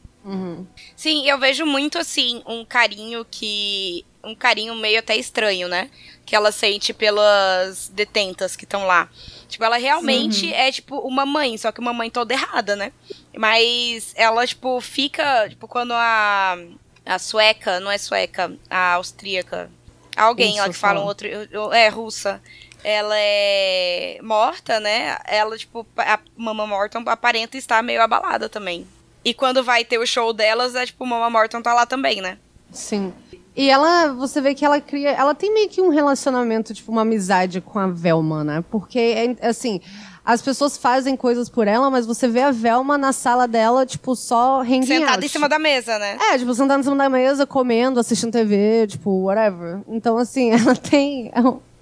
Sim, 0.94 1.28
eu 1.28 1.38
vejo 1.38 1.66
muito 1.66 1.98
assim 1.98 2.42
um 2.46 2.64
carinho 2.64 3.24
que. 3.28 4.04
Um 4.24 4.36
carinho 4.36 4.74
meio 4.76 5.00
até 5.00 5.16
estranho, 5.16 5.66
né? 5.66 5.90
Que 6.24 6.36
ela 6.36 6.52
sente 6.52 6.92
pelas 6.92 7.88
detentas 7.88 8.54
que 8.54 8.64
estão 8.64 8.86
lá. 8.86 9.08
Tipo, 9.48 9.64
ela 9.64 9.76
realmente 9.76 10.52
é, 10.54 10.70
tipo, 10.70 10.96
uma 10.98 11.26
mãe, 11.26 11.58
só 11.58 11.72
que 11.72 11.80
uma 11.80 11.92
mãe 11.92 12.08
toda 12.08 12.32
errada, 12.32 12.76
né? 12.76 12.92
Mas 13.36 14.12
ela, 14.16 14.46
tipo, 14.46 14.80
fica. 14.80 15.48
Tipo, 15.48 15.66
quando 15.66 15.92
a. 15.92 16.56
A 17.04 17.18
sueca, 17.18 17.80
não 17.80 17.90
é 17.90 17.98
sueca, 17.98 18.56
a 18.70 18.92
austríaca. 18.94 19.68
Alguém 20.16 20.52
lá 20.52 20.66
Russa, 20.66 20.72
que 20.72 20.78
fala 20.78 21.00
um 21.00 21.04
outro. 21.04 21.26
É, 21.72 21.88
russa. 21.88 22.40
Ela 22.84 23.14
é 23.16 24.18
morta, 24.22 24.78
né? 24.78 25.18
Ela, 25.26 25.58
tipo, 25.58 25.84
a 25.96 26.20
Mama 26.36 26.64
Morton 26.64 27.02
aparenta 27.06 27.56
estar 27.56 27.82
meio 27.82 28.00
abalada 28.00 28.48
também. 28.48 28.86
E 29.24 29.32
quando 29.32 29.62
vai 29.62 29.84
ter 29.84 29.98
o 29.98 30.06
show 30.06 30.32
delas, 30.32 30.74
é 30.74 30.86
tipo, 30.86 31.06
Mama 31.06 31.30
Morton 31.30 31.62
tá 31.62 31.72
lá 31.72 31.86
também, 31.86 32.20
né? 32.20 32.38
Sim. 32.70 33.12
E 33.54 33.68
ela, 33.68 34.08
você 34.14 34.40
vê 34.40 34.54
que 34.54 34.64
ela 34.64 34.80
cria. 34.80 35.10
Ela 35.10 35.34
tem 35.34 35.52
meio 35.52 35.68
que 35.68 35.80
um 35.80 35.90
relacionamento, 35.90 36.72
tipo, 36.72 36.90
uma 36.90 37.02
amizade 37.02 37.60
com 37.60 37.78
a 37.78 37.86
Velma, 37.86 38.42
né? 38.42 38.64
Porque, 38.70 38.98
é, 38.98 39.46
assim, 39.46 39.80
as 40.24 40.40
pessoas 40.40 40.78
fazem 40.78 41.16
coisas 41.16 41.50
por 41.50 41.68
ela, 41.68 41.90
mas 41.90 42.06
você 42.06 42.26
vê 42.26 42.40
a 42.40 42.50
Velma 42.50 42.96
na 42.96 43.12
sala 43.12 43.46
dela, 43.46 43.84
tipo, 43.84 44.16
só 44.16 44.62
hanging 44.62 44.86
Sentada 44.86 45.16
out. 45.16 45.26
em 45.26 45.28
cima 45.28 45.48
da 45.48 45.58
mesa, 45.58 45.98
né? 45.98 46.16
É, 46.30 46.38
tipo, 46.38 46.54
sentada 46.54 46.80
em 46.80 46.82
cima 46.84 46.96
da 46.96 47.10
mesa, 47.10 47.46
comendo, 47.46 48.00
assistindo 48.00 48.32
TV, 48.32 48.86
tipo, 48.86 49.10
whatever. 49.24 49.80
Então, 49.86 50.16
assim, 50.16 50.50
ela 50.54 50.74
tem 50.74 51.30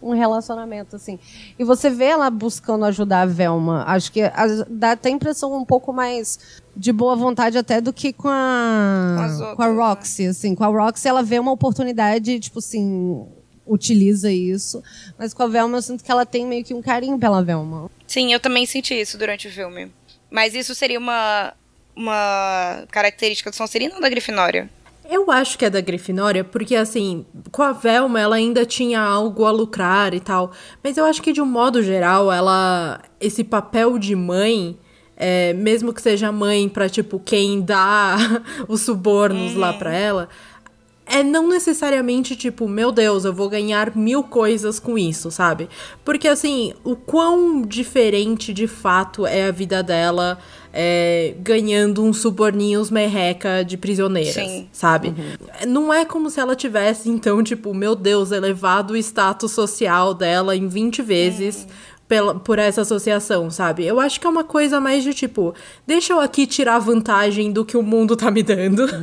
um 0.02 0.12
relacionamento, 0.12 0.96
assim. 0.96 1.18
E 1.58 1.64
você 1.64 1.90
vê 1.90 2.06
ela 2.06 2.30
buscando 2.30 2.84
ajudar 2.86 3.22
a 3.22 3.26
Velma. 3.26 3.84
Acho 3.86 4.10
que 4.10 4.22
as- 4.22 4.64
dá 4.68 4.92
até 4.92 5.08
a 5.08 5.12
impressão 5.12 5.54
um 5.56 5.64
pouco 5.64 5.92
mais 5.92 6.38
de 6.76 6.92
boa 6.92 7.14
vontade 7.16 7.58
até 7.58 7.80
do 7.80 7.92
que 7.92 8.12
com 8.12 8.28
a, 8.28 9.14
Com 9.18 9.22
as 9.24 9.36
com 9.38 9.44
a 9.44 9.48
outras, 9.50 9.68
né? 9.68 9.74
Roxy, 9.82 10.26
assim. 10.26 10.54
Com 10.54 10.64
a 10.64 10.68
Roxy, 10.68 11.06
ela 11.08 11.22
vê 11.22 11.38
uma 11.38 11.52
oportunidade, 11.52 12.40
tipo 12.40 12.60
assim, 12.60 13.26
utiliza 13.66 14.32
isso. 14.32 14.82
Mas 15.18 15.34
com 15.34 15.42
a 15.42 15.46
Velma, 15.46 15.76
eu 15.78 15.82
sinto 15.82 16.02
que 16.02 16.10
ela 16.10 16.24
tem 16.24 16.46
meio 16.46 16.64
que 16.64 16.72
um 16.74 16.80
carinho 16.82 17.18
pela 17.18 17.42
Velma. 17.42 17.90
Sim, 18.06 18.32
eu 18.32 18.40
também 18.40 18.64
senti 18.66 18.94
isso 18.98 19.18
durante 19.18 19.48
o 19.48 19.50
filme. 19.52 19.92
Mas 20.30 20.54
isso 20.54 20.74
seria 20.74 20.98
uma, 20.98 21.52
uma 21.94 22.84
característica 22.90 23.50
do 23.50 23.56
Sonserina 23.56 23.94
ou 23.96 24.00
da 24.00 24.08
Grifinória? 24.08 24.70
Eu 25.10 25.28
acho 25.28 25.58
que 25.58 25.64
é 25.64 25.70
da 25.70 25.80
Grifinória, 25.80 26.44
porque 26.44 26.76
assim, 26.76 27.26
com 27.50 27.62
a 27.62 27.72
Velma 27.72 28.20
ela 28.20 28.36
ainda 28.36 28.64
tinha 28.64 29.00
algo 29.00 29.44
a 29.44 29.50
lucrar 29.50 30.14
e 30.14 30.20
tal. 30.20 30.52
Mas 30.84 30.96
eu 30.96 31.04
acho 31.04 31.20
que 31.20 31.32
de 31.32 31.42
um 31.42 31.46
modo 31.46 31.82
geral, 31.82 32.30
ela. 32.30 33.00
Esse 33.20 33.42
papel 33.42 33.98
de 33.98 34.14
mãe. 34.14 34.78
é, 35.16 35.52
mesmo 35.52 35.92
que 35.92 36.00
seja 36.00 36.30
mãe 36.30 36.68
pra, 36.68 36.88
tipo, 36.88 37.18
quem 37.18 37.60
dá 37.60 38.16
os 38.68 38.82
subornos 38.82 39.54
lá 39.54 39.72
pra 39.72 39.92
ela. 39.92 40.28
É 41.04 41.24
não 41.24 41.48
necessariamente 41.48 42.36
tipo, 42.36 42.68
meu 42.68 42.92
Deus, 42.92 43.24
eu 43.24 43.32
vou 43.32 43.48
ganhar 43.48 43.96
mil 43.96 44.22
coisas 44.22 44.78
com 44.78 44.96
isso, 44.96 45.28
sabe? 45.28 45.68
Porque 46.04 46.28
assim, 46.28 46.72
o 46.84 46.94
quão 46.94 47.62
diferente 47.62 48.52
de 48.54 48.68
fato 48.68 49.26
é 49.26 49.48
a 49.48 49.50
vida 49.50 49.82
dela 49.82 50.38
é, 50.72 51.34
ganhando 51.40 52.02
uns 52.02 52.18
suborninhos 52.18 52.90
merreca 52.90 53.64
de 53.64 53.76
prisioneiras, 53.76 54.34
Sim. 54.34 54.68
sabe? 54.72 55.14
Não 55.66 55.92
é 55.92 56.04
como 56.04 56.30
se 56.30 56.40
ela 56.40 56.54
tivesse, 56.54 57.08
então, 57.08 57.42
tipo, 57.42 57.74
meu 57.74 57.94
Deus, 57.94 58.30
elevado 58.30 58.94
o 58.94 58.96
status 58.96 59.52
social 59.52 60.14
dela 60.14 60.54
em 60.54 60.68
20 60.68 61.02
vezes. 61.02 61.66
Pela, 62.10 62.34
por 62.34 62.58
essa 62.58 62.80
associação, 62.80 63.52
sabe? 63.52 63.86
Eu 63.86 64.00
acho 64.00 64.18
que 64.18 64.26
é 64.26 64.30
uma 64.30 64.42
coisa 64.42 64.80
mais 64.80 65.04
de 65.04 65.14
tipo, 65.14 65.54
deixa 65.86 66.12
eu 66.12 66.18
aqui 66.18 66.44
tirar 66.44 66.80
vantagem 66.80 67.52
do 67.52 67.64
que 67.64 67.76
o 67.76 67.84
mundo 67.84 68.16
tá 68.16 68.32
me 68.32 68.42
dando. 68.42 68.84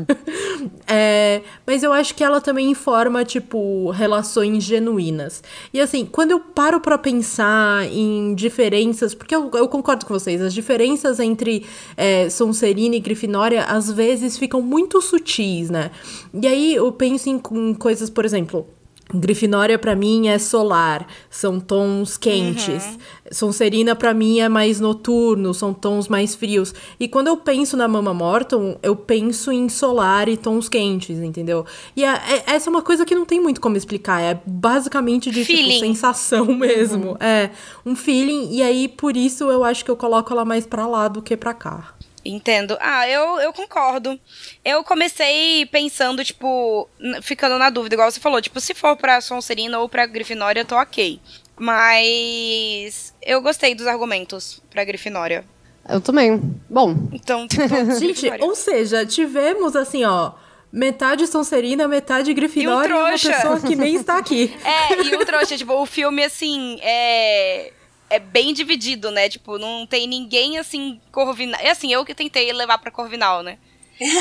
É, 0.90 1.42
mas 1.66 1.84
eu 1.84 1.92
acho 1.92 2.16
que 2.16 2.24
ela 2.24 2.40
também 2.40 2.72
informa, 2.72 3.24
tipo, 3.24 3.92
relações 3.92 4.64
genuínas. 4.64 5.44
E 5.74 5.82
assim, 5.82 6.06
quando 6.06 6.32
eu 6.32 6.40
paro 6.40 6.80
pra 6.80 6.98
pensar 6.98 7.86
em 7.92 8.34
diferenças, 8.34 9.14
porque 9.14 9.36
eu, 9.36 9.52
eu 9.54 9.68
concordo 9.68 10.06
com 10.06 10.14
vocês, 10.14 10.42
as 10.42 10.54
diferenças 10.54 11.20
entre 11.20 11.66
é, 11.96 12.30
Sonserina 12.30 12.96
e 12.96 13.00
Grifinória 13.00 13.66
às 13.66 13.92
vezes 13.92 14.38
ficam 14.38 14.62
muito 14.62 15.02
sutis, 15.02 15.70
né? 15.70 15.92
E 16.34 16.48
aí 16.48 16.76
eu 16.76 16.92
penso 16.92 17.30
em, 17.30 17.42
em 17.52 17.74
coisas, 17.74 18.10
por 18.10 18.26
exemplo. 18.26 18.68
Grifinória 19.14 19.80
pra 19.80 19.96
mim 19.96 20.28
é 20.28 20.38
solar, 20.38 21.08
são 21.30 21.60
tons 21.60 22.18
quentes. 22.18 22.84
Sonserina 23.32 23.96
pra 23.96 24.14
mim 24.14 24.40
é 24.40 24.50
mais 24.50 24.80
noturno, 24.80 25.54
são 25.54 25.74
tons 25.74 26.08
mais 26.08 26.36
frios. 26.36 26.74
E 27.00 27.08
quando 27.08 27.28
eu 27.28 27.38
penso 27.38 27.78
na 27.78 27.88
Mama 27.88 28.14
Morton, 28.14 28.78
eu 28.84 28.96
penso 28.96 29.52
em 29.52 29.70
solar 29.70 30.28
e 30.28 30.36
tons 30.36 30.68
quentes, 30.68 31.20
entendeu? 31.20 31.66
E 31.96 32.04
é- 32.04 32.08
é- 32.10 32.44
essa 32.48 32.70
é 32.70 32.72
uma 32.72 32.82
coisa 32.82 33.06
que 33.06 33.16
não 33.16 33.26
tem 33.26 33.40
muito 33.42 33.62
como 33.62 33.78
explicar, 33.78 34.22
é 34.22 34.42
basicamente 34.46 35.32
de 35.32 35.46
tipo 35.46 35.80
sensação 35.80 36.46
mesmo. 36.56 37.16
É, 37.20 37.50
um 37.86 37.96
feeling 37.96 38.50
e 38.52 38.62
aí 38.62 38.88
por 38.88 39.16
isso 39.16 39.46
eu 39.50 39.64
acho 39.64 39.86
que 39.86 39.92
eu 39.92 39.96
coloco 39.98 40.32
ela 40.34 40.44
mais 40.44 40.66
pra 40.66 40.86
lá 40.86 41.08
do 41.08 41.22
que 41.22 41.36
pra 41.38 41.54
cá. 41.54 41.94
Entendo. 42.30 42.78
Ah, 42.82 43.08
eu, 43.08 43.40
eu 43.40 43.54
concordo. 43.54 44.20
Eu 44.64 44.84
comecei 44.84 45.66
pensando, 45.68 46.24
tipo, 46.26 46.90
ficando 47.22 47.58
na 47.58 47.70
dúvida, 47.70 47.96
igual 47.96 48.12
você 48.12 48.20
falou, 48.20 48.42
tipo, 48.42 48.60
se 48.60 48.74
for 48.74 48.98
pra 48.98 49.22
Sonserina 49.22 49.80
ou 49.80 49.88
pra 49.88 50.06
Grifinória, 50.06 50.60
eu 50.62 50.66
tô 50.66 50.76
ok. 50.76 51.22
Mas 51.58 53.14
eu 53.22 53.42
gostei 53.42 53.74
dos 53.74 53.88
argumentos 53.88 54.62
pra 54.70 54.84
Grifinória. 54.84 55.46
Eu 55.88 56.02
também. 56.02 56.38
Bom, 56.70 56.94
Então, 57.14 57.48
tipo, 57.48 57.66
Gente, 57.98 58.30
ou 58.42 58.54
seja, 58.54 59.06
tivemos 59.06 59.74
assim, 59.74 60.04
ó, 60.04 60.34
metade 60.70 61.26
Sonserina, 61.28 61.88
metade 61.88 62.34
Grifinória 62.34 62.94
e, 62.94 62.98
uma 62.98 63.06
trouxa. 63.08 63.32
pessoa 63.32 63.60
que 63.62 63.76
nem 63.76 63.96
está 63.96 64.18
aqui. 64.18 64.54
É, 64.66 65.02
e 65.02 65.16
o 65.16 65.26
trouxa, 65.26 65.58
tipo, 65.58 65.74
o 65.74 65.86
filme, 65.86 66.26
assim, 66.26 66.78
é. 66.82 67.72
É 68.10 68.20
bem 68.20 68.54
dividido, 68.54 69.12
né? 69.12 69.28
Tipo, 69.30 69.58
não 69.58 69.86
tem 69.86 70.08
ninguém 70.08 70.58
assim, 70.58 71.00
Corvinal. 71.12 71.60
É 71.62 71.72
assim, 71.72 71.92
eu 71.92 72.06
que 72.06 72.16
tentei 72.16 72.52
levar 72.54 72.78
pra 72.78 72.92
Corvinal, 72.92 73.44
né? 73.44 73.58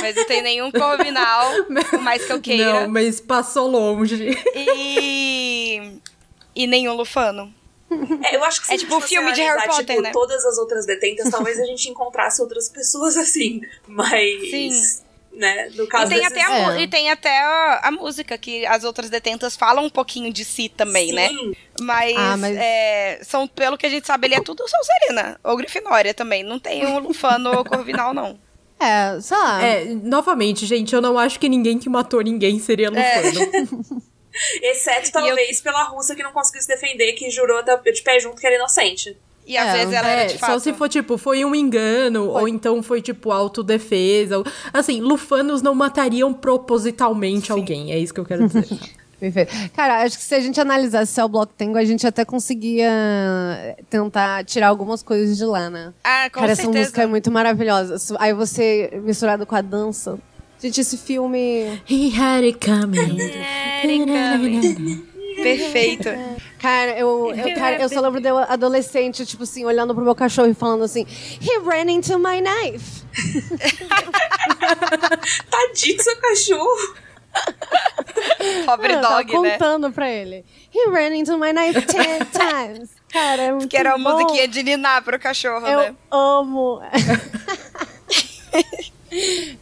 Mas 0.00 0.16
não 0.16 0.24
tem 0.26 0.42
nenhum 0.42 0.72
Corvinal, 0.72 1.64
por 1.90 2.00
mais 2.00 2.24
que 2.24 2.32
eu 2.32 2.40
queira. 2.40 2.80
Não, 2.82 2.88
mas 2.88 3.20
passou 3.20 3.68
longe. 3.68 4.36
E. 4.54 6.00
E 6.54 6.66
nenhum 6.66 6.94
Lufano. 6.94 7.54
É, 8.24 8.34
eu 8.34 8.42
acho 8.42 8.60
que 8.60 8.66
se 8.66 8.72
É 8.72 8.74
a 8.74 8.78
gente 8.78 8.86
tipo 8.86 8.96
o 8.96 9.00
fosse 9.00 9.14
filme 9.14 9.32
de 9.32 9.40
Harry 9.40 9.52
analisar, 9.52 9.76
Potter, 9.76 9.96
tipo, 9.96 10.02
né? 10.02 10.10
todas 10.12 10.44
as 10.44 10.58
outras 10.58 10.86
detentas, 10.86 11.30
talvez 11.30 11.60
a 11.60 11.64
gente 11.64 11.88
encontrasse 11.88 12.40
outras 12.42 12.68
pessoas 12.68 13.16
assim. 13.16 13.60
Mas. 13.86 14.50
Sim. 14.50 15.05
Né, 15.36 15.70
no 15.74 15.84
E 15.84 15.86
caso 15.86 16.08
tem, 16.08 16.18
desses- 16.18 16.32
até 16.32 16.42
a, 16.46 16.76
É. 16.78 16.80
e 16.80 16.88
tem 16.88 17.10
até 17.10 17.38
a, 17.42 17.80
a 17.84 17.90
música, 17.90 18.38
que 18.38 18.64
as 18.64 18.84
outras 18.84 19.10
detentas 19.10 19.54
falam 19.54 19.84
um 19.84 19.90
pouquinho 19.90 20.32
de 20.32 20.46
si 20.46 20.70
também, 20.70 21.12
né? 21.12 21.28
Sim. 21.28 21.52
Mas, 21.82 22.16
Ah, 22.16 22.36
mas- 22.38 22.56
é, 22.56 23.20
são, 23.22 23.46
pelo 23.46 23.76
que 23.76 23.84
a 23.84 23.90
gente 23.90 24.06
sabe, 24.06 24.28
ele 24.28 24.34
é 24.34 24.40
tudo 24.40 24.64
Sonserina. 24.66 25.38
Ou 25.44 25.54
Grifinória 25.58 26.14
também. 26.14 26.42
Não 26.42 26.58
tem 26.58 26.86
um 26.86 26.96
Lufano 27.00 27.54
ou 27.54 27.64
Corvinal, 27.66 28.14
não. 28.14 28.38
é, 28.80 29.20
sei 29.20 29.36
lá. 29.36 29.62
É, 29.62 29.84
novamente, 29.84 30.64
gente, 30.64 30.94
eu 30.94 31.02
não 31.02 31.18
acho 31.18 31.38
que 31.38 31.50
ninguém 31.50 31.78
que 31.78 31.88
matou 31.90 32.22
ninguém 32.22 32.58
seria 32.58 32.88
Lufano. 32.88 34.02
Exceto 34.62 35.12
talvez 35.12 35.60
pela 35.60 35.82
russa 35.84 36.14
que 36.14 36.22
não 36.22 36.32
conseguiu 36.32 36.62
se 36.62 36.68
defender, 36.68 37.12
que 37.12 37.30
jurou 37.30 37.62
de 37.62 38.02
pé 38.02 38.18
junto 38.20 38.40
que 38.40 38.46
era 38.46 38.56
inocente. 38.56 39.16
E 39.46 39.56
às 39.56 39.68
É, 39.68 39.72
vezes 39.78 39.94
ela 39.94 40.08
É, 40.08 40.12
era 40.22 40.32
de 40.32 40.38
fato. 40.38 40.50
só 40.52 40.58
se 40.58 40.72
for, 40.72 40.88
tipo, 40.88 41.16
foi 41.16 41.44
um 41.44 41.54
engano, 41.54 42.26
ou 42.30 42.48
então 42.48 42.82
foi, 42.82 43.00
tipo, 43.00 43.30
autodefesa. 43.30 44.38
ou- 44.38 44.44
Assim, 44.72 45.00
Lufanos 45.00 45.62
não 45.62 45.74
matariam 45.74 46.34
propositalmente 46.34 47.52
alguém, 47.52 47.92
é 47.92 47.98
isso 47.98 48.12
que 48.12 48.20
eu 48.20 48.24
quero 48.24 48.46
dizer. 48.48 48.66
Perfeito. 49.18 49.50
Cara, 49.74 50.02
acho 50.02 50.18
que 50.18 50.24
se 50.24 50.34
a 50.34 50.40
gente 50.40 50.60
analisasse 50.60 51.10
Cell 51.12 51.26
Block 51.28 51.50
Tango, 51.56 51.78
a 51.78 51.84
gente 51.86 52.06
até 52.06 52.22
conseguia 52.22 52.90
tentar 53.88 54.44
tirar 54.44 54.68
algumas 54.68 55.02
coisas 55.02 55.38
de 55.38 55.44
lá, 55.46 55.70
né? 55.70 55.94
Ah, 56.04 56.28
com 56.30 56.40
Cara, 56.40 56.52
essa 56.52 56.62
certeza. 56.62 56.80
música 56.84 57.02
é 57.02 57.06
muito 57.06 57.30
maravilhosa. 57.30 57.96
Aí 58.18 58.34
você, 58.34 58.90
misturado 59.02 59.46
com 59.46 59.54
a 59.56 59.62
dança. 59.62 60.18
Gente, 60.60 60.80
esse 60.82 60.98
filme. 60.98 61.80
He 61.88 62.10
had 62.14 62.44
it 62.44 62.58
coming. 62.58 63.16
Perfeito. 65.42 66.08
Cara, 66.58 66.98
eu, 66.98 67.32
eu, 67.34 67.54
cara, 67.54 67.80
eu 67.80 67.88
só 67.88 68.00
lembro 68.00 68.20
de 68.20 68.28
eu 68.28 68.38
adolescente, 68.38 69.26
tipo 69.26 69.42
assim, 69.42 69.64
olhando 69.64 69.94
pro 69.94 70.02
meu 70.02 70.14
cachorro 70.14 70.48
e 70.48 70.54
falando 70.54 70.82
assim: 70.84 71.06
He 71.40 71.58
ran 71.64 71.90
into 71.90 72.18
my 72.18 72.40
knife. 72.40 73.04
Tadinho 75.50 75.96
do 75.96 76.02
seu 76.02 76.16
cachorro. 76.16 76.94
Pobre 78.64 78.94
eu 78.94 79.00
tava 79.02 79.22
dog, 79.22 79.40
né? 79.42 79.50
contando 79.52 79.92
pra 79.92 80.10
ele. 80.10 80.44
He 80.74 80.90
ran 80.90 81.14
into 81.14 81.36
my 81.38 81.52
knife 81.52 81.82
ten 81.82 82.20
times. 82.32 82.88
Cara, 83.12 83.42
é 83.42 83.52
muito 83.52 83.68
Que 83.68 83.76
era 83.76 83.94
a 83.94 83.98
bom. 83.98 84.10
musiquinha 84.12 84.48
de 84.48 84.62
ninar 84.62 85.02
pro 85.04 85.18
cachorro, 85.20 85.66
Eu 85.66 85.80
né? 85.80 85.94
amo. 86.10 86.80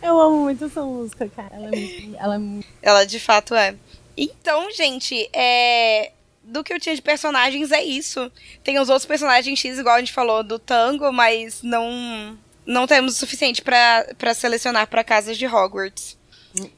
eu 0.03 0.21
amo 0.21 0.39
muito 0.45 0.65
essa 0.65 0.83
música, 0.83 1.29
cara. 1.35 1.51
Ela 1.55 1.67
é 1.67 1.71
muito. 1.71 2.17
Ela 2.17 2.35
é 2.35 2.39
muito... 2.39 2.67
Ela 2.81 3.05
de 3.05 3.21
fato 3.21 3.55
é. 3.55 3.75
Então, 4.17 4.71
gente, 4.73 5.29
é. 5.33 6.13
Do 6.43 6.63
que 6.63 6.75
eu 6.75 6.79
tinha 6.81 6.95
de 6.95 7.01
personagens 7.01 7.73
é 7.73 7.83
isso. 7.83 8.31
Tem 8.63 8.79
os 8.79 8.89
outros 8.91 9.07
personagens 9.07 9.59
X, 9.59 9.79
igual 9.79 9.95
a 9.95 9.99
gente 10.01 10.13
falou, 10.13 10.43
do 10.45 10.59
tango, 10.59 11.11
mas 11.11 11.63
não. 11.63 12.39
não 12.67 12.87
temos 12.87 13.15
o 13.15 13.19
suficiente 13.19 13.63
pra 13.63 14.07
pra 14.19 14.35
selecionar 14.35 14.87
pra 14.87 15.03
casas 15.03 15.39
de 15.39 15.47
Hogwarts. 15.47 16.19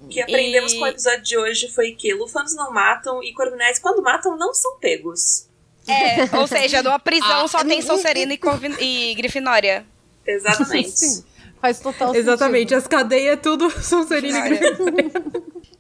O 0.01 0.09
que 0.09 0.23
aprendemos 0.23 0.73
E- 0.73 0.79
com 0.79 0.85
o 0.85 0.89
episódio 0.89 1.23
de 1.23 1.37
hoje 1.37 1.69
foi 1.69 1.93
que 1.93 2.15
lufanos 2.15 2.55
não 2.55 2.73
matam 2.73 3.23
e 3.23 3.35
corvinéis, 3.35 3.79
quando 3.79 4.01
matam, 4.03 4.37
não 4.39 4.55
são 4.55 4.79
pegos. 4.79 5.47
É, 5.87 6.37
ou 6.37 6.47
seja, 6.47 6.83
numa 6.83 6.99
prisão 6.99 7.45
Ah, 7.45 7.49
só 7.49 7.59
tem 7.65 7.81
não- 7.81 7.87
Sonserina 7.87 8.33
e, 8.33 8.39
Corvin- 8.39 8.75
e 8.81 9.15
Grifinória. 9.17 9.85
Exatamente. 10.27 10.91
Sim, 10.99 11.25
faz 11.61 11.79
total 11.81 12.15
Exatamente, 12.15 12.71
sentido. 12.71 12.79
as 12.79 12.87
cadeias 12.87 13.39
tudo 13.43 13.71
são 13.83 14.07
Serena 14.07 14.39
e 14.39 14.49
Grifinória. 14.49 15.13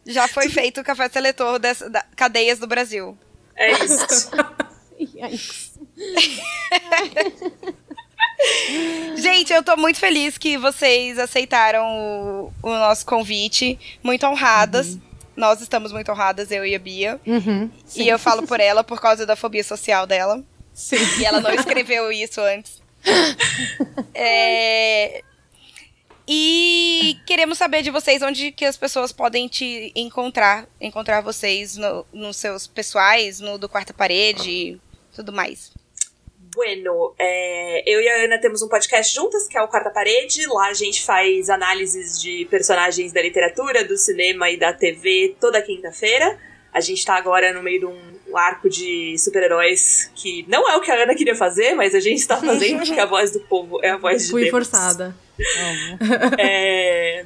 Já 0.06 0.28
foi 0.28 0.48
feito 0.48 0.80
o 0.80 0.84
café 0.84 1.08
seletor 1.08 1.58
das 1.58 1.78
da- 1.80 2.04
cadeias 2.14 2.58
do 2.58 2.66
Brasil. 2.66 3.16
É 3.56 3.72
isso. 3.72 4.30
Gente, 9.16 9.52
eu 9.52 9.62
tô 9.62 9.76
muito 9.76 9.98
feliz 9.98 10.36
que 10.38 10.56
vocês 10.58 11.18
aceitaram 11.18 11.84
o, 11.86 12.52
o 12.62 12.70
nosso 12.70 13.04
convite. 13.06 13.78
Muito 14.02 14.26
honradas. 14.26 14.98
Nós 15.34 15.60
estamos 15.60 15.92
muito 15.92 16.10
honradas, 16.12 16.50
eu 16.50 16.64
e 16.64 16.74
a 16.74 16.78
Bia. 16.78 17.20
Uhum. 17.26 17.70
E 17.94 18.08
eu 18.08 18.18
falo 18.18 18.46
por 18.46 18.60
ela 18.60 18.84
por 18.84 19.00
causa 19.00 19.26
da 19.26 19.36
fobia 19.36 19.64
social 19.64 20.06
dela. 20.06 20.42
Sim. 20.72 20.96
E 21.18 21.24
ela 21.24 21.40
não 21.40 21.52
escreveu 21.52 22.10
isso 22.12 22.40
antes. 22.40 22.82
É, 24.18 25.22
E 26.28 27.18
queremos 27.24 27.56
saber 27.58 27.82
de 27.82 27.90
vocês 27.90 28.20
onde 28.22 28.50
que 28.50 28.64
as 28.64 28.76
pessoas 28.76 29.12
podem 29.12 29.46
te 29.46 29.92
encontrar, 29.94 30.66
encontrar 30.80 31.20
vocês 31.20 31.76
no- 31.76 32.04
nos 32.12 32.36
seus 32.36 32.66
pessoais, 32.66 33.38
no 33.40 33.58
do 33.58 33.68
quarta 33.68 33.94
parede 33.94 34.50
e 34.50 34.80
tudo 35.14 35.32
mais. 35.32 35.70
Bueno, 36.54 37.14
é, 37.18 37.82
eu 37.86 38.00
e 38.00 38.08
a 38.08 38.24
Ana 38.24 38.38
temos 38.40 38.62
um 38.62 38.68
podcast 38.68 39.14
juntas, 39.14 39.46
que 39.46 39.58
é 39.58 39.62
o 39.62 39.68
Quarta 39.68 39.90
Parede. 39.90 40.46
Lá 40.46 40.68
a 40.68 40.74
gente 40.74 41.02
faz 41.04 41.50
análises 41.50 42.20
de 42.20 42.46
personagens 42.50 43.12
da 43.12 43.20
literatura, 43.20 43.84
do 43.84 43.94
cinema 43.96 44.48
e 44.50 44.56
da 44.56 44.72
TV 44.72 45.36
toda 45.38 45.60
quinta-feira. 45.60 46.38
A 46.72 46.80
gente 46.80 47.04
tá 47.04 47.14
agora 47.14 47.52
no 47.52 47.62
meio 47.62 47.80
de 47.80 47.86
um 47.86 48.36
arco 48.36 48.70
de 48.70 49.16
super-heróis 49.18 50.10
que 50.14 50.46
não 50.48 50.66
é 50.68 50.76
o 50.76 50.80
que 50.80 50.90
a 50.90 50.94
Ana 51.02 51.14
queria 51.14 51.34
fazer, 51.34 51.74
mas 51.74 51.94
a 51.94 52.00
gente 52.00 52.26
tá 52.26 52.38
fazendo 52.38 52.78
porque 52.84 52.98
a 53.00 53.06
voz 53.06 53.30
do 53.32 53.40
povo 53.40 53.78
é 53.84 53.90
a 53.90 53.98
voz 53.98 54.24
de 54.24 54.30
Fui 54.30 54.42
Deus. 54.42 54.50
forçada. 54.50 55.14
É, 56.38 57.24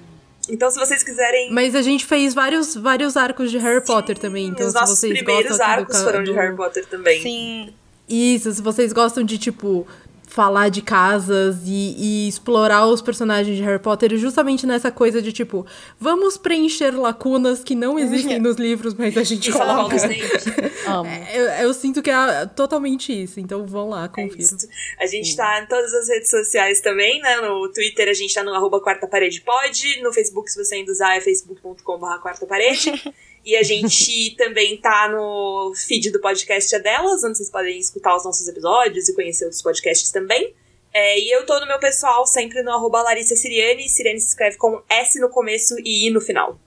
Então, 0.49 0.71
se 0.71 0.79
vocês 0.79 1.03
quiserem. 1.03 1.53
Mas 1.53 1.75
a 1.75 1.83
gente 1.83 2.05
fez 2.05 2.35
vários, 2.35 2.75
vários 2.75 3.17
arcos 3.17 3.51
de 3.51 3.59
Harry 3.59 3.85
Potter 3.85 4.19
também. 4.19 4.47
Então, 4.49 4.67
os 4.67 4.73
se 4.73 4.81
nossos 4.81 4.99
vocês 4.99 5.13
primeiros 5.23 5.57
do 5.59 5.63
arcos 5.63 5.97
ca- 5.97 6.05
foram 6.05 6.23
de 6.25 6.31
do- 6.33 6.37
Harry 6.37 6.57
Potter 6.57 6.85
também. 6.87 7.23
Sim. 7.23 7.73
Isso, 8.09 8.53
se 8.53 8.61
vocês 8.61 8.93
gostam 8.93 9.23
de, 9.23 9.39
tipo, 9.39 9.87
falar 10.31 10.69
de 10.69 10.81
casas 10.81 11.57
e, 11.67 11.95
e 11.99 12.29
explorar 12.29 12.87
os 12.87 13.03
personagens 13.03 13.57
de 13.57 13.63
Harry 13.65 13.83
Potter 13.83 14.17
justamente 14.17 14.65
nessa 14.67 14.91
coisa 14.91 15.21
de, 15.21 15.33
tipo, 15.33 15.67
vamos 15.99 16.37
preencher 16.37 16.93
lacunas 16.93 17.65
que 17.65 17.75
não 17.75 17.99
existem 17.99 18.39
nos 18.39 18.57
livros, 18.57 18.95
mas 18.95 19.17
a 19.17 19.25
gente 19.25 19.51
falar 19.53 19.77
coloca. 19.77 19.97
Amo. 20.87 21.11
Eu, 21.35 21.45
eu 21.65 21.75
sinto 21.75 22.01
que 22.01 22.11
é 22.11 22.47
totalmente 22.47 23.13
isso, 23.13 23.41
então 23.41 23.67
vão 23.67 23.89
lá, 23.89 24.05
É 24.05 24.09
confiram. 24.09 24.39
isso. 24.39 24.69
A 25.01 25.07
gente 25.07 25.35
tá 25.37 25.63
em 25.63 25.67
todas 25.67 25.93
as 25.93 26.09
redes 26.09 26.31
sociais 26.31 26.81
também, 26.81 27.21
né? 27.21 27.37
No 27.41 27.69
Twitter 27.73 28.09
a 28.09 28.15
gente 28.15 28.33
tá 28.33 28.45
no 28.45 28.55
arroba 28.55 28.81
quarta 28.81 29.07
parede 29.07 29.41
pode. 29.41 30.01
No 30.03 30.13
Facebook, 30.13 30.51
se 30.51 30.63
você 30.65 30.77
ainda 30.77 30.93
usar, 30.93 31.17
é 31.17 31.21
facebook.com.br 31.21 32.19
quarta 32.23 32.47
parede. 32.47 32.93
E 33.45 33.57
a 33.57 33.63
gente 33.63 34.35
também 34.39 34.77
tá 34.77 35.09
no 35.09 35.73
feed 35.75 36.11
do 36.11 36.21
podcast 36.21 36.75
É 36.75 36.79
Delas, 36.79 37.25
onde 37.25 37.37
vocês 37.37 37.51
podem 37.51 37.79
escutar 37.79 38.17
os 38.17 38.25
nossos 38.25 38.47
episódios 38.47 39.09
e 39.09 39.15
conhecer 39.15 39.45
outros 39.45 39.63
podcasts 39.63 40.11
também. 40.11 40.55
É, 40.93 41.19
e 41.19 41.31
eu 41.31 41.47
tô 41.47 41.59
no 41.61 41.67
meu 41.67 41.79
pessoal 41.79 42.27
sempre 42.27 42.63
no 42.63 42.73
arroba 42.73 43.03
Larissa 43.03 43.37
Siriane. 43.37 43.89
Siriane 43.89 44.21
se 44.21 44.29
escreve 44.29 44.57
com 44.57 44.83
S 44.89 45.19
no 45.21 45.29
começo 45.29 45.77
e 45.85 46.09
I 46.09 46.11
no 46.11 46.21
final. 46.21 46.59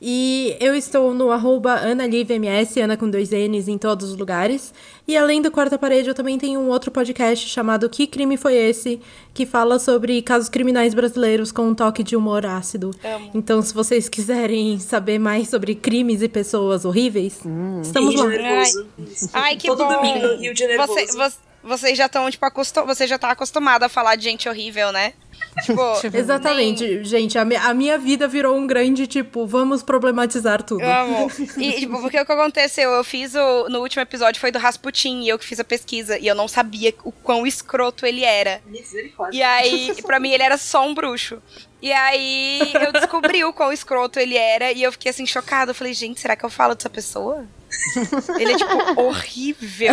E 0.00 0.54
eu 0.60 0.74
estou 0.74 1.14
no 1.14 1.30
arroba 1.30 1.72
AnaLiveMS, 1.74 2.78
Ana 2.80 2.96
com 2.98 3.08
dois 3.08 3.30
N's 3.30 3.66
em 3.66 3.78
todos 3.78 4.10
os 4.10 4.16
lugares. 4.16 4.74
E 5.08 5.16
além 5.16 5.40
do 5.40 5.50
Quarta 5.50 5.78
Parede, 5.78 6.08
eu 6.08 6.14
também 6.14 6.36
tenho 6.38 6.60
um 6.60 6.68
outro 6.68 6.90
podcast 6.90 7.48
chamado 7.48 7.88
Que 7.88 8.06
Crime 8.06 8.36
Foi 8.36 8.54
Esse? 8.54 9.00
Que 9.32 9.46
fala 9.46 9.78
sobre 9.78 10.20
casos 10.20 10.48
criminais 10.50 10.92
brasileiros 10.92 11.50
com 11.50 11.68
um 11.68 11.74
toque 11.74 12.02
de 12.02 12.14
humor 12.14 12.44
ácido. 12.44 12.90
Amo. 13.02 13.30
Então, 13.34 13.62
se 13.62 13.72
vocês 13.72 14.08
quiserem 14.08 14.78
saber 14.78 15.18
mais 15.18 15.48
sobre 15.48 15.74
crimes 15.74 16.20
e 16.20 16.28
pessoas 16.28 16.84
horríveis, 16.84 17.40
estamos 17.82 18.14
Rio 18.14 18.24
lá. 18.24 18.30
de 18.30 18.38
Nervoso. 18.42 18.86
Isso. 18.98 19.30
Ai, 19.32 19.56
que 19.56 19.66
Todo 19.66 19.84
bom. 19.84 19.92
domingo 19.94 20.26
Rio 20.36 20.52
de 20.52 20.66
Nervoso. 20.66 20.92
Você, 20.92 21.06
vo- 21.16 21.36
vocês 21.64 21.96
já 21.96 22.06
estão, 22.06 22.30
tipo, 22.30 22.44
acostum... 22.44 22.84
você 22.84 23.06
já 23.06 23.18
tá 23.18 23.30
acostumado 23.30 23.82
a 23.84 23.88
falar 23.88 24.16
de 24.16 24.24
gente 24.24 24.48
horrível, 24.48 24.92
né? 24.92 25.14
Tipo, 25.64 26.16
Exatamente, 26.16 27.02
gente. 27.04 27.38
A, 27.38 27.44
mi- 27.44 27.56
a 27.56 27.72
minha 27.72 27.96
vida 27.98 28.28
virou 28.28 28.56
um 28.56 28.66
grande, 28.66 29.06
tipo, 29.06 29.46
vamos 29.46 29.82
problematizar 29.82 30.62
tudo. 30.62 30.82
Eu 30.82 30.92
amo. 30.92 31.30
E, 31.56 31.72
tipo, 31.80 31.98
porque 32.00 32.20
o 32.20 32.26
que 32.26 32.32
aconteceu? 32.32 32.90
Eu 32.90 33.02
fiz 33.02 33.34
o. 33.34 33.68
No 33.70 33.80
último 33.80 34.02
episódio 34.02 34.38
foi 34.40 34.50
do 34.52 34.58
Rasputin 34.58 35.22
e 35.22 35.28
eu 35.30 35.38
que 35.38 35.46
fiz 35.46 35.58
a 35.58 35.64
pesquisa. 35.64 36.18
E 36.18 36.26
eu 36.26 36.34
não 36.34 36.46
sabia 36.46 36.94
o 37.04 37.10
quão 37.10 37.46
escroto 37.46 38.04
ele 38.04 38.22
era. 38.22 38.60
Misericórdia. 38.66 39.38
E 39.38 39.42
aí, 39.42 39.94
pra 40.02 40.20
mim, 40.20 40.30
ele 40.30 40.42
era 40.42 40.58
só 40.58 40.86
um 40.86 40.94
bruxo. 40.94 41.42
E 41.80 41.90
aí, 41.92 42.60
eu 42.74 42.92
descobri 42.92 43.42
o 43.44 43.52
quão 43.52 43.72
escroto 43.72 44.18
ele 44.20 44.36
era. 44.36 44.72
E 44.72 44.82
eu 44.82 44.92
fiquei 44.92 45.10
assim, 45.10 45.24
chocada. 45.26 45.70
Eu 45.70 45.74
falei, 45.74 45.94
gente, 45.94 46.20
será 46.20 46.36
que 46.36 46.44
eu 46.44 46.50
falo 46.50 46.74
dessa 46.74 46.90
pessoa? 46.90 47.46
Ele 48.38 48.52
é, 48.52 48.56
tipo, 48.56 49.00
horrível. 49.00 49.92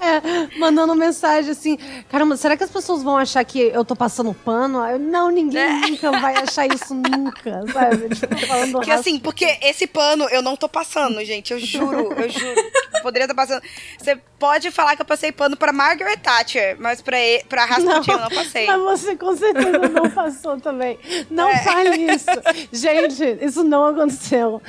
É, 0.00 0.58
mandando 0.58 0.94
mensagem 0.94 1.50
assim, 1.50 1.76
caramba, 2.08 2.36
será 2.36 2.56
que 2.56 2.62
as 2.64 2.70
pessoas 2.70 3.02
vão 3.02 3.16
achar 3.16 3.44
que 3.44 3.58
eu 3.60 3.84
tô 3.84 3.96
passando 3.96 4.32
pano? 4.32 4.78
Eu, 4.84 4.98
não, 4.98 5.30
ninguém 5.30 5.60
É. 5.60 5.80
nunca 5.90 6.10
vai 6.12 6.34
achar 6.36 6.66
isso 6.66 6.94
nunca, 6.94 7.64
sabe? 7.72 8.08
Tipo, 8.14 8.46
falando 8.46 8.72
Porque 8.72 8.90
assim, 8.92 9.18
porque 9.18 9.58
esse 9.62 9.86
pano 9.86 10.24
eu 10.30 10.40
não 10.40 10.56
tô 10.56 10.68
passando, 10.68 11.22
gente. 11.24 11.52
Eu 11.52 11.58
juro, 11.58 12.12
eu 12.12 12.28
juro. 12.28 12.54
Poderia 13.02 13.24
estar 13.24 13.34
passando. 13.34 13.62
Você 13.98 14.16
pode 14.38 14.70
falar 14.70 14.94
que 14.96 15.02
eu 15.02 15.06
passei 15.06 15.32
pano 15.32 15.56
pra 15.56 15.72
Margaret 15.72 16.16
Thatcher, 16.18 16.76
mas 16.78 17.00
pra, 17.02 17.20
e- 17.20 17.42
pra 17.48 17.64
Rasputin 17.64 18.10
eu 18.12 18.18
não 18.20 18.28
passei. 18.28 18.66
Mas 18.66 18.80
você 18.80 19.16
com 19.16 19.36
certeza 19.36 19.88
não 19.88 20.10
passou 20.10 20.60
também. 20.60 20.98
Não 21.30 21.48
É. 21.48 21.58
fale 21.64 22.12
isso. 22.12 22.26
Gente, 22.72 23.44
isso 23.44 23.64
não 23.64 23.84
aconteceu. 23.86 24.62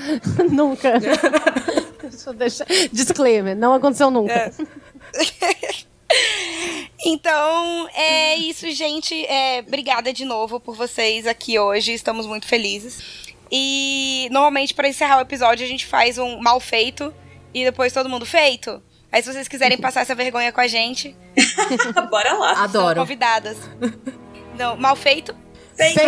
nunca. 0.49 0.93
Deixa 2.01 2.29
eu 2.29 2.33
deixar. 2.33 2.65
Disclaimer, 2.91 3.55
não 3.55 3.73
aconteceu 3.73 4.09
nunca. 4.09 4.33
É. 4.33 4.51
Então, 7.05 7.87
é 7.93 8.35
isso, 8.35 8.69
gente. 8.71 9.25
É, 9.25 9.63
obrigada 9.65 10.11
de 10.11 10.25
novo 10.25 10.59
por 10.59 10.75
vocês 10.75 11.25
aqui 11.25 11.57
hoje. 11.57 11.93
Estamos 11.93 12.25
muito 12.25 12.45
felizes. 12.47 13.01
E 13.51 14.27
normalmente, 14.31 14.73
pra 14.73 14.87
encerrar 14.87 15.17
o 15.17 15.21
episódio, 15.21 15.65
a 15.65 15.69
gente 15.69 15.85
faz 15.85 16.17
um 16.17 16.39
mal 16.39 16.59
feito 16.59 17.13
e 17.53 17.63
depois 17.63 17.93
todo 17.93 18.09
mundo 18.09 18.25
feito. 18.25 18.81
Aí, 19.11 19.23
se 19.23 19.31
vocês 19.31 19.47
quiserem 19.47 19.77
passar 19.77 20.01
essa 20.01 20.13
vergonha 20.13 20.51
com 20.51 20.61
a 20.61 20.67
gente, 20.67 21.15
Bora 22.09 22.33
lá. 22.33 22.55
são 22.55 22.63
Adoro. 22.63 22.99
convidadas. 23.01 23.57
Não, 24.57 24.75
mal 24.77 24.95
feito. 24.95 25.35
Feito. 25.75 25.99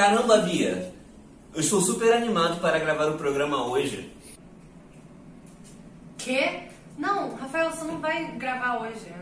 Caramba, 0.00 0.38
Bia! 0.38 0.94
Eu 1.52 1.60
estou 1.60 1.78
super 1.78 2.10
animado 2.14 2.58
para 2.58 2.78
gravar 2.78 3.10
o 3.10 3.18
programa 3.18 3.66
hoje. 3.66 4.10
Quê? 6.16 6.70
Não, 6.96 7.34
Rafael, 7.34 7.70
você 7.70 7.84
não 7.84 8.00
vai 8.00 8.32
gravar 8.38 8.80
hoje. 8.80 9.12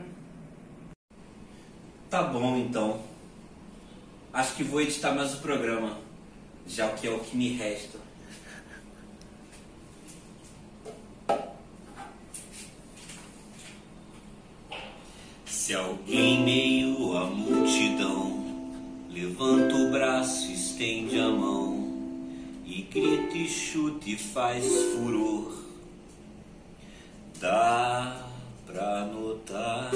Tá 2.08 2.22
bom, 2.22 2.56
então. 2.58 3.00
Acho 4.32 4.54
que 4.54 4.62
vou 4.62 4.80
editar 4.80 5.12
mais 5.12 5.34
o 5.34 5.38
programa, 5.38 5.98
já 6.64 6.86
que 6.90 7.08
é 7.08 7.10
o 7.10 7.18
que 7.18 7.36
me 7.36 7.54
resta. 7.54 7.98
Se 15.44 15.74
alguém 15.74 16.44
meio 16.44 17.16
à 17.16 17.24
multidão 17.24 18.38
levanta 19.10 19.74
o 19.74 19.90
braço, 19.90 20.57
estende 20.78 21.18
a 21.18 21.28
mão 21.28 21.88
e 22.64 22.82
grita 22.82 23.36
e 23.36 23.48
chuta 23.48 24.08
e 24.08 24.16
faz 24.16 24.64
furor, 24.64 25.52
dá 27.40 28.24
pra 28.64 29.04
notar. 29.06 29.90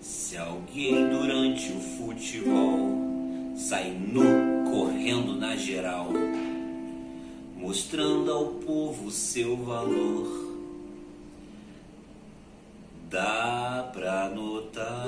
Se 0.00 0.36
alguém 0.36 1.08
durante 1.08 1.72
o 1.72 1.80
futebol 1.80 3.56
sai 3.56 3.90
nu 3.90 4.70
correndo 4.70 5.34
na 5.34 5.56
geral, 5.56 6.12
mostrando 7.56 8.30
ao 8.30 8.46
povo 8.46 9.10
seu 9.10 9.56
valor. 9.56 10.48
Dá 13.10 13.90
pra 13.92 14.28
notar. 14.28 15.06